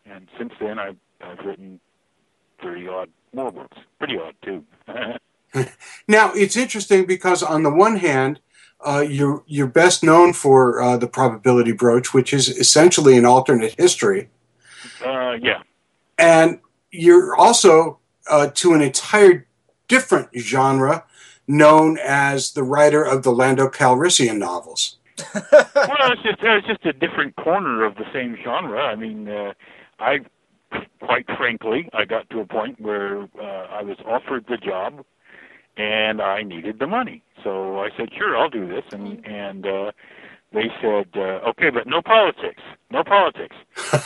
and 0.06 0.28
since 0.38 0.52
then 0.60 0.78
I've 0.78 0.96
I've 1.20 1.44
written 1.44 1.80
30 2.62 2.88
odd 2.88 3.10
more 3.32 3.50
books. 3.50 3.76
Pretty 3.98 4.18
odd 4.18 4.34
too. 4.42 4.64
Now 6.06 6.32
it's 6.34 6.58
interesting 6.58 7.06
because 7.06 7.42
on 7.42 7.62
the 7.62 7.70
one 7.72 7.96
hand, 7.96 8.38
uh, 8.84 9.04
you're 9.08 9.42
you're 9.46 9.66
best 9.66 10.04
known 10.04 10.34
for 10.34 10.80
uh, 10.80 10.96
the 10.98 11.08
Probability 11.08 11.72
Broach, 11.72 12.12
which 12.12 12.34
is 12.34 12.48
essentially 12.48 13.16
an 13.16 13.24
alternate 13.24 13.74
history, 13.78 14.28
uh, 15.04 15.32
yeah. 15.40 15.62
and 16.18 16.60
you're 16.90 17.34
also 17.36 17.98
uh, 18.28 18.48
to 18.54 18.74
an 18.74 18.82
entire 18.82 19.46
different 19.88 20.28
genre 20.36 21.04
known 21.46 21.98
as 21.98 22.52
the 22.52 22.62
writer 22.62 23.02
of 23.02 23.22
the 23.22 23.32
Lando 23.32 23.68
Calrissian 23.68 24.38
novels. 24.38 24.96
well, 25.34 25.52
it's 25.74 26.22
just 26.22 26.38
it's 26.42 26.66
just 26.66 26.86
a 26.86 26.92
different 26.92 27.34
corner 27.36 27.84
of 27.84 27.96
the 27.96 28.04
same 28.12 28.36
genre. 28.44 28.80
I 28.80 28.94
mean, 28.94 29.28
uh, 29.28 29.52
I 29.98 30.20
quite 31.00 31.26
frankly, 31.36 31.88
I 31.92 32.04
got 32.04 32.28
to 32.30 32.40
a 32.40 32.46
point 32.46 32.80
where 32.80 33.22
uh, 33.22 33.66
I 33.70 33.82
was 33.82 33.96
offered 34.06 34.44
the 34.48 34.58
job, 34.58 35.04
and 35.76 36.20
I 36.20 36.42
needed 36.42 36.78
the 36.78 36.86
money. 36.86 37.22
So 37.42 37.80
I 37.80 37.88
said, 37.96 38.10
sure, 38.16 38.36
I'll 38.36 38.50
do 38.50 38.68
this, 38.68 38.84
and 38.92 39.24
and 39.26 39.66
uh, 39.66 39.92
they 40.52 40.70
said, 40.80 41.08
uh, 41.16 41.40
okay, 41.50 41.70
but 41.70 41.86
no 41.86 42.02
politics, 42.02 42.62
no 42.90 43.04
politics, 43.04 43.56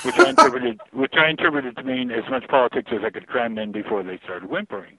which 0.03 0.19
I 0.19 0.29
interpreted 0.31 0.81
which 0.93 1.15
I 1.17 1.29
interpreted 1.31 1.77
to 1.77 1.83
mean 1.85 2.11
as 2.11 2.25
much 2.31 2.49
politics 2.49 2.91
as 2.93 3.03
I 3.05 3.11
could 3.11 3.27
cram 3.29 3.59
in 3.59 3.73
before 3.73 4.03
they 4.03 4.19
started 4.25 4.49
whimpering. 4.51 4.99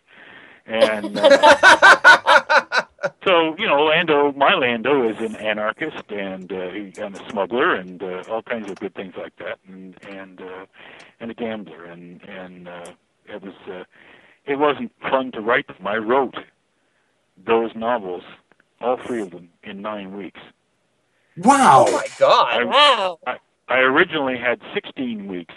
And 0.66 1.18
uh, 1.20 2.84
so 3.26 3.56
you 3.58 3.68
know, 3.68 3.84
Lando, 3.84 4.32
my 4.34 4.54
Lando 4.54 5.10
is 5.10 5.18
an 5.20 5.36
anarchist 5.36 6.10
and 6.10 6.52
uh, 6.52 6.70
he- 6.72 6.94
and 7.02 7.16
a 7.18 7.30
smuggler 7.30 7.76
and 7.76 8.02
uh, 8.02 8.24
all 8.30 8.42
kinds 8.44 8.70
of 8.72 8.78
good 8.80 8.96
things 8.96 9.16
like 9.18 9.36
that, 9.38 9.60
and 9.68 9.98
and 10.10 10.42
uh, 10.42 10.66
and 11.20 11.32
a 11.32 11.34
gambler, 11.34 11.84
and 11.86 12.22
and 12.24 12.68
uh, 12.70 12.92
it 13.28 13.42
was 13.42 13.54
uh, 13.70 13.84
it 14.46 14.58
wasn't 14.58 14.92
fun 15.02 15.32
to 15.34 15.42
write 15.42 15.68
them. 15.68 15.86
I 15.86 15.98
wrote 15.98 16.36
those 17.46 17.72
novels, 17.76 18.24
all 18.82 18.98
three 19.06 19.22
of 19.22 19.32
them, 19.32 19.50
in 19.64 19.82
nine 19.82 20.16
weeks. 20.16 20.40
Wow. 21.38 21.86
Oh 21.88 21.92
my 21.92 22.08
God. 22.20 22.66
Wow. 22.66 23.20
I, 23.28 23.38
I 23.70 23.80
originally 23.80 24.38
had 24.38 24.60
16 24.74 25.28
weeks, 25.28 25.56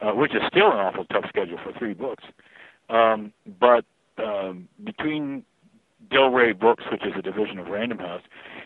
uh, 0.00 0.12
which 0.12 0.34
is 0.34 0.42
still 0.48 0.70
an 0.72 0.78
awful 0.78 1.04
tough 1.06 1.26
schedule 1.28 1.58
for 1.62 1.72
three 1.78 1.94
books. 1.94 2.24
Um, 2.88 3.32
but 3.60 3.84
um, 4.18 4.68
between 4.84 5.44
Del 6.10 6.30
Rey 6.30 6.52
Books, 6.52 6.84
which 6.90 7.04
is 7.04 7.12
a 7.16 7.22
division 7.22 7.58
of 7.58 7.68
Random 7.68 7.98
House, 7.98 8.22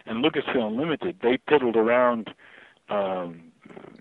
and 0.06 0.24
Lucasfilm 0.24 0.78
Limited, 0.78 1.18
they 1.22 1.38
piddled 1.48 1.76
around 1.76 2.30
um, 2.88 3.52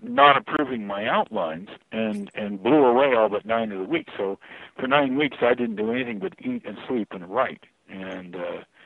not 0.02 0.36
approving 0.36 0.86
my 0.86 1.06
outlines 1.06 1.68
and 1.92 2.30
and 2.34 2.62
blew 2.62 2.84
away 2.84 3.14
all 3.16 3.28
but 3.28 3.46
nine 3.46 3.72
of 3.72 3.78
the 3.78 3.84
weeks. 3.84 4.12
So 4.16 4.38
for 4.78 4.86
nine 4.86 5.16
weeks, 5.16 5.38
I 5.40 5.54
didn't 5.54 5.76
do 5.76 5.92
anything 5.92 6.18
but 6.18 6.34
eat 6.40 6.64
and 6.66 6.78
sleep 6.88 7.08
and 7.12 7.28
write. 7.28 7.64
And 7.88 8.36
uh, 8.36 8.78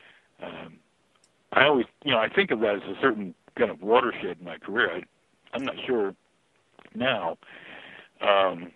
um, 0.45 0.79
I 1.53 1.65
always, 1.65 1.85
you 2.03 2.11
know, 2.11 2.19
I 2.19 2.29
think 2.29 2.51
of 2.51 2.59
that 2.61 2.75
as 2.75 2.81
a 2.83 2.99
certain 3.01 3.33
kind 3.57 3.71
of 3.71 3.81
watershed 3.81 4.37
in 4.39 4.45
my 4.45 4.57
career. 4.57 4.91
I, 4.91 5.01
I'm 5.53 5.63
not 5.63 5.75
sure 5.85 6.13
now 6.95 7.37
um, 8.21 8.71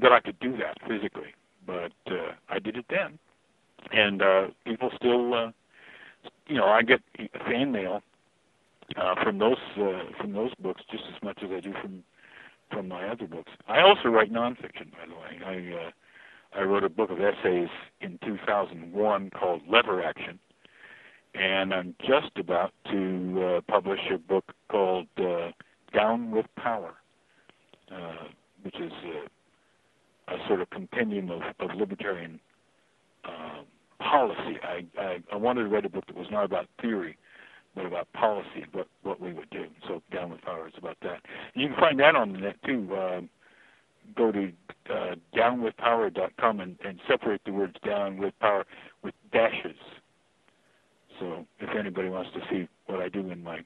that 0.00 0.12
I 0.12 0.20
could 0.20 0.38
do 0.40 0.56
that 0.58 0.78
physically, 0.88 1.34
but 1.66 1.92
uh, 2.06 2.32
I 2.48 2.58
did 2.58 2.76
it 2.76 2.86
then, 2.90 3.18
and 3.92 4.22
uh, 4.22 4.46
people 4.64 4.90
still, 4.96 5.34
uh, 5.34 5.50
you 6.46 6.56
know, 6.56 6.66
I 6.66 6.82
get 6.82 7.00
fan 7.46 7.72
mail 7.72 8.02
uh, 8.96 9.14
from 9.22 9.38
those 9.38 9.58
uh, 9.78 10.00
from 10.20 10.32
those 10.32 10.54
books 10.56 10.82
just 10.90 11.04
as 11.14 11.22
much 11.22 11.38
as 11.42 11.50
I 11.52 11.60
do 11.60 11.72
from 11.80 12.02
from 12.70 12.88
my 12.88 13.08
other 13.08 13.26
books. 13.26 13.50
I 13.68 13.80
also 13.80 14.08
write 14.08 14.32
nonfiction, 14.32 14.90
by 14.92 15.06
the 15.06 15.14
way. 15.14 15.40
I 15.46 15.86
uh, 15.86 15.90
I 16.60 16.62
wrote 16.62 16.84
a 16.84 16.88
book 16.88 17.10
of 17.10 17.18
essays 17.20 17.68
in 18.00 18.18
2001 18.24 19.30
called 19.30 19.62
Lever 19.68 20.02
Action, 20.02 20.38
and 21.38 21.72
I'm 21.72 21.94
just 22.00 22.36
about 22.36 22.72
to 22.90 23.58
uh, 23.58 23.72
publish 23.72 24.00
a 24.12 24.18
book 24.18 24.52
called 24.68 25.06
uh, 25.18 25.50
Down 25.94 26.30
with 26.30 26.46
Power, 26.56 26.94
uh, 27.92 28.24
which 28.62 28.74
is 28.80 28.92
uh, 29.04 30.34
a 30.34 30.48
sort 30.48 30.60
of 30.60 30.70
compendium 30.70 31.30
of, 31.30 31.42
of 31.60 31.76
libertarian 31.76 32.40
uh, 33.24 33.62
policy. 34.00 34.58
I, 34.62 34.84
I, 35.00 35.18
I 35.32 35.36
wanted 35.36 35.62
to 35.64 35.68
write 35.68 35.84
a 35.84 35.88
book 35.88 36.06
that 36.06 36.16
was 36.16 36.28
not 36.30 36.44
about 36.44 36.66
theory, 36.80 37.16
but 37.74 37.86
about 37.86 38.12
policy, 38.12 38.64
what 38.72 38.88
what 39.02 39.20
we 39.20 39.32
would 39.32 39.50
do. 39.50 39.66
So 39.86 40.02
Down 40.12 40.30
with 40.30 40.42
Power 40.42 40.66
is 40.68 40.74
about 40.76 40.96
that. 41.02 41.20
And 41.54 41.62
you 41.62 41.68
can 41.68 41.76
find 41.78 42.00
that 42.00 42.16
on 42.16 42.32
the 42.32 42.38
net 42.38 42.56
too. 42.64 42.88
Um, 42.96 43.30
go 44.16 44.32
to 44.32 44.50
uh, 44.90 45.14
downwithpower.com 45.36 46.60
and, 46.60 46.76
and 46.84 46.98
separate 47.08 47.42
the 47.44 47.52
words 47.52 47.76
down 47.84 48.16
with 48.18 48.32
power 48.40 48.64
with 49.02 49.14
dashes. 49.32 49.76
So 51.20 51.46
if 51.60 51.70
anybody 51.76 52.08
wants 52.08 52.30
to 52.34 52.40
see 52.50 52.68
what 52.86 53.00
I 53.00 53.08
do 53.08 53.30
in 53.30 53.42
my 53.42 53.60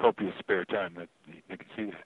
copious 0.00 0.34
spare 0.38 0.64
time, 0.64 0.94
that 0.96 1.08
they 1.48 1.56
can 1.56 1.66
see 1.76 1.84
that. 1.86 2.04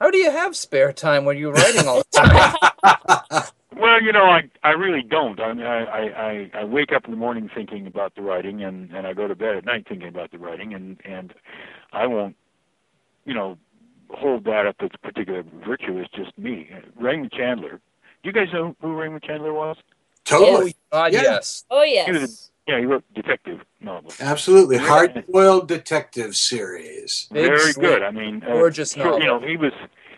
How 0.00 0.10
do 0.10 0.18
you 0.18 0.30
have 0.30 0.56
spare 0.56 0.92
time 0.92 1.24
when 1.24 1.38
you're 1.38 1.52
writing 1.52 1.86
all 1.88 2.02
the 2.12 2.20
time? 2.20 2.56
Well, 3.76 4.02
you 4.02 4.12
know, 4.12 4.24
I 4.24 4.42
I 4.64 4.70
really 4.70 5.02
don't. 5.02 5.38
I 5.40 5.52
mean, 5.52 5.66
I 5.66 5.84
I 5.84 6.00
I, 6.00 6.50
I 6.60 6.64
wake 6.64 6.92
up 6.92 7.04
in 7.04 7.10
the 7.12 7.16
morning 7.16 7.48
thinking 7.54 7.86
about 7.86 8.14
the 8.16 8.22
writing, 8.22 8.64
and 8.64 8.90
and 8.92 9.06
I 9.06 9.12
go 9.12 9.28
to 9.28 9.36
bed 9.36 9.56
at 9.56 9.64
night 9.66 9.86
thinking 9.88 10.08
about 10.08 10.30
the 10.32 10.38
writing, 10.38 10.74
and 10.74 10.98
and 11.04 11.34
I 11.92 12.06
won't, 12.06 12.34
you 13.24 13.34
know, 13.34 13.56
hold 14.10 14.44
that 14.44 14.66
up 14.66 14.76
as 14.80 14.90
a 14.94 14.98
particular 14.98 15.44
virtue. 15.66 15.98
It's 15.98 16.10
just 16.12 16.36
me. 16.38 16.70
Raymond 16.98 17.30
Chandler. 17.32 17.80
Do 18.22 18.28
you 18.28 18.32
guys 18.32 18.48
know 18.52 18.74
who 18.80 18.94
Raymond 18.96 19.22
Chandler 19.22 19.52
was? 19.52 19.76
Totally. 20.24 20.74
Oh, 20.92 20.96
God, 20.98 21.12
Yeah. 21.12 21.22
yes. 21.22 21.64
Oh 21.70 21.82
He 22.04 22.10
was 22.12 22.22
yes. 22.22 22.50
a, 22.57 22.57
yeah, 22.68 22.78
he 22.78 22.84
wrote 22.84 23.02
detective 23.14 23.60
novels. 23.80 24.20
Absolutely. 24.20 24.76
Yeah. 24.76 24.86
Hard 24.86 25.24
boiled 25.28 25.68
detective 25.68 26.36
series. 26.36 27.26
Big, 27.32 27.46
Very 27.46 27.72
sweet, 27.72 27.82
good. 27.82 28.02
I 28.02 28.10
mean, 28.10 28.42
uh, 28.44 28.52
gorgeous 28.52 28.92
sure, 28.92 29.04
novel. 29.04 29.20
You 29.20 29.26
know, 29.26 29.40
he 29.40 29.56
was 29.56 29.72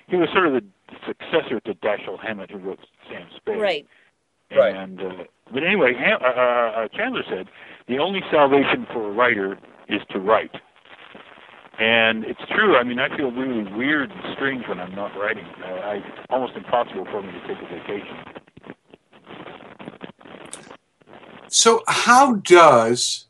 he 0.08 0.16
was 0.16 0.28
sort 0.32 0.48
of 0.48 0.54
the 0.54 0.64
successor 1.06 1.60
to 1.60 1.74
Dashiell 1.74 2.18
Hammett, 2.18 2.50
who 2.50 2.58
wrote 2.58 2.80
Sam 3.08 3.28
Spade. 3.36 3.60
Right. 3.60 3.86
Right. 4.50 4.74
Uh, 4.74 5.24
but 5.52 5.62
anyway, 5.62 5.94
Ham, 5.94 6.18
uh, 6.20 6.26
uh, 6.26 6.88
Chandler 6.88 7.22
said 7.28 7.46
the 7.86 7.98
only 7.98 8.20
salvation 8.32 8.84
for 8.92 9.08
a 9.08 9.12
writer 9.12 9.56
is 9.88 10.00
to 10.10 10.18
write. 10.18 10.50
And 11.78 12.24
it's 12.24 12.40
true. 12.50 12.76
I 12.76 12.82
mean, 12.82 12.98
I 12.98 13.16
feel 13.16 13.30
really 13.30 13.62
weird 13.72 14.10
and 14.10 14.20
strange 14.34 14.64
when 14.68 14.80
I'm 14.80 14.94
not 14.94 15.16
writing. 15.16 15.46
Uh, 15.64 15.66
I, 15.66 15.94
it's 15.96 16.26
almost 16.28 16.54
impossible 16.56 17.06
for 17.10 17.22
me 17.22 17.32
to 17.32 17.40
take 17.48 17.56
a 17.56 17.68
vacation. 17.74 18.39
So, 21.52 21.82
how 21.88 22.34
does 22.34 23.26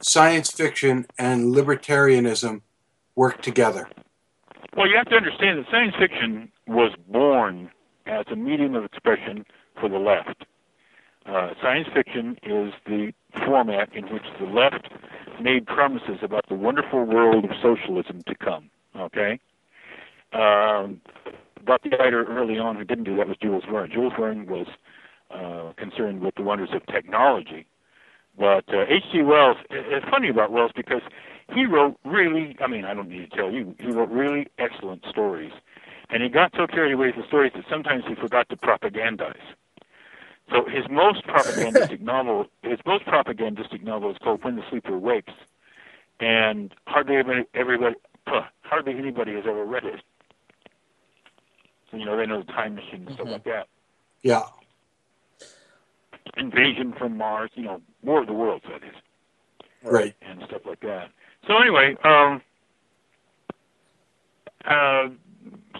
science 0.00 0.52
fiction 0.52 1.04
and 1.18 1.52
libertarianism 1.52 2.60
work 3.16 3.42
together? 3.42 3.88
Well, 4.76 4.86
you 4.86 4.96
have 4.96 5.08
to 5.08 5.16
understand 5.16 5.58
that 5.58 5.66
science 5.68 5.96
fiction 5.98 6.52
was 6.68 6.92
born 7.08 7.70
as 8.06 8.24
a 8.30 8.36
medium 8.36 8.76
of 8.76 8.84
expression 8.84 9.44
for 9.80 9.88
the 9.88 9.98
left. 9.98 10.44
Uh, 11.26 11.54
science 11.60 11.88
fiction 11.92 12.38
is 12.44 12.72
the 12.86 13.12
format 13.44 13.92
in 13.92 14.04
which 14.12 14.22
the 14.38 14.46
left 14.46 14.88
made 15.42 15.66
promises 15.66 16.18
about 16.22 16.48
the 16.48 16.54
wonderful 16.54 17.04
world 17.04 17.46
of 17.46 17.50
socialism 17.60 18.22
to 18.28 18.34
come. 18.36 18.70
Okay? 18.96 19.40
Um, 20.32 21.00
but 21.64 21.82
the 21.82 21.96
writer 21.98 22.24
early 22.26 22.60
on 22.60 22.76
who 22.76 22.84
didn't 22.84 23.04
do 23.04 23.16
that 23.16 23.26
was 23.26 23.36
Jules 23.38 23.64
Verne. 23.68 23.90
Jules 23.90 24.12
Verne 24.16 24.46
was 24.46 24.68
uh, 25.30 25.72
concerned 25.76 26.20
with 26.20 26.34
the 26.36 26.42
wonders 26.42 26.70
of 26.72 26.84
technology. 26.86 27.66
But 28.38 28.64
uh, 28.68 28.84
H.G. 28.88 29.22
Wells, 29.22 29.56
it's 29.70 30.06
funny 30.10 30.28
about 30.28 30.52
Wells 30.52 30.72
because 30.76 31.00
he 31.54 31.64
wrote 31.64 31.96
really, 32.04 32.56
I 32.60 32.66
mean, 32.66 32.84
I 32.84 32.92
don't 32.94 33.08
need 33.08 33.30
to 33.30 33.36
tell 33.36 33.50
you, 33.50 33.74
he 33.78 33.90
wrote 33.90 34.10
really 34.10 34.46
excellent 34.58 35.04
stories. 35.08 35.52
And 36.10 36.22
he 36.22 36.28
got 36.28 36.52
so 36.56 36.66
carried 36.66 36.92
away 36.92 37.06
with 37.08 37.16
the 37.16 37.26
stories 37.28 37.52
that 37.56 37.64
sometimes 37.70 38.04
he 38.06 38.14
forgot 38.14 38.48
to 38.50 38.56
propagandize. 38.56 39.34
So 40.50 40.64
his 40.68 40.84
most 40.90 41.24
propagandistic 41.26 42.00
novel, 42.02 42.46
his 42.62 42.78
most 42.86 43.04
propagandistic 43.06 43.82
novel 43.82 44.10
is 44.10 44.18
called 44.22 44.44
When 44.44 44.56
the 44.56 44.62
Sleeper 44.70 44.96
Wakes, 44.98 45.32
and 46.20 46.74
hardly 46.86 47.16
everybody, 47.16 47.46
everybody 47.54 47.96
puh, 48.26 48.42
hardly 48.62 48.94
anybody 48.96 49.34
has 49.34 49.44
ever 49.48 49.64
read 49.64 49.84
it. 49.84 50.00
So, 51.90 51.96
you 51.96 52.04
know, 52.04 52.16
they 52.16 52.26
know 52.26 52.42
the 52.42 52.52
time 52.52 52.74
machine 52.74 53.06
and 53.06 53.14
stuff 53.14 53.26
Mhm. 53.28 53.32
like 53.32 53.44
that. 53.44 53.68
Yeah. 54.22 54.42
Invasion 56.36 56.94
from 56.98 57.16
Mars, 57.16 57.50
you 57.54 57.64
know, 57.64 57.80
War 58.02 58.20
of 58.20 58.26
the 58.26 58.32
Worlds, 58.32 58.64
that 58.68 58.82
is. 58.86 58.94
Right. 59.82 60.14
and 60.22 60.42
stuff 60.46 60.62
like 60.66 60.80
that. 60.80 61.10
So 61.46 61.56
anyway, 61.58 61.96
um, 62.02 62.42
uh, 64.68 65.08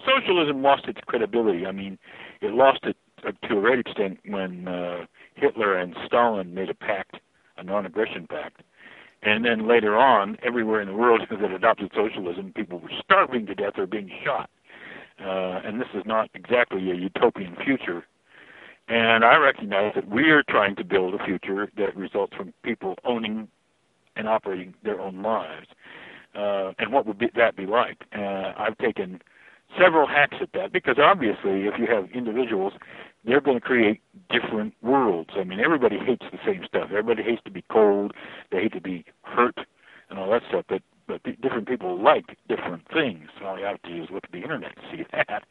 socialism 0.05 0.61
lost 0.61 0.87
its 0.87 0.99
credibility. 1.05 1.65
I 1.65 1.71
mean, 1.71 1.97
it 2.41 2.53
lost 2.53 2.79
it 2.83 2.95
uh, 3.25 3.31
to 3.47 3.57
a 3.57 3.61
great 3.61 3.79
extent 3.79 4.19
when 4.25 4.67
uh, 4.67 5.05
Hitler 5.35 5.77
and 5.77 5.95
Stalin 6.05 6.53
made 6.53 6.69
a 6.69 6.73
pact, 6.73 7.15
a 7.57 7.63
non-aggression 7.63 8.27
pact. 8.27 8.61
And 9.23 9.43
then 9.43 9.67
later 9.67 9.97
on, 9.97 10.37
everywhere 10.43 10.79
in 10.79 10.87
the 10.87 10.93
world 10.93 11.21
that 11.29 11.51
adopted 11.51 11.91
socialism, 11.93 12.53
people 12.55 12.79
were 12.79 12.91
starving 13.03 13.45
to 13.47 13.55
death 13.55 13.73
or 13.77 13.87
being 13.87 14.11
shot. 14.23 14.49
Uh, 15.19 15.61
and 15.65 15.81
this 15.81 15.87
is 15.95 16.03
not 16.05 16.29
exactly 16.35 16.91
a 16.91 16.93
utopian 16.93 17.55
future. 17.65 18.05
And 18.87 19.25
I 19.25 19.35
recognize 19.37 19.93
that 19.95 20.07
we 20.07 20.29
are 20.29 20.43
trying 20.49 20.75
to 20.77 20.83
build 20.83 21.13
a 21.13 21.23
future 21.25 21.69
that 21.77 21.95
results 21.95 22.35
from 22.35 22.53
people 22.63 22.95
owning 23.03 23.47
and 24.15 24.27
operating 24.27 24.73
their 24.83 24.99
own 24.99 25.21
lives. 25.21 25.67
Uh, 26.33 26.71
and 26.79 26.93
what 26.93 27.05
would 27.05 27.17
be, 27.17 27.29
that 27.35 27.55
be 27.55 27.65
like? 27.65 28.03
Uh, 28.17 28.53
I've 28.57 28.77
taken 28.77 29.21
several 29.77 30.07
hacks 30.07 30.37
at 30.41 30.49
that 30.53 30.71
because 30.71 30.97
obviously, 30.99 31.65
if 31.67 31.73
you 31.77 31.87
have 31.87 32.09
individuals, 32.11 32.73
they're 33.25 33.41
going 33.41 33.57
to 33.59 33.65
create 33.65 34.01
different 34.29 34.73
worlds. 34.81 35.31
I 35.35 35.43
mean, 35.43 35.59
everybody 35.59 35.97
hates 35.97 36.25
the 36.31 36.39
same 36.45 36.63
stuff. 36.65 36.89
Everybody 36.91 37.23
hates 37.23 37.41
to 37.45 37.51
be 37.51 37.63
cold. 37.69 38.13
They 38.51 38.61
hate 38.61 38.73
to 38.73 38.81
be 38.81 39.03
hurt 39.23 39.59
and 40.09 40.17
all 40.17 40.29
that 40.31 40.43
stuff. 40.47 40.65
But 40.69 40.81
but 41.07 41.23
different 41.41 41.67
people 41.69 42.01
like 42.01 42.37
different 42.49 42.85
things. 42.91 43.29
All 43.43 43.57
you 43.57 43.65
have 43.65 43.81
to 43.83 43.89
do 43.89 44.03
is 44.03 44.09
look 44.11 44.25
at 44.25 44.31
the 44.31 44.41
internet 44.41 44.75
to 44.75 44.81
see 44.91 45.05
that. 45.13 45.43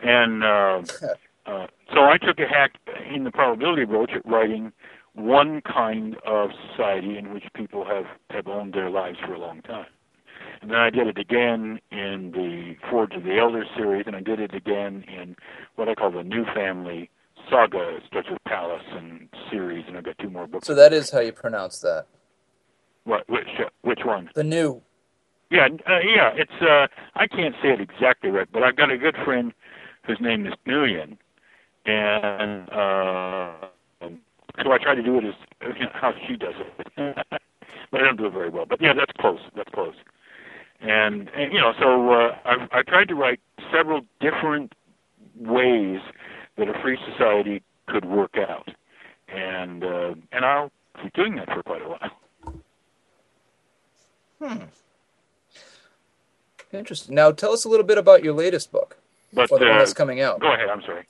And 0.00 0.44
uh, 0.44 0.82
uh, 1.48 1.66
so 1.94 2.00
I 2.04 2.18
took 2.18 2.38
a 2.38 2.46
hack 2.46 2.72
in 3.12 3.24
the 3.24 3.30
probability 3.30 3.82
approach 3.82 4.10
at 4.14 4.24
writing 4.26 4.72
one 5.14 5.62
kind 5.62 6.16
of 6.26 6.50
society 6.70 7.16
in 7.16 7.32
which 7.32 7.44
people 7.54 7.84
have, 7.84 8.04
have 8.30 8.46
owned 8.46 8.74
their 8.74 8.90
lives 8.90 9.18
for 9.24 9.34
a 9.34 9.38
long 9.38 9.62
time. 9.62 9.86
And 10.60 10.70
then 10.70 10.78
I 10.78 10.90
did 10.90 11.06
it 11.06 11.18
again 11.18 11.80
in 11.90 12.32
the 12.32 12.74
Forge 12.90 13.14
of 13.14 13.22
the 13.22 13.38
Elder 13.38 13.64
series, 13.76 14.04
and 14.06 14.14
I 14.14 14.20
did 14.20 14.40
it 14.40 14.54
again 14.54 15.04
in 15.08 15.36
what 15.76 15.88
I 15.88 15.94
call 15.94 16.10
the 16.10 16.22
New 16.22 16.44
Family 16.54 17.10
Saga, 17.48 17.98
starts 18.06 18.28
with 18.30 18.42
Pallas 18.44 18.82
and 18.92 19.28
series, 19.50 19.84
and 19.88 19.96
I've 19.96 20.04
got 20.04 20.18
two 20.18 20.30
more 20.30 20.46
books. 20.46 20.66
So 20.66 20.74
that 20.74 20.92
is 20.92 21.10
how 21.10 21.20
you 21.20 21.32
pronounce 21.32 21.78
that. 21.80 22.06
What? 23.04 23.28
Which? 23.28 23.48
Uh, 23.58 23.70
which 23.82 24.00
one? 24.04 24.28
The 24.34 24.44
new. 24.44 24.82
Yeah, 25.50 25.68
uh, 25.86 26.00
yeah. 26.00 26.32
It's 26.34 26.60
uh, 26.60 26.88
I 27.14 27.26
can't 27.26 27.54
say 27.62 27.70
it 27.70 27.80
exactly 27.80 28.30
right, 28.30 28.48
but 28.52 28.62
I've 28.62 28.76
got 28.76 28.90
a 28.90 28.98
good 28.98 29.16
friend 29.24 29.52
whose 30.06 30.18
name 30.20 30.46
is 30.46 30.52
Nguyen, 30.66 31.16
and 31.86 32.68
uh, 32.70 33.52
so 34.62 34.72
I 34.72 34.78
try 34.78 34.94
to 34.94 35.02
do 35.02 35.18
it 35.18 35.24
as 35.24 35.34
you 35.78 35.84
know, 35.84 35.90
how 35.92 36.12
she 36.26 36.36
does 36.36 36.54
it, 36.56 36.86
but 37.90 38.00
I 38.00 38.04
don't 38.04 38.16
do 38.16 38.26
it 38.26 38.32
very 38.32 38.50
well. 38.50 38.66
But 38.66 38.80
yeah, 38.80 38.92
that's 38.94 39.12
close. 39.18 39.40
That's 39.56 39.70
close. 39.72 39.94
And, 40.80 41.28
and 41.34 41.52
you 41.52 41.60
know, 41.60 41.72
so 41.78 42.12
uh, 42.12 42.36
I've 42.44 42.68
I 42.72 42.82
tried 42.82 43.08
to 43.08 43.14
write 43.14 43.40
several 43.72 44.02
different 44.20 44.74
ways 45.38 46.00
that 46.56 46.68
a 46.68 46.80
free 46.82 46.98
society 47.12 47.62
could 47.86 48.04
work 48.04 48.36
out, 48.36 48.68
and 49.28 49.84
uh, 49.84 50.14
and 50.32 50.44
I'll 50.44 50.70
keep 51.02 51.12
doing 51.14 51.36
that 51.36 51.48
for 51.48 51.62
quite 51.62 51.82
a 51.82 51.88
while. 51.88 52.10
Hmm. 54.40 54.64
Interesting. 56.72 57.14
Now, 57.14 57.32
tell 57.32 57.52
us 57.52 57.64
a 57.64 57.68
little 57.68 57.86
bit 57.86 57.98
about 57.98 58.22
your 58.22 58.34
latest 58.34 58.70
book. 58.70 58.98
But 59.32 59.48
the 59.48 59.56
one 59.56 59.68
uh, 59.68 59.78
that's 59.78 59.94
coming 59.94 60.20
out. 60.20 60.40
Go 60.40 60.52
ahead. 60.52 60.68
I'm 60.68 60.82
sorry. 60.82 61.06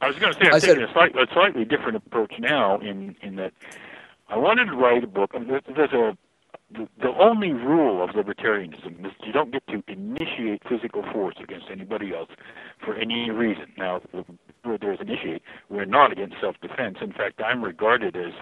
I 0.00 0.08
was 0.08 0.18
going 0.18 0.32
to 0.32 0.38
say 0.38 0.46
I'm 0.48 0.54
I 0.54 0.58
taking 0.58 0.76
said- 0.80 0.90
a, 0.90 0.92
slight, 0.92 1.16
a 1.16 1.26
slightly 1.32 1.64
different 1.64 1.96
approach 1.96 2.34
now 2.38 2.78
in 2.78 3.16
in 3.22 3.36
that 3.36 3.52
I 4.28 4.36
wanted 4.36 4.66
to 4.66 4.76
write 4.76 5.04
a 5.04 5.06
book. 5.06 5.30
I 5.34 5.38
mean, 5.38 5.60
there's, 5.74 5.92
a 5.92 6.16
the, 6.70 6.86
the 7.00 7.08
only 7.18 7.52
rule 7.52 8.02
of 8.02 8.10
libertarianism 8.10 9.06
is 9.06 9.12
you 9.24 9.32
don't 9.32 9.50
get 9.50 9.66
to 9.68 9.82
initiate 9.88 10.62
physical 10.68 11.02
force 11.12 11.36
against 11.42 11.66
anybody 11.70 12.14
else 12.14 12.28
for 12.84 12.94
any 12.94 13.30
reason. 13.30 13.72
Now, 13.78 14.02
where 14.64 14.76
there's 14.78 15.00
initiate, 15.00 15.42
we're 15.70 15.86
not 15.86 16.12
against 16.12 16.36
self-defense. 16.40 16.98
In 17.00 17.12
fact, 17.12 17.40
I'm 17.42 17.62
regarded 17.64 18.16
as 18.16 18.32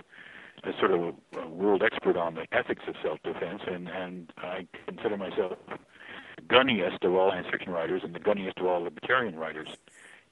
as 0.65 0.75
sort 0.81 0.91
of 0.91 1.01
a, 1.35 1.39
a 1.41 1.49
world 1.49 1.83
expert 1.85 2.17
on 2.17 2.35
the 2.35 2.47
ethics 2.51 2.83
of 2.89 2.95
self-defense, 3.03 3.63
and 3.67 3.89
and 3.89 4.33
I 4.39 4.67
consider 4.87 5.17
myself 5.17 5.53
the 5.69 6.43
gunniest 6.43 7.05
of 7.05 7.15
all 7.15 7.31
science 7.31 7.47
fiction 7.51 7.73
writers 7.73 8.03
and 8.03 8.15
the 8.15 8.21
gunniest 8.21 8.59
of 8.59 8.67
all 8.67 8.81
libertarian 8.83 9.37
writers. 9.37 9.69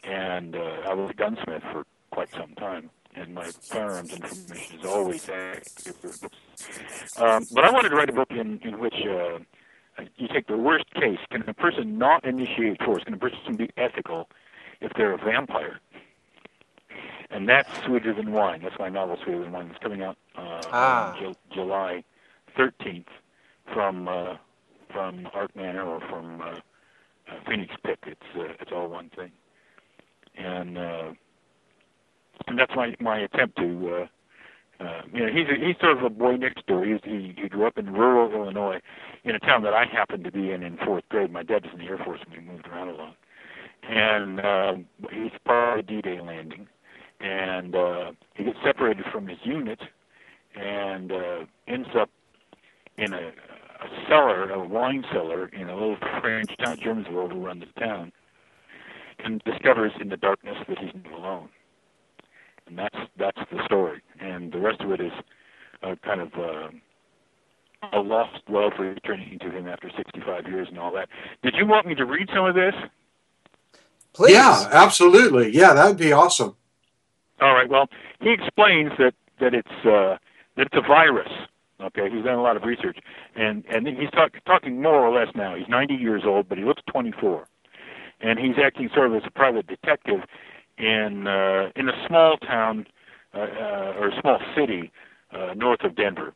And 0.07 0.55
uh, 0.57 0.83
I 0.87 0.95
was 0.95 1.11
a 1.11 1.15
gunsmith 1.15 1.63
for 1.73 1.85
quite 2.11 2.29
some 2.33 2.55
time, 2.57 2.91
and 3.15 3.35
my 3.35 3.45
firearms 3.63 4.13
information 4.13 4.79
is 4.81 4.85
always 4.87 5.29
accurate. 5.29 5.67
Um, 7.17 7.47
but 7.53 7.65
I 7.65 7.71
wanted 7.71 7.89
to 7.91 7.97
write 7.97 8.11
a 8.11 8.13
book 8.13 8.31
in 8.31 8.61
in 8.63 8.79
which 8.79 8.95
uh, 9.07 9.39
you 10.17 10.29
take 10.29 10.47
the 10.47 10.57
worst 10.57 10.93
case. 10.95 11.19
Can 11.31 11.49
a 11.49 11.55
person 11.55 11.97
not 11.99 12.25
initiate 12.25 12.83
force? 12.83 13.03
Can 13.05 13.15
a 13.15 13.19
person 13.19 13.57
be 13.57 13.71
ethical 13.77 14.29
if 14.81 14.93
they're 14.97 15.13
a 15.15 15.19
vampire? 15.19 15.81
And 17.31 17.49
that's 17.49 17.69
Sweeter 17.85 18.13
Than 18.15 18.33
Wine. 18.33 18.61
That's 18.63 18.79
my 18.79 18.89
novel, 18.91 19.17
Sweeter 19.25 19.43
Than 19.43 19.53
Wine. 19.53 19.69
It's 19.71 19.79
coming 19.83 20.03
out 20.03 20.17
uh, 20.37 20.61
Ah. 20.73 21.17
Ju- 21.19 21.35
July 21.53 22.05
13th 22.57 23.07
from 23.73 24.07
uh, 24.07 24.37
from 24.93 25.29
Arc 25.35 25.57
Manor 25.57 25.83
or 25.85 26.01
from 26.01 26.41
uh, 26.43 26.45
uh, 26.45 26.61
Phoenix 27.49 27.75
Pick. 27.83 27.99
It's 28.07 28.21
uh, 28.37 28.53
it's 28.61 28.71
all 28.71 28.89
one 28.89 29.11
thing, 29.17 29.33
and 30.37 30.79
uh, 30.79 31.13
and 32.47 32.59
that's 32.59 32.73
my 32.77 32.95
my 33.01 33.19
attempt 33.21 33.57
to. 33.57 33.97
Uh, 33.97 34.07
uh, 34.81 35.03
you 35.13 35.25
know, 35.25 35.33
he's 35.33 35.47
a, 35.49 35.67
he's 35.67 35.77
sort 35.81 35.97
of 35.97 36.03
a 36.03 36.11
boy 36.11 36.35
next 36.37 36.67
door. 36.67 36.85
He's, 36.85 36.99
he 37.05 37.35
he 37.41 37.49
grew 37.49 37.67
up 37.67 37.79
in 37.79 37.93
rural 37.93 38.33
Illinois, 38.33 38.81
in 39.23 39.35
a 39.35 39.39
town 39.39 39.63
that 39.63 39.73
I 39.73 39.85
happened 39.85 40.25
to 40.25 40.33
be 40.33 40.51
in 40.51 40.63
in 40.63 40.77
fourth 40.85 41.05
grade. 41.09 41.33
My 41.33 41.45
dad 41.45 41.63
was 41.63 41.73
in 41.73 41.79
the 41.79 41.87
Air 41.87 41.99
Force, 42.05 42.21
and 42.25 42.35
we 42.35 42.53
moved 42.53 42.67
around 42.67 42.89
a 42.89 42.93
lot. 42.95 43.17
And 43.89 44.41
uh, 44.41 44.75
he's 45.13 45.31
part 45.45 45.79
of 45.81 45.87
D-Day 45.87 46.19
landing, 46.21 46.67
and 47.21 47.77
uh, 47.77 48.13
he 48.35 48.45
gets 48.45 48.59
separated 48.65 49.05
from 49.13 49.29
his 49.29 49.39
unit, 49.45 49.79
and 50.57 51.13
uh, 51.13 51.39
ends 51.69 51.89
up 51.97 52.11
in 52.97 53.13
a, 53.13 53.29
a 53.29 54.09
cellar, 54.09 54.51
a 54.51 54.65
wine 54.65 55.05
cellar 55.13 55.49
in 55.49 55.69
a 55.69 55.75
little 55.75 55.97
French 56.21 56.51
town, 56.65 56.79
Germans 56.83 57.07
will 57.11 57.21
overrun 57.21 57.61
the 57.61 57.81
town, 57.81 58.13
and 59.25 59.43
discovers 59.45 59.93
in 60.01 60.09
the 60.09 60.17
darkness 60.17 60.57
that 60.69 60.79
he's 60.79 60.93
not 61.05 61.13
alone. 61.13 61.49
And 62.67 62.79
that's 62.79 62.97
that's 63.19 63.41
the 63.51 63.63
story, 63.67 64.03
and 64.21 64.53
the 64.53 64.59
rest 64.59 64.81
of 64.81 64.91
it 64.91 65.01
is 65.01 65.13
uh, 65.83 65.97
kind 66.03 66.21
of 66.21 66.33
uh, 66.35 66.69
a 67.93 68.01
lost 68.01 68.41
love 68.49 68.73
returning 68.79 69.39
to 69.41 69.51
him 69.51 69.69
after 69.69 69.91
65 69.95 70.47
years 70.47 70.69
and 70.71 70.79
all 70.79 70.93
that. 70.93 71.09
Did 71.43 71.55
you 71.57 71.67
want 71.67 71.87
me 71.87 71.95
to 71.95 72.07
read 72.07 72.29
some 72.35 72.47
of 72.47 72.55
this? 72.55 72.75
Please. 74.15 74.33
Yeah, 74.33 74.69
absolutely. 74.73 75.51
Yeah, 75.55 75.75
that 75.75 75.89
would 75.89 75.97
be 75.99 76.13
awesome. 76.13 76.57
All 77.41 77.53
right. 77.53 77.69
Well, 77.69 77.89
he 78.21 78.33
explains 78.33 78.93
that 78.99 79.13
that 79.41 79.55
it's 79.55 79.69
uh, 79.85 80.17
that 80.57 80.67
it's 80.67 80.75
a 80.77 80.81
virus. 80.81 81.31
Okay, 81.81 82.09
he's 82.09 82.25
done 82.25 82.39
a 82.39 82.43
lot 82.43 82.57
of 82.57 82.63
research, 82.63 82.99
and 83.35 83.65
and 83.69 83.87
he's 83.87 84.11
talk, 84.13 84.33
talking 84.47 84.81
more 84.81 85.05
or 85.05 85.13
less 85.13 85.35
now. 85.35 85.57
He's 85.57 85.69
90 85.69 85.95
years 85.95 86.23
old, 86.25 86.49
but 86.49 86.57
he 86.57 86.65
looks 86.65 86.83
24, 86.91 87.49
and 88.25 88.39
he's 88.39 88.57
acting 88.63 88.89
sort 88.95 89.09
of 89.09 89.15
as 89.15 89.23
a 89.27 89.31
private 89.31 89.67
detective 89.67 90.21
in 90.79 91.27
uh, 91.27 91.71
in 91.77 91.89
a 91.89 92.07
small 92.07 92.37
town 92.39 92.87
uh, 93.35 93.39
uh, 93.39 93.95
or 93.99 94.09
a 94.09 94.21
small 94.21 94.39
city 94.57 94.91
uh, 95.33 95.55
north 95.55 95.85
of 95.85 95.95
Denver 95.95 96.33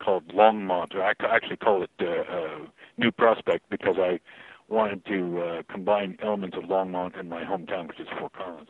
called 0.00 0.28
Longmont. 0.28 0.94
I 0.94 1.12
actually 1.26 1.56
call 1.56 1.82
it 1.82 1.90
uh, 2.00 2.06
uh, 2.06 2.58
New 2.96 3.10
Prospect 3.10 3.68
because 3.68 3.96
I 3.98 4.20
wanted 4.68 5.04
to 5.06 5.40
uh, 5.40 5.62
combine 5.70 6.16
elements 6.22 6.56
of 6.56 6.64
Longmont 6.64 7.18
and 7.18 7.28
my 7.28 7.42
hometown, 7.42 7.88
which 7.88 8.00
is 8.00 8.08
Fort 8.18 8.32
Collins. 8.32 8.68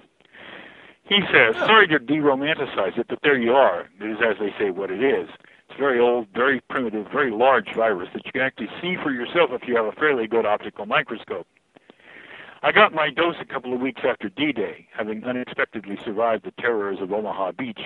He 1.04 1.20
says, 1.30 1.54
sorry 1.56 1.86
to 1.88 1.98
de-romanticize 1.98 2.96
it, 2.96 3.06
but 3.08 3.18
there 3.22 3.38
you 3.38 3.52
are. 3.52 3.88
It 4.00 4.10
is, 4.10 4.16
as 4.26 4.36
they 4.40 4.54
say, 4.58 4.70
what 4.70 4.90
it 4.90 5.02
is. 5.02 5.28
It's 5.68 5.76
a 5.76 5.78
very 5.78 6.00
old, 6.00 6.28
very 6.34 6.62
primitive, 6.70 7.06
very 7.12 7.30
large 7.30 7.74
virus 7.74 8.08
that 8.14 8.24
you 8.24 8.32
can 8.32 8.40
actually 8.40 8.70
see 8.80 8.96
for 9.02 9.12
yourself 9.12 9.50
if 9.52 9.68
you 9.68 9.76
have 9.76 9.84
a 9.84 9.92
fairly 9.92 10.26
good 10.26 10.46
optical 10.46 10.86
microscope. 10.86 11.46
I 12.64 12.72
got 12.72 12.94
my 12.94 13.10
dose 13.10 13.36
a 13.42 13.44
couple 13.44 13.74
of 13.74 13.80
weeks 13.82 14.00
after 14.08 14.30
D-Day, 14.30 14.88
having 14.96 15.22
unexpectedly 15.22 15.98
survived 16.02 16.46
the 16.46 16.50
terrors 16.52 16.96
of 16.98 17.12
Omaha 17.12 17.52
Beach. 17.52 17.80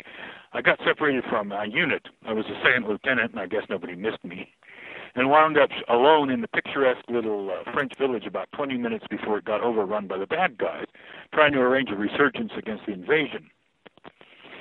I 0.52 0.62
got 0.62 0.78
separated 0.86 1.24
from 1.28 1.48
my 1.48 1.64
unit. 1.64 2.06
I 2.24 2.32
was 2.32 2.46
a 2.46 2.62
second 2.62 2.86
lieutenant, 2.86 3.32
and 3.32 3.40
I 3.40 3.46
guess 3.46 3.64
nobody 3.68 3.96
missed 3.96 4.22
me, 4.22 4.54
and 5.16 5.30
wound 5.30 5.58
up 5.58 5.70
alone 5.88 6.30
in 6.30 6.42
the 6.42 6.48
picturesque 6.48 7.02
little 7.08 7.50
uh, 7.50 7.68
French 7.72 7.92
village 7.98 8.24
about 8.24 8.52
20 8.52 8.78
minutes 8.78 9.04
before 9.10 9.38
it 9.38 9.44
got 9.44 9.62
overrun 9.62 10.06
by 10.06 10.16
the 10.16 10.28
bad 10.28 10.56
guys, 10.58 10.86
trying 11.34 11.54
to 11.54 11.58
arrange 11.58 11.90
a 11.90 11.96
resurgence 11.96 12.52
against 12.56 12.86
the 12.86 12.92
invasion. 12.92 13.50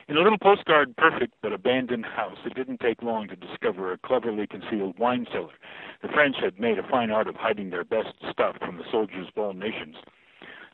In 0.10 0.16
a 0.16 0.22
little 0.22 0.38
postcard 0.38 0.96
perfect 0.96 1.34
but 1.42 1.52
abandoned 1.52 2.06
house, 2.06 2.38
it 2.46 2.56
didn't 2.56 2.80
take 2.80 3.04
long 3.04 3.28
to 3.28 3.36
discover 3.36 3.92
a 3.92 3.98
cleverly 3.98 4.48
concealed 4.48 4.98
wine 4.98 5.28
cellar. 5.34 5.52
The 6.02 6.08
French 6.08 6.38
had 6.42 6.58
made 6.58 6.80
a 6.80 6.88
fine 6.88 7.12
art 7.12 7.28
of 7.28 7.36
hiding 7.36 7.72
their 7.72 7.84
best 7.84 8.14
stuff 8.32 8.56
from 8.58 8.78
the 8.78 8.86
soldiers 8.90 9.28
of 9.28 9.38
all 9.38 9.52
nations. 9.52 9.98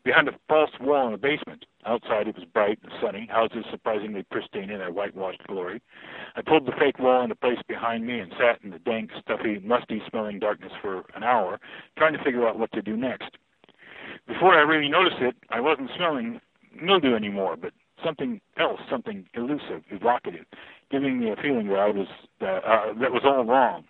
Behind 0.03 0.27
a 0.27 0.37
false 0.47 0.69
wall 0.79 1.07
in 1.07 1.13
the 1.13 1.17
basement. 1.17 1.65
Outside 1.83 2.27
it 2.27 2.35
was 2.35 2.45
bright 2.45 2.77
and 2.83 2.91
sunny, 3.01 3.25
houses 3.25 3.65
surprisingly 3.71 4.21
pristine 4.29 4.69
in 4.69 4.77
their 4.77 4.91
whitewashed 4.91 5.41
glory. 5.47 5.81
I 6.35 6.43
pulled 6.43 6.67
the 6.67 6.77
fake 6.79 6.99
wall 6.99 7.23
into 7.23 7.35
place 7.35 7.59
behind 7.67 8.05
me 8.05 8.19
and 8.19 8.31
sat 8.37 8.61
in 8.63 8.69
the 8.69 8.79
dank, 8.79 9.09
stuffy, 9.19 9.57
musty 9.63 10.03
smelling 10.11 10.37
darkness 10.37 10.73
for 10.79 11.05
an 11.15 11.23
hour, 11.23 11.59
trying 11.97 12.13
to 12.13 12.23
figure 12.23 12.47
out 12.47 12.59
what 12.59 12.71
to 12.73 12.83
do 12.83 12.95
next. 12.95 13.31
Before 14.27 14.53
I 14.53 14.61
really 14.61 14.89
noticed 14.89 15.21
it, 15.21 15.35
I 15.49 15.59
wasn't 15.59 15.89
smelling 15.97 16.39
mildew 16.79 17.15
anymore, 17.15 17.55
but 17.57 17.73
something 18.03 18.41
else, 18.57 18.79
something 18.89 19.25
elusive, 19.33 19.83
evocative, 19.89 20.45
giving 20.91 21.19
me 21.19 21.31
a 21.31 21.35
feeling 21.35 21.67
that 21.67 21.79
I 21.79 21.89
was 21.89 22.07
uh, 22.41 22.45
uh, 22.45 22.93
that 22.99 23.11
was 23.11 23.23
all 23.25 23.45
wrong, 23.45 23.83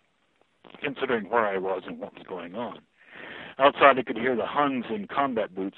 considering 0.81 1.29
where 1.29 1.45
I 1.45 1.57
was 1.57 1.83
and 1.87 1.99
what 1.99 2.13
was 2.13 2.23
going 2.27 2.55
on. 2.55 2.79
Outside, 3.59 3.99
I 3.99 4.03
could 4.03 4.17
hear 4.17 4.35
the 4.35 4.45
Huns 4.45 4.85
in 4.89 5.07
combat 5.07 5.53
boots 5.53 5.77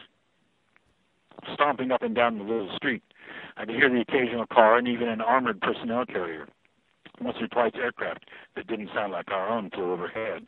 stomping 1.54 1.92
up 1.92 2.02
and 2.02 2.16
down 2.16 2.38
the 2.38 2.44
little 2.44 2.74
street. 2.76 3.04
I 3.58 3.66
could 3.66 3.76
hear 3.76 3.90
the 3.90 4.02
occasional 4.02 4.46
car 4.48 4.78
and 4.78 4.88
even 4.88 5.08
an 5.08 5.22
armored 5.22 5.62
personnel 5.62 6.06
carrier. 6.06 6.48
Once 7.22 7.38
or 7.40 7.48
twice, 7.48 7.72
aircraft 7.76 8.26
that 8.56 8.68
didn't 8.68 8.90
sound 8.94 9.14
like 9.14 9.32
our 9.32 9.50
own 9.50 9.70
flew 9.70 9.94
overhead. 9.94 10.48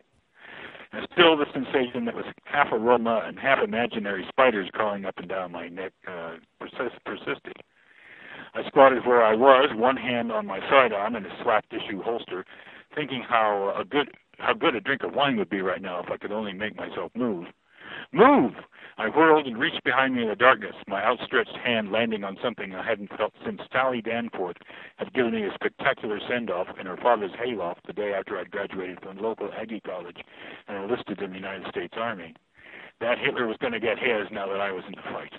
And 0.92 1.08
still, 1.14 1.36
the 1.38 1.46
sensation 1.54 2.06
that 2.06 2.16
was 2.16 2.26
half 2.46 2.68
aroma 2.72 3.24
and 3.26 3.38
half 3.38 3.60
imaginary 3.64 4.26
spiders 4.30 4.70
crawling 4.74 5.06
up 5.06 5.18
and 5.18 5.28
down 5.28 5.52
my 5.52 5.68
neck 5.68 5.94
uh, 6.08 6.36
persist- 6.60 7.04
persisted. 7.06 7.56
I 8.78 8.80
squatted 8.80 9.08
where 9.08 9.24
I 9.24 9.34
was, 9.34 9.72
one 9.74 9.98
hand 9.98 10.32
on 10.32 10.46
my 10.46 10.60
sidearm 10.70 11.16
in 11.16 11.26
a 11.26 11.44
slack 11.44 11.68
tissue 11.70 12.04
holster, 12.04 12.46
thinking 12.94 13.24
how 13.28 13.74
a 13.76 13.84
good 13.84 14.12
how 14.38 14.54
good 14.54 14.76
a 14.76 14.80
drink 14.80 15.02
of 15.02 15.16
wine 15.16 15.36
would 15.38 15.50
be 15.50 15.62
right 15.62 15.82
now 15.82 16.00
if 16.00 16.12
I 16.12 16.18
could 16.18 16.32
only 16.32 16.54
make 16.54 16.76
myself 16.76 17.12
move. 17.16 17.48
Move! 18.12 18.54
I 19.00 19.10
whirled 19.10 19.48
and 19.48 19.58
reached 19.58 19.84
behind 19.84 20.14
me 20.14 20.22
in 20.22 20.30
the 20.30 20.36
darkness, 20.36 20.76
my 20.88 21.04
outstretched 21.04 21.58
hand 21.66 21.92
landing 21.92 22.24
on 22.24 22.38
something 22.44 22.76
I 22.76 22.86
hadn't 22.86 23.18
felt 23.18 23.34
since 23.44 23.62
Sally 23.74 24.00
Danforth 24.00 24.58
had 24.98 25.12
given 25.12 25.34
me 25.34 25.42
a 25.42 25.56
spectacular 25.56 26.20
send-off 26.30 26.68
in 26.80 26.86
her 26.86 26.98
father's 26.98 27.34
hayloft 27.44 27.88
the 27.88 27.94
day 27.94 28.14
after 28.14 28.38
I'd 28.38 28.52
graduated 28.52 29.02
from 29.02 29.18
local 29.18 29.50
Aggie 29.60 29.82
College 29.82 30.18
and 30.68 30.78
enlisted 30.78 31.20
in 31.20 31.32
the 31.32 31.38
United 31.38 31.68
States 31.70 31.96
Army. 31.98 32.36
That 33.02 33.18
Hitler 33.18 33.48
was 33.48 33.58
going 33.58 33.74
to 33.74 33.80
get 33.80 33.98
his 33.98 34.28
now 34.32 34.48
that 34.48 34.62
I 34.62 34.72
was 34.72 34.84
in 34.86 34.94
the 34.94 35.12
fight. 35.12 35.34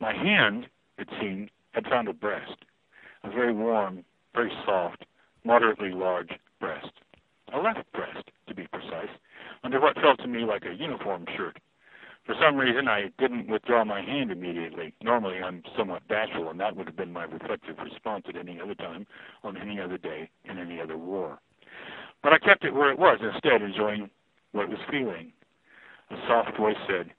My 0.00 0.12
hand, 0.12 0.66
it 0.98 1.06
seemed, 1.20 1.50
had 1.72 1.86
found 1.86 2.08
a 2.08 2.12
breast, 2.12 2.64
a 3.24 3.30
very 3.30 3.52
warm, 3.52 4.04
very 4.34 4.52
soft, 4.64 5.04
moderately 5.44 5.90
large 5.90 6.30
breast. 6.60 6.90
A 7.52 7.58
left 7.58 7.90
breast, 7.92 8.30
to 8.46 8.54
be 8.54 8.66
precise, 8.68 9.10
under 9.64 9.80
what 9.80 9.96
felt 9.96 10.20
to 10.20 10.28
me 10.28 10.44
like 10.44 10.64
a 10.64 10.74
uniform 10.74 11.24
shirt. 11.36 11.58
For 12.26 12.34
some 12.40 12.56
reason, 12.56 12.86
I 12.86 13.10
didn't 13.18 13.48
withdraw 13.50 13.84
my 13.84 14.02
hand 14.02 14.30
immediately. 14.30 14.94
Normally, 15.02 15.38
I'm 15.42 15.62
somewhat 15.76 16.06
bashful, 16.06 16.50
and 16.50 16.60
that 16.60 16.76
would 16.76 16.86
have 16.86 16.96
been 16.96 17.12
my 17.12 17.24
reflexive 17.24 17.78
response 17.82 18.26
at 18.28 18.36
any 18.36 18.60
other 18.60 18.74
time, 18.74 19.06
on 19.42 19.56
any 19.56 19.80
other 19.80 19.98
day, 19.98 20.30
in 20.44 20.58
any 20.58 20.80
other 20.80 20.96
war. 20.96 21.40
But 22.22 22.32
I 22.32 22.38
kept 22.38 22.64
it 22.64 22.74
where 22.74 22.92
it 22.92 22.98
was, 22.98 23.18
instead 23.20 23.62
enjoying 23.62 24.10
what 24.52 24.64
it 24.64 24.70
was 24.70 24.78
feeling. 24.90 25.32
A 26.10 26.16
soft 26.28 26.56
voice 26.56 26.76
said, 26.86 27.10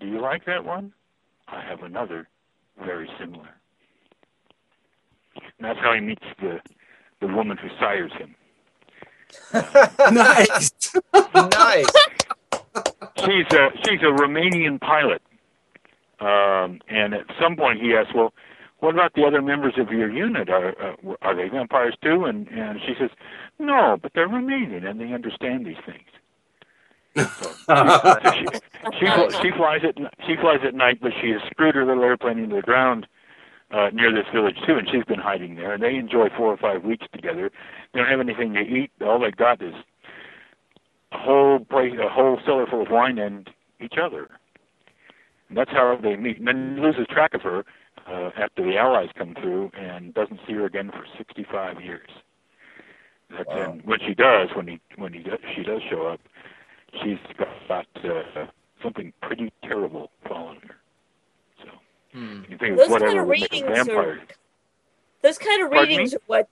Do 0.00 0.06
you 0.06 0.20
like 0.20 0.44
that 0.46 0.64
one? 0.64 0.92
I 1.48 1.60
have 1.62 1.82
another 1.82 2.28
very 2.82 3.08
similar. 3.18 3.50
And 5.58 5.68
that's 5.68 5.78
how 5.78 5.94
he 5.94 6.00
meets 6.00 6.24
the, 6.40 6.60
the 7.20 7.26
woman 7.26 7.56
who 7.56 7.68
sires 7.78 8.12
him. 8.12 8.34
nice. 10.12 10.70
nice. 11.34 11.86
she's 13.18 13.46
a 13.52 13.70
she's 13.84 14.00
a 14.02 14.12
Romanian 14.12 14.80
pilot, 14.80 15.22
um, 16.20 16.80
and 16.88 17.14
at 17.14 17.26
some 17.40 17.56
point 17.56 17.80
he 17.80 17.94
asks, 17.94 18.12
"Well, 18.14 18.32
what 18.78 18.94
about 18.94 19.14
the 19.14 19.24
other 19.24 19.42
members 19.42 19.74
of 19.78 19.90
your 19.90 20.10
unit? 20.10 20.48
Are 20.48 20.70
uh, 20.80 21.14
are 21.22 21.34
they 21.34 21.48
vampires 21.48 21.96
too?" 22.02 22.24
And 22.24 22.48
and 22.48 22.80
she 22.86 22.94
says, 22.98 23.10
"No, 23.58 23.96
but 24.00 24.12
they're 24.14 24.28
Romanian 24.28 24.88
and 24.88 25.00
they 25.00 25.12
understand 25.12 25.66
these 25.66 25.76
things." 25.84 26.06
So 27.16 27.50
she, 28.34 28.46
she, 28.98 29.06
she 29.06 29.40
she 29.42 29.50
flies 29.56 29.80
at 29.84 29.96
she 30.26 30.36
flies 30.36 30.60
at 30.64 30.74
night, 30.74 30.98
but 31.00 31.12
she 31.20 31.30
has 31.30 31.40
screwed 31.50 31.74
her 31.74 31.84
little 31.84 32.04
airplane 32.04 32.38
into 32.38 32.56
the 32.56 32.62
ground 32.62 33.06
uh, 33.70 33.90
near 33.92 34.12
this 34.12 34.26
village 34.32 34.56
too, 34.66 34.76
and 34.76 34.88
she's 34.90 35.04
been 35.04 35.18
hiding 35.18 35.56
there. 35.56 35.72
And 35.72 35.82
they 35.82 35.96
enjoy 35.96 36.28
four 36.36 36.52
or 36.52 36.56
five 36.56 36.84
weeks 36.84 37.06
together. 37.12 37.50
They 37.92 38.00
don't 38.00 38.08
have 38.08 38.20
anything 38.20 38.54
to 38.54 38.60
eat. 38.60 38.90
All 39.04 39.18
they 39.18 39.30
got 39.30 39.62
is 39.62 39.74
a 41.12 41.18
whole 41.18 41.60
place, 41.60 41.92
a 42.02 42.08
whole 42.08 42.38
cellar 42.44 42.66
full 42.66 42.82
of 42.82 42.88
wine 42.90 43.18
and 43.18 43.48
each 43.80 43.94
other. 44.00 44.28
And 45.48 45.56
that's 45.56 45.70
how 45.70 45.98
they 46.00 46.16
meet. 46.16 46.38
And 46.38 46.46
then 46.48 46.80
loses 46.82 47.06
track 47.08 47.34
of 47.34 47.42
her 47.42 47.64
uh, 48.08 48.30
after 48.36 48.64
the 48.64 48.76
Allies 48.76 49.10
come 49.16 49.34
through 49.40 49.70
and 49.78 50.14
doesn't 50.14 50.40
see 50.46 50.54
her 50.54 50.64
again 50.66 50.90
for 50.90 51.04
65 51.16 51.80
years. 51.80 52.08
That's 53.30 53.48
Wow. 53.48 53.72
and 53.72 53.82
when 53.84 53.98
she 54.06 54.14
does, 54.14 54.50
when 54.54 54.68
he 54.68 54.80
when 54.96 55.12
he 55.12 55.20
does, 55.20 55.40
she 55.54 55.62
does 55.64 55.82
show 55.90 56.06
up, 56.06 56.20
she's 57.02 57.18
got 57.68 57.86
uh, 58.04 58.46
something 58.82 59.12
pretty 59.20 59.52
terrible 59.64 60.10
following 60.28 60.60
her. 60.68 60.76
So 62.16 62.20
Hmm. 62.20 62.42
you 62.50 62.58
think 62.58 62.78
Those 62.78 62.88
whatever 62.88 63.10
kind 63.10 63.20
of 63.20 63.26
would 63.28 63.40
make 63.40 63.52
a 63.52 63.56
readings 63.56 63.88
are 63.88 64.18
those 65.22 65.38
kind 65.38 65.62
of 65.62 65.70
Pardon 65.70 65.88
readings 65.90 66.12
me? 66.12 66.16
are 66.16 66.20
what 66.26 66.48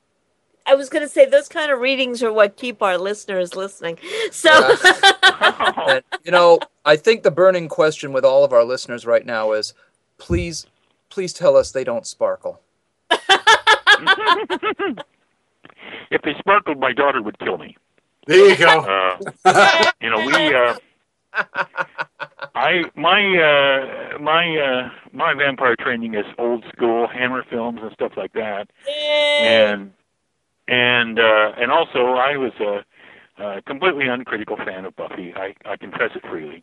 I 0.66 0.74
was 0.74 0.88
going 0.88 1.02
to 1.02 1.08
say. 1.08 1.26
Those 1.26 1.48
kind 1.48 1.70
of 1.70 1.78
readings 1.78 2.22
are 2.22 2.32
what 2.32 2.56
keep 2.56 2.82
our 2.82 2.98
listeners 2.98 3.54
listening. 3.54 3.98
So, 4.30 4.50
And, 5.24 6.02
you 6.24 6.32
know, 6.32 6.58
I 6.84 6.96
think 6.96 7.22
the 7.22 7.30
burning 7.30 7.68
question 7.68 8.12
with 8.12 8.24
all 8.24 8.44
of 8.44 8.52
our 8.52 8.64
listeners 8.64 9.06
right 9.06 9.24
now 9.24 9.52
is, 9.52 9.74
please, 10.18 10.66
please 11.10 11.32
tell 11.32 11.56
us 11.56 11.70
they 11.70 11.84
don't 11.84 12.06
sparkle. 12.06 12.60
if 13.10 13.20
they 16.22 16.34
sparkled, 16.38 16.78
my 16.78 16.92
daughter 16.92 17.22
would 17.22 17.38
kill 17.38 17.58
me. 17.58 17.76
There 18.26 18.48
you 18.48 18.56
go. 18.56 18.80
Uh, 19.46 19.92
you 20.00 20.10
know, 20.10 20.26
we. 20.26 20.54
Uh, 20.54 20.74
I 22.54 22.84
my 22.94 23.20
uh, 23.20 24.18
my 24.18 24.56
uh, 24.56 24.90
my 25.12 25.34
vampire 25.34 25.76
training 25.76 26.14
is 26.14 26.24
old 26.38 26.64
school 26.72 27.08
Hammer 27.08 27.44
films 27.50 27.80
and 27.82 27.92
stuff 27.92 28.12
like 28.16 28.32
that, 28.34 28.68
and 28.88 29.92
and 30.68 31.18
uh, 31.18 31.52
and 31.56 31.70
also 31.72 32.14
I 32.14 32.36
was 32.36 32.52
a, 32.60 33.42
a 33.42 33.62
completely 33.62 34.06
uncritical 34.06 34.56
fan 34.56 34.84
of 34.84 34.94
Buffy. 34.96 35.34
I 35.34 35.54
I 35.64 35.76
confess 35.76 36.10
it 36.14 36.22
freely. 36.28 36.62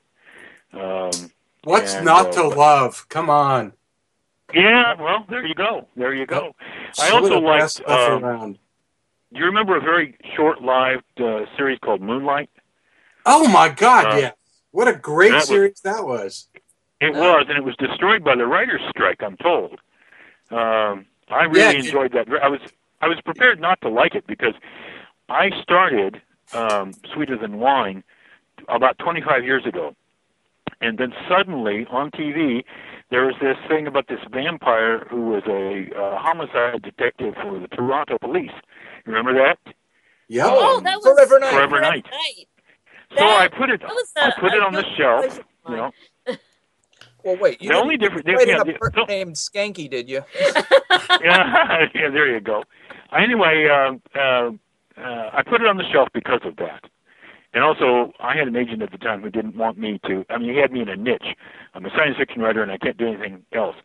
Um, 0.74 1.32
What's 1.64 1.94
and, 1.96 2.06
not 2.06 2.28
uh, 2.28 2.32
to 2.32 2.48
love? 2.48 3.08
Come 3.10 3.30
on. 3.30 3.74
Yeah, 4.54 4.96
well, 5.00 5.26
there 5.30 5.46
you 5.46 5.54
go. 5.54 5.88
There 5.96 6.14
you 6.14 6.26
go. 6.26 6.56
I 7.00 7.10
also 7.12 7.42
the 7.42 7.48
best 7.48 7.86
liked. 7.88 7.90
Um, 7.90 8.24
around. 8.24 8.60
do 9.34 9.40
you 9.40 9.46
remember 9.46 9.78
a 9.78 9.82
very 9.82 10.18
short-lived 10.36 11.04
uh, 11.20 11.46
series 11.56 11.80
called 11.80 12.02
Moonlight? 12.02 12.50
Oh 13.26 13.48
my 13.48 13.70
God! 13.70 14.06
uh, 14.06 14.18
yes. 14.18 14.34
What 14.72 14.88
a 14.88 14.94
great 14.94 15.32
that 15.32 15.36
was- 15.38 15.48
series 15.48 15.82
that 15.82 16.06
was. 16.06 16.48
It 17.00 17.16
was, 17.16 17.48
and 17.50 17.58
it 17.58 17.64
was 17.64 17.76
destroyed 17.78 18.24
by 18.24 18.36
the 18.36 18.46
writers' 18.46 18.82
strike. 18.92 19.24
I'm 19.24 19.36
told. 19.38 19.80
Um, 20.52 21.08
I 21.30 21.46
really 21.46 21.60
Yeah, 21.60 21.72
enjoyed 21.72 22.12
that. 22.12 22.28
I 22.44 22.48
was 22.48 22.60
I 23.02 23.08
was 23.08 23.20
prepared 23.22 23.60
not 23.60 23.82
to 23.82 23.90
like 23.90 24.14
it 24.14 24.28
because 24.28 24.54
I 25.28 25.50
started 25.64 26.22
um, 26.54 26.94
Sweeter 27.12 27.38
Than 27.38 27.58
Wine 27.60 28.04
about 28.70 29.00
25 29.00 29.44
years 29.44 29.66
ago, 29.66 29.96
and 30.80 31.00
then 31.00 31.12
suddenly 31.28 31.88
on 31.90 32.12
TV 32.12 32.64
there 33.10 33.26
was 33.26 33.36
this 33.42 33.58
thing 33.68 33.88
about 33.88 34.08
this 34.08 34.20
vampire 34.32 35.00
who 35.10 35.22
was 35.30 35.42
a 35.48 35.90
uh, 36.00 36.18
homicide 36.20 36.84
detective 36.84 37.34
for 37.42 37.58
the 37.60 37.68
Toronto 37.70 38.20
police. 38.20 38.52
Remember 39.06 39.34
that? 39.34 39.58
Yeah. 40.28 40.44
oh, 40.48 40.80
that 40.82 40.98
was 40.98 41.04
Forever 41.06 41.40
Knight. 41.40 41.54
Forever 41.54 41.82
Knight. 41.82 42.06
So 43.18 43.26
I 43.26 43.48
put 43.48 43.70
it 43.70 43.82
that 43.82 43.90
was 43.90 44.12
I 44.16 44.30
a- 44.30 44.40
put 44.40 44.54
it 44.54 44.62
on 44.64 44.74
the 44.74 44.84
shelf. 44.98 45.40
You 45.70 45.76
know, 45.76 45.92
Well, 47.24 47.38
wait. 47.38 47.62
You 47.62 47.68
the 47.70 47.74
didn't 47.74 47.84
only 47.84 47.98
difference. 47.98 48.26
write 48.28 48.48
yeah, 48.48 48.62
in 48.62 48.68
the- 48.68 48.76
a 48.76 48.80
person 48.80 49.04
named 49.08 49.36
Skanky, 49.36 49.90
did 49.90 50.10
you? 50.10 50.24
yeah, 51.24 51.86
yeah, 51.94 52.10
there 52.10 52.28
you 52.34 52.40
go. 52.40 52.64
Anyway, 53.16 53.68
uh, 53.70 53.94
uh, 54.18 54.52
uh, 54.98 55.30
I 55.34 55.44
put 55.48 55.62
it 55.62 55.68
on 55.68 55.78
the 55.78 55.84
shelf 55.92 56.10
because 56.14 56.42
of 56.46 56.56
that. 56.58 56.86
And 57.54 57.64
also, 57.64 58.14
I 58.20 58.36
had 58.38 58.48
an 58.48 58.56
agent 58.56 58.82
at 58.82 58.92
the 58.92 58.98
time 58.98 59.22
who 59.22 59.30
didn't 59.30 59.58
want 59.58 59.78
me 59.78 60.00
to. 60.08 60.26
I 60.30 60.38
mean, 60.38 60.54
he 60.54 60.58
had 60.60 60.72
me 60.72 60.82
in 60.82 60.88
a 60.90 60.96
niche. 60.96 61.36
I'm 61.74 61.86
a 61.86 61.90
science 61.90 62.16
fiction 62.18 62.42
writer, 62.42 62.64
and 62.64 62.72
I 62.72 62.78
can't 62.78 62.98
do 62.98 63.08
anything 63.08 63.44
else. 63.54 63.76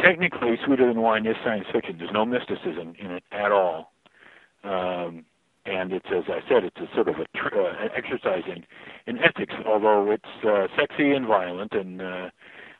Technically, 0.00 0.56
Sweeter 0.64 0.86
Than 0.86 1.02
Wine 1.02 1.26
is 1.26 1.36
science 1.44 1.66
fiction. 1.72 1.98
There's 1.98 2.12
no 2.12 2.24
mysticism 2.24 2.94
in 2.98 3.10
it 3.10 3.24
at 3.32 3.50
all. 3.50 3.92
Um, 4.64 5.24
and 5.64 5.92
it's, 5.92 6.06
as 6.14 6.24
I 6.28 6.40
said, 6.48 6.64
it's 6.64 6.76
a 6.78 6.92
sort 6.94 7.08
of 7.08 7.16
a 7.16 7.26
tr- 7.36 7.54
uh, 7.54 7.84
an 7.84 7.90
exercise 7.96 8.42
in, 8.46 8.64
in 9.06 9.22
ethics, 9.22 9.54
although 9.66 10.10
it's 10.10 10.44
uh, 10.46 10.66
sexy 10.76 11.12
and 11.12 11.26
violent, 11.26 11.72
and 11.72 12.02
uh, 12.02 12.30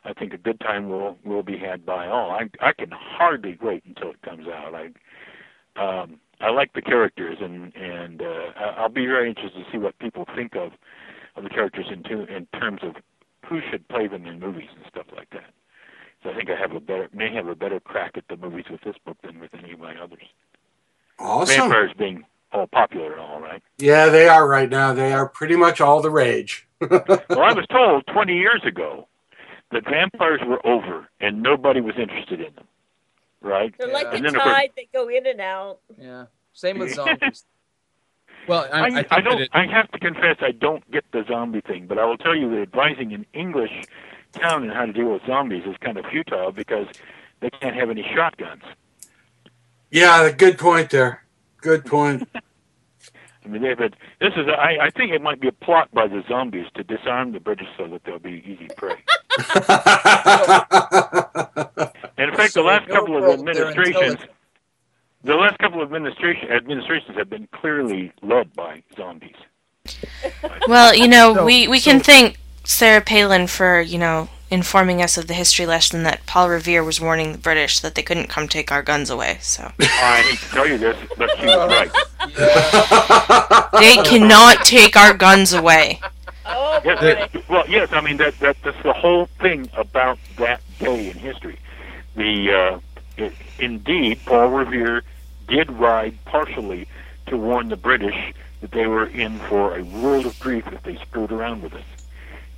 I 0.05 0.13
think 0.13 0.33
a 0.33 0.37
good 0.37 0.59
time 0.59 0.89
will 0.89 1.17
will 1.23 1.43
be 1.43 1.57
had 1.57 1.85
by 1.85 2.07
all. 2.07 2.31
I 2.31 2.49
I 2.61 2.73
can 2.73 2.91
hardly 2.91 3.57
wait 3.61 3.83
until 3.85 4.11
it 4.11 4.21
comes 4.21 4.47
out. 4.47 4.73
I 4.75 4.89
um, 5.81 6.19
I 6.41 6.49
like 6.49 6.73
the 6.73 6.81
characters, 6.81 7.37
and 7.39 7.73
and 7.75 8.21
uh, 8.21 8.73
I'll 8.77 8.89
be 8.89 9.05
very 9.05 9.29
interested 9.29 9.63
to 9.63 9.71
see 9.71 9.77
what 9.77 9.97
people 9.99 10.25
think 10.35 10.55
of 10.55 10.71
of 11.35 11.43
the 11.43 11.49
characters 11.49 11.85
in 11.89 12.03
to, 12.03 12.25
in 12.25 12.47
terms 12.59 12.81
of 12.83 12.95
who 13.47 13.59
should 13.71 13.87
play 13.87 14.07
them 14.07 14.25
in 14.25 14.39
movies 14.39 14.69
and 14.75 14.85
stuff 14.89 15.07
like 15.15 15.29
that. 15.31 15.51
So 16.21 16.29
I 16.29 16.35
think 16.35 16.49
I 16.49 16.55
have 16.55 16.71
a 16.73 16.79
better 16.79 17.09
may 17.13 17.33
have 17.33 17.47
a 17.47 17.55
better 17.55 17.79
crack 17.79 18.13
at 18.17 18.25
the 18.29 18.37
movies 18.37 18.65
with 18.69 18.81
this 18.81 18.95
book 19.05 19.17
than 19.23 19.39
with 19.39 19.51
any 19.57 19.71
of 19.71 19.79
my 19.79 19.95
others. 19.95 20.23
Awesome. 21.19 21.55
Vampires 21.55 21.91
being 21.97 22.25
all 22.53 22.67
popular 22.67 23.11
and 23.13 23.21
all, 23.21 23.39
right? 23.41 23.61
Yeah, 23.77 24.07
they 24.09 24.27
are 24.27 24.47
right 24.47 24.69
now. 24.69 24.93
They 24.93 25.11
are 25.13 25.27
pretty 25.27 25.55
much 25.55 25.81
all 25.81 26.01
the 26.01 26.09
rage. 26.11 26.67
well, 26.81 27.01
I 27.29 27.53
was 27.53 27.65
told 27.71 28.05
20 28.07 28.33
years 28.35 28.61
ago 28.65 29.07
that 29.71 29.83
vampires 29.85 30.41
were 30.45 30.65
over 30.65 31.07
and 31.19 31.41
nobody 31.41 31.81
was 31.81 31.95
interested 31.97 32.39
in 32.41 32.53
them, 32.55 32.65
right? 33.41 33.73
They're 33.77 33.87
like 33.91 34.07
And 34.13 34.19
a 34.25 34.31
then, 34.31 34.35
of 34.35 34.41
course, 34.43 34.55
tide; 34.55 34.71
they 34.75 34.87
go 34.93 35.07
in 35.09 35.25
and 35.25 35.41
out. 35.41 35.79
Yeah. 35.99 36.25
Same 36.53 36.79
with 36.79 36.93
zombies. 36.95 37.45
Well, 38.47 38.67
I, 38.71 38.79
I, 38.79 38.99
I, 38.99 39.05
I, 39.11 39.21
don't. 39.21 39.41
it- 39.41 39.49
I 39.53 39.65
have 39.65 39.89
to 39.91 39.99
confess, 39.99 40.37
I 40.41 40.51
don't 40.51 40.89
get 40.91 41.05
the 41.11 41.23
zombie 41.27 41.61
thing. 41.61 41.87
But 41.87 41.97
I 41.97 42.05
will 42.05 42.17
tell 42.17 42.35
you 42.35 42.49
that 42.51 42.61
advising 42.61 43.13
an 43.13 43.25
English 43.33 43.71
town 44.33 44.69
on 44.69 44.75
how 44.75 44.85
to 44.85 44.93
deal 44.93 45.11
with 45.13 45.21
zombies 45.25 45.63
is 45.65 45.75
kind 45.81 45.97
of 45.97 46.05
futile 46.05 46.51
because 46.51 46.87
they 47.39 47.49
can't 47.49 47.75
have 47.75 47.89
any 47.89 48.05
shotguns. 48.13 48.63
Yeah, 49.91 50.23
a 50.25 50.33
good 50.33 50.57
point 50.57 50.89
there. 50.89 51.22
Good 51.63 51.85
point. 51.85 52.27
I 53.45 53.49
mean, 53.49 53.61
they've 53.61 53.77
had, 53.77 53.95
this 54.21 54.31
is. 54.37 54.47
I, 54.47 54.77
I 54.85 54.89
think 54.91 55.11
it 55.11 55.21
might 55.21 55.41
be 55.41 55.49
a 55.49 55.51
plot 55.51 55.89
by 55.93 56.07
the 56.07 56.23
zombies 56.29 56.65
to 56.75 56.83
disarm 56.83 57.33
the 57.33 57.41
British 57.41 57.67
so 57.77 57.87
that 57.87 58.01
they'll 58.05 58.17
be 58.19 58.41
easy 58.45 58.69
prey. 58.77 58.95
And 62.15 62.29
in 62.29 62.35
fact, 62.37 62.53
So 62.53 62.61
the 62.61 62.67
last 62.67 62.87
couple 62.87 63.17
of 63.17 63.23
administrations, 63.39 64.17
the 65.23 65.33
last 65.35 65.57
couple 65.57 65.81
of 65.81 65.87
administration 65.91 66.51
administrations 66.51 67.17
have 67.17 67.29
been 67.29 67.47
clearly 67.51 68.13
led 68.21 68.53
by 68.53 68.83
zombies. 68.95 69.35
Well, 70.67 70.95
you 70.95 71.07
know, 71.09 71.33
So- 71.33 71.45
we, 71.45 71.67
we 71.67 71.81
can 71.81 71.99
thank 71.99 72.37
Sarah 72.63 73.01
Palin 73.01 73.47
for, 73.47 73.81
you 73.81 73.97
know, 73.97 74.29
informing 74.53 75.01
us 75.01 75.17
of 75.17 75.27
the 75.27 75.33
history 75.33 75.65
lesson 75.65 76.03
that 76.03 76.25
Paul 76.27 76.49
Revere 76.49 76.83
was 76.83 77.01
warning 77.01 77.31
the 77.31 77.37
British 77.37 77.79
that 77.79 77.95
they 77.95 78.03
couldn't 78.03 78.29
come 78.29 78.47
take 78.47 78.71
our 78.71 78.83
guns 78.83 79.09
away. 79.09 79.37
So 79.41 79.71
I 79.79 80.21
hate 80.21 80.39
to 80.39 80.49
tell 80.49 80.67
you 80.67 80.77
this, 80.77 80.97
but 81.17 81.29
she 81.39 81.45
was 81.45 81.69
right. 81.69 81.91
they 83.79 83.95
cannot 84.03 84.63
take 84.65 84.95
our 84.95 85.13
guns 85.13 85.53
away. 85.53 85.99
Oh 86.45 86.81
Yes, 86.85 86.99
boy. 86.99 87.05
that- 87.05 87.49
well, 87.49 87.63
yes. 87.67 87.91
I 87.91 88.01
mean 88.01 88.17
that, 88.17 88.37
that 88.39 88.57
that's 88.63 88.81
the 88.83 88.93
whole 88.93 89.25
thing 89.39 89.69
about 89.75 90.19
that 90.37 90.61
day 90.79 91.09
in 91.09 91.17
history. 91.17 91.57
The 92.15 92.51
uh, 92.51 92.79
it, 93.17 93.33
indeed, 93.59 94.19
Paul 94.25 94.49
Revere 94.49 95.03
did 95.47 95.71
ride 95.71 96.17
partially 96.25 96.87
to 97.27 97.37
warn 97.37 97.69
the 97.69 97.77
British 97.77 98.33
that 98.61 98.71
they 98.71 98.87
were 98.87 99.07
in 99.07 99.39
for 99.39 99.77
a 99.77 99.83
world 99.83 100.25
of 100.25 100.39
grief 100.39 100.65
if 100.71 100.81
they 100.83 100.95
screwed 100.97 101.31
around 101.31 101.63
with 101.63 101.73
us. 101.73 101.83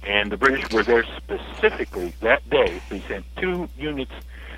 And 0.06 0.32
the 0.32 0.38
British 0.38 0.72
were 0.72 0.84
there 0.84 1.04
specifically 1.18 2.14
that 2.22 2.48
day. 2.50 2.80
They 2.90 3.00
sent 3.02 3.26
two 3.38 3.68
units 3.78 4.12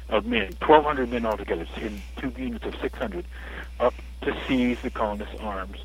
of 0.09 0.25
men, 0.25 0.53
1,200 0.59 1.09
men 1.09 1.25
altogether, 1.25 1.65
in 1.77 2.01
two 2.17 2.31
units 2.37 2.65
of 2.65 2.75
600, 2.81 3.25
up 3.79 3.93
to 4.21 4.35
seize 4.47 4.81
the 4.81 4.89
colonists' 4.89 5.35
arms. 5.39 5.77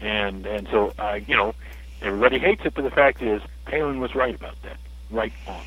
And 0.00 0.46
and 0.46 0.68
so, 0.68 0.92
uh, 0.98 1.20
you 1.26 1.36
know, 1.36 1.54
everybody 2.02 2.38
hates 2.38 2.64
it, 2.64 2.74
but 2.74 2.82
the 2.82 2.90
fact 2.90 3.22
is, 3.22 3.40
Palin 3.64 4.00
was 4.00 4.14
right 4.14 4.34
about 4.34 4.60
that. 4.62 4.76
Right 5.10 5.32
on. 5.46 5.62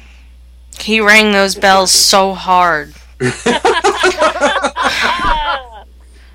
He 0.80 1.01
rang 1.01 1.32
those 1.32 1.55
bells 1.55 1.91
so 1.91 2.34
hard. 2.34 2.93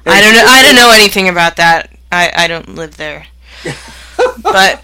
I 0.05 0.20
don't 0.20 0.35
know. 0.35 0.45
I 0.47 0.62
don't 0.64 0.74
know 0.74 0.91
anything 0.93 1.28
about 1.28 1.57
that. 1.57 1.91
I, 2.11 2.33
I 2.35 2.47
don't 2.49 2.74
live 2.74 2.97
there. 2.97 3.26
But 4.43 4.83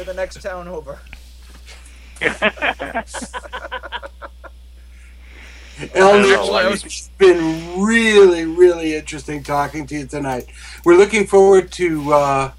You're 0.00 0.06
the 0.06 0.14
next 0.14 0.40
town 0.40 0.66
over. 0.66 0.98
Eleanor, 5.94 6.26
know, 6.26 6.54
I 6.54 6.72
it's 6.72 7.08
been 7.18 7.78
really, 7.82 8.46
really 8.46 8.94
interesting 8.94 9.42
talking 9.42 9.86
to 9.88 9.94
you 9.98 10.06
tonight. 10.06 10.46
We're 10.86 10.96
looking 10.96 11.26
forward 11.26 11.70
to 11.72 12.14
uh, 12.14 12.52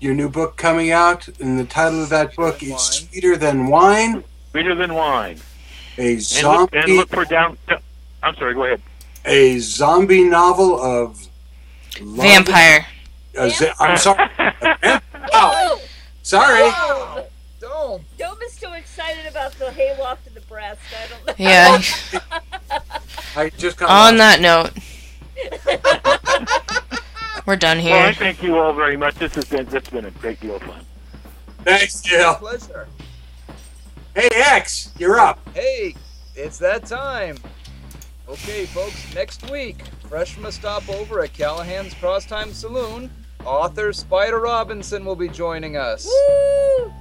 your 0.00 0.12
new 0.12 0.28
book 0.28 0.56
coming 0.56 0.90
out, 0.90 1.28
and 1.38 1.56
the 1.56 1.64
title 1.64 2.02
of 2.02 2.08
that 2.08 2.34
book 2.34 2.64
is 2.64 2.80
Sweeter 2.80 3.36
Than 3.36 3.68
Wine, 3.68 4.24
Sweeter 4.50 4.74
than 4.74 4.94
wine. 4.94 5.38
a 5.98 6.14
And 6.14 6.16
look, 6.16 6.24
zombie, 6.26 6.78
and 6.78 6.96
look 6.96 7.10
for 7.10 7.26
down. 7.26 7.56
I'm 8.24 8.34
sorry. 8.34 8.54
Go 8.54 8.64
ahead. 8.64 8.82
a 9.24 9.60
zombie 9.60 10.24
novel 10.24 10.82
of 10.82 11.28
vampire. 12.02 12.84
a 13.36 13.50
za- 13.50 13.74
I'm 13.78 13.96
sorry. 13.96 14.28
Oh, 15.32 15.80
sorry. 16.28 16.60
Oh, 16.62 17.26
Don't. 17.60 18.18
Dome 18.18 18.38
is 18.44 18.52
so 18.52 18.72
excited 18.74 19.26
about 19.26 19.52
the 19.52 19.70
hayloft 19.72 20.26
in 20.26 20.34
the 20.34 20.40
breast. 20.42 20.80
I 20.92 21.08
don't 21.08 21.26
know. 21.26 21.34
Yeah. 21.38 21.80
I 23.36 23.50
just 23.56 23.78
got 23.78 23.88
On 23.90 24.16
that 24.18 24.40
note, 24.40 24.72
we're 27.46 27.56
done 27.56 27.78
here. 27.78 27.92
Well, 27.92 28.02
I 28.02 28.04
here. 28.06 28.14
thank 28.14 28.42
you 28.42 28.58
all 28.58 28.72
very 28.72 28.96
much. 28.96 29.14
This 29.14 29.34
has 29.36 29.44
been 29.46 29.64
this 29.66 29.74
has 29.84 29.88
been 29.88 30.04
a 30.04 30.10
great 30.12 30.40
deal 30.40 30.56
of 30.56 30.62
fun. 30.62 30.84
Thanks, 31.64 32.00
Jill. 32.02 32.34
Pleasure. 32.34 32.88
Hey, 34.14 34.28
X, 34.34 34.92
you're 34.98 35.18
up. 35.18 35.38
Hey, 35.54 35.94
it's 36.34 36.58
that 36.58 36.86
time. 36.86 37.36
Okay, 38.28 38.66
folks, 38.66 39.14
next 39.14 39.50
week, 39.50 39.82
fresh 40.08 40.34
from 40.34 40.46
a 40.46 40.52
stopover 40.52 41.22
at 41.22 41.32
Callahan's 41.32 41.94
Crosstime 41.94 42.52
Saloon, 42.52 43.10
author 43.44 43.92
Spider 43.92 44.40
Robinson 44.40 45.04
will 45.04 45.16
be 45.16 45.28
joining 45.28 45.76
us. 45.76 46.06
Woo! 46.06 46.92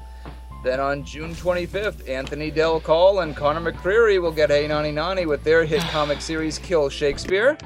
Then 0.63 0.79
on 0.79 1.03
June 1.03 1.33
25th, 1.35 2.09
Anthony 2.09 2.51
Del 2.51 2.79
Col 2.79 3.19
and 3.19 3.35
Conor 3.35 3.71
McCreery 3.71 4.21
will 4.21 4.31
get 4.31 4.49
Hey 4.49 4.67
Nani 4.67 4.91
Nani 4.91 5.25
with 5.25 5.43
their 5.43 5.65
hit 5.65 5.81
comic 5.91 6.21
series 6.21 6.59
Kill 6.59 6.89
Shakespeare. 6.89 7.57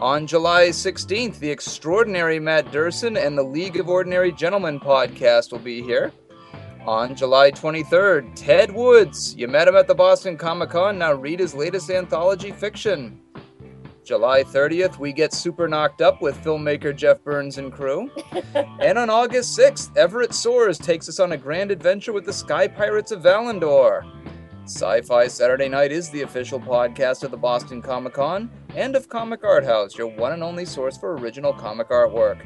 On 0.00 0.26
July 0.26 0.68
16th, 0.68 1.38
the 1.38 1.50
extraordinary 1.50 2.40
Matt 2.40 2.66
Durson 2.72 3.16
and 3.16 3.38
the 3.38 3.42
League 3.42 3.76
of 3.76 3.88
Ordinary 3.88 4.32
Gentlemen 4.32 4.80
podcast 4.80 5.52
will 5.52 5.60
be 5.60 5.82
here. 5.82 6.12
On 6.86 7.14
July 7.14 7.50
23rd, 7.50 8.34
Ted 8.34 8.70
Woods. 8.70 9.34
You 9.36 9.48
met 9.48 9.68
him 9.68 9.76
at 9.76 9.86
the 9.86 9.94
Boston 9.94 10.36
Comic 10.36 10.70
Con, 10.70 10.98
now 10.98 11.14
read 11.14 11.40
his 11.40 11.54
latest 11.54 11.90
anthology 11.90 12.52
fiction. 12.52 13.20
July 14.04 14.44
30th, 14.44 14.98
we 14.98 15.12
get 15.12 15.32
super 15.32 15.66
knocked 15.66 16.02
up 16.02 16.20
with 16.20 16.36
filmmaker 16.44 16.94
Jeff 16.94 17.24
Burns 17.24 17.56
and 17.56 17.72
crew. 17.72 18.10
and 18.80 18.98
on 18.98 19.08
August 19.08 19.58
6th, 19.58 19.96
Everett 19.96 20.30
Soares 20.32 20.82
takes 20.82 21.08
us 21.08 21.18
on 21.18 21.32
a 21.32 21.36
grand 21.38 21.70
adventure 21.70 22.12
with 22.12 22.26
the 22.26 22.32
Sky 22.32 22.68
Pirates 22.68 23.12
of 23.12 23.22
Valandor. 23.22 24.04
Sci 24.64 25.00
Fi 25.02 25.26
Saturday 25.26 25.68
Night 25.68 25.90
is 25.90 26.10
the 26.10 26.22
official 26.22 26.60
podcast 26.60 27.22
of 27.22 27.30
the 27.30 27.36
Boston 27.36 27.80
Comic 27.80 28.14
Con 28.14 28.50
and 28.74 28.94
of 28.94 29.08
Comic 29.08 29.42
Art 29.42 29.64
House, 29.64 29.96
your 29.96 30.08
one 30.08 30.32
and 30.32 30.42
only 30.42 30.66
source 30.66 30.98
for 30.98 31.16
original 31.16 31.52
comic 31.54 31.88
artwork. 31.88 32.42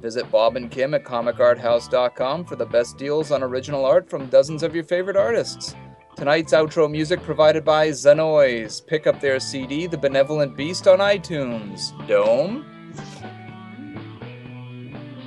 Visit 0.00 0.30
Bob 0.30 0.56
and 0.56 0.70
Kim 0.70 0.94
at 0.94 1.04
comicarthouse.com 1.04 2.44
for 2.44 2.56
the 2.56 2.66
best 2.66 2.98
deals 2.98 3.30
on 3.30 3.42
original 3.42 3.84
art 3.84 4.08
from 4.08 4.26
dozens 4.26 4.62
of 4.62 4.74
your 4.74 4.84
favorite 4.84 5.16
artists. 5.16 5.74
Tonight's 6.16 6.52
outro 6.52 6.90
music 6.90 7.22
provided 7.22 7.64
by 7.64 7.88
Zenoise. 7.88 8.86
Pick 8.86 9.06
up 9.06 9.20
their 9.20 9.40
CD, 9.40 9.86
The 9.86 9.96
Benevolent 9.96 10.56
Beast, 10.56 10.86
on 10.86 10.98
iTunes. 10.98 11.90
Dome? 12.06 12.66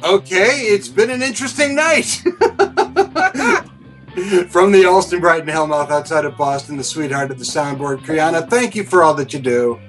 Okay, 0.03 0.61
it's 0.61 0.87
been 0.87 1.09
an 1.09 1.23
interesting 1.23 1.75
night. 1.75 2.05
From 4.49 4.71
the 4.71 4.85
Alston 4.85 5.19
Brighton 5.19 5.49
Hellmouth 5.49 5.89
outside 5.89 6.23
of 6.23 6.37
Boston, 6.37 6.77
the 6.77 6.83
sweetheart 6.83 7.31
of 7.31 7.39
the 7.39 7.43
soundboard, 7.43 8.05
Kriana, 8.05 8.49
thank 8.49 8.75
you 8.75 8.83
for 8.83 9.03
all 9.03 9.13
that 9.15 9.33
you 9.33 9.39
do. 9.39 9.79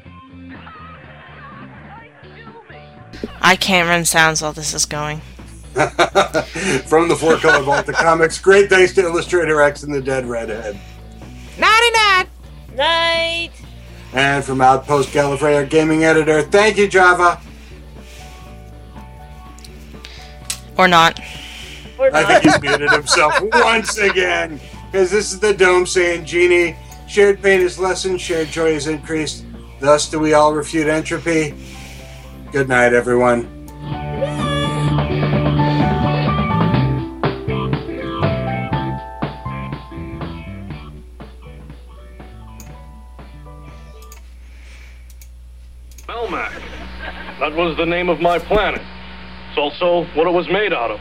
I 3.40 3.55
can't 3.55 3.88
run 3.88 4.05
sounds 4.05 4.42
while 4.42 4.53
this 4.53 4.74
is 4.74 4.86
going. 4.86 5.20
From 6.87 7.09
the 7.09 7.16
Four 7.18 7.37
Color 7.37 7.64
Vault, 7.64 7.87
the 7.87 7.93
comics, 7.93 8.39
great 8.39 8.70
thanks 8.70 8.95
to 8.95 9.03
Illustrator 9.03 9.61
X 9.61 9.83
and 9.83 9.95
the 9.95 10.01
Dead 10.01 10.27
Redhead. 10.27 10.81
Night. 11.59 12.29
Night. 12.74 13.51
And 14.12 14.45
from 14.45 14.61
Outpost 14.61 15.11
Gallifrey, 15.11 15.55
our 15.55 15.64
gaming 15.64 16.05
editor, 16.05 16.43
thank 16.43 16.77
you, 16.77 16.89
Java. 16.89 17.41
Or 20.79 20.89
not. 20.89 21.20
Or 21.99 22.14
I 22.14 22.24
think 22.24 22.45
he's 22.45 22.61
muted 22.61 22.91
himself 22.91 23.35
once 23.53 23.99
again. 23.99 24.61
Because 24.91 25.11
this 25.11 25.33
is 25.33 25.41
the 25.41 25.55
Dome 25.55 25.87
saying, 25.87 26.24
Genie, 26.24 26.77
shared 27.09 27.43
pain 27.43 27.61
is 27.61 27.79
lessened, 27.79 28.20
shared 28.20 28.49
joy 28.49 28.70
is 28.70 28.87
increased. 28.87 29.45
Thus 29.81 30.09
do 30.09 30.18
we 30.18 30.35
all 30.35 30.55
refute 30.55 30.87
entropy. 30.87 31.55
Good 32.53 32.68
night, 32.68 32.93
everyone. 32.93 33.55
That 47.47 47.55
was 47.55 47.76
the 47.76 47.86
name 47.86 48.09
of 48.09 48.18
my 48.18 48.40
planet. 48.40 48.82
It's 49.51 49.57
also 49.57 50.03
what 50.16 50.26
it 50.26 50.32
was 50.32 50.49
made 50.49 50.72
out 50.72 50.90
of. 50.90 50.99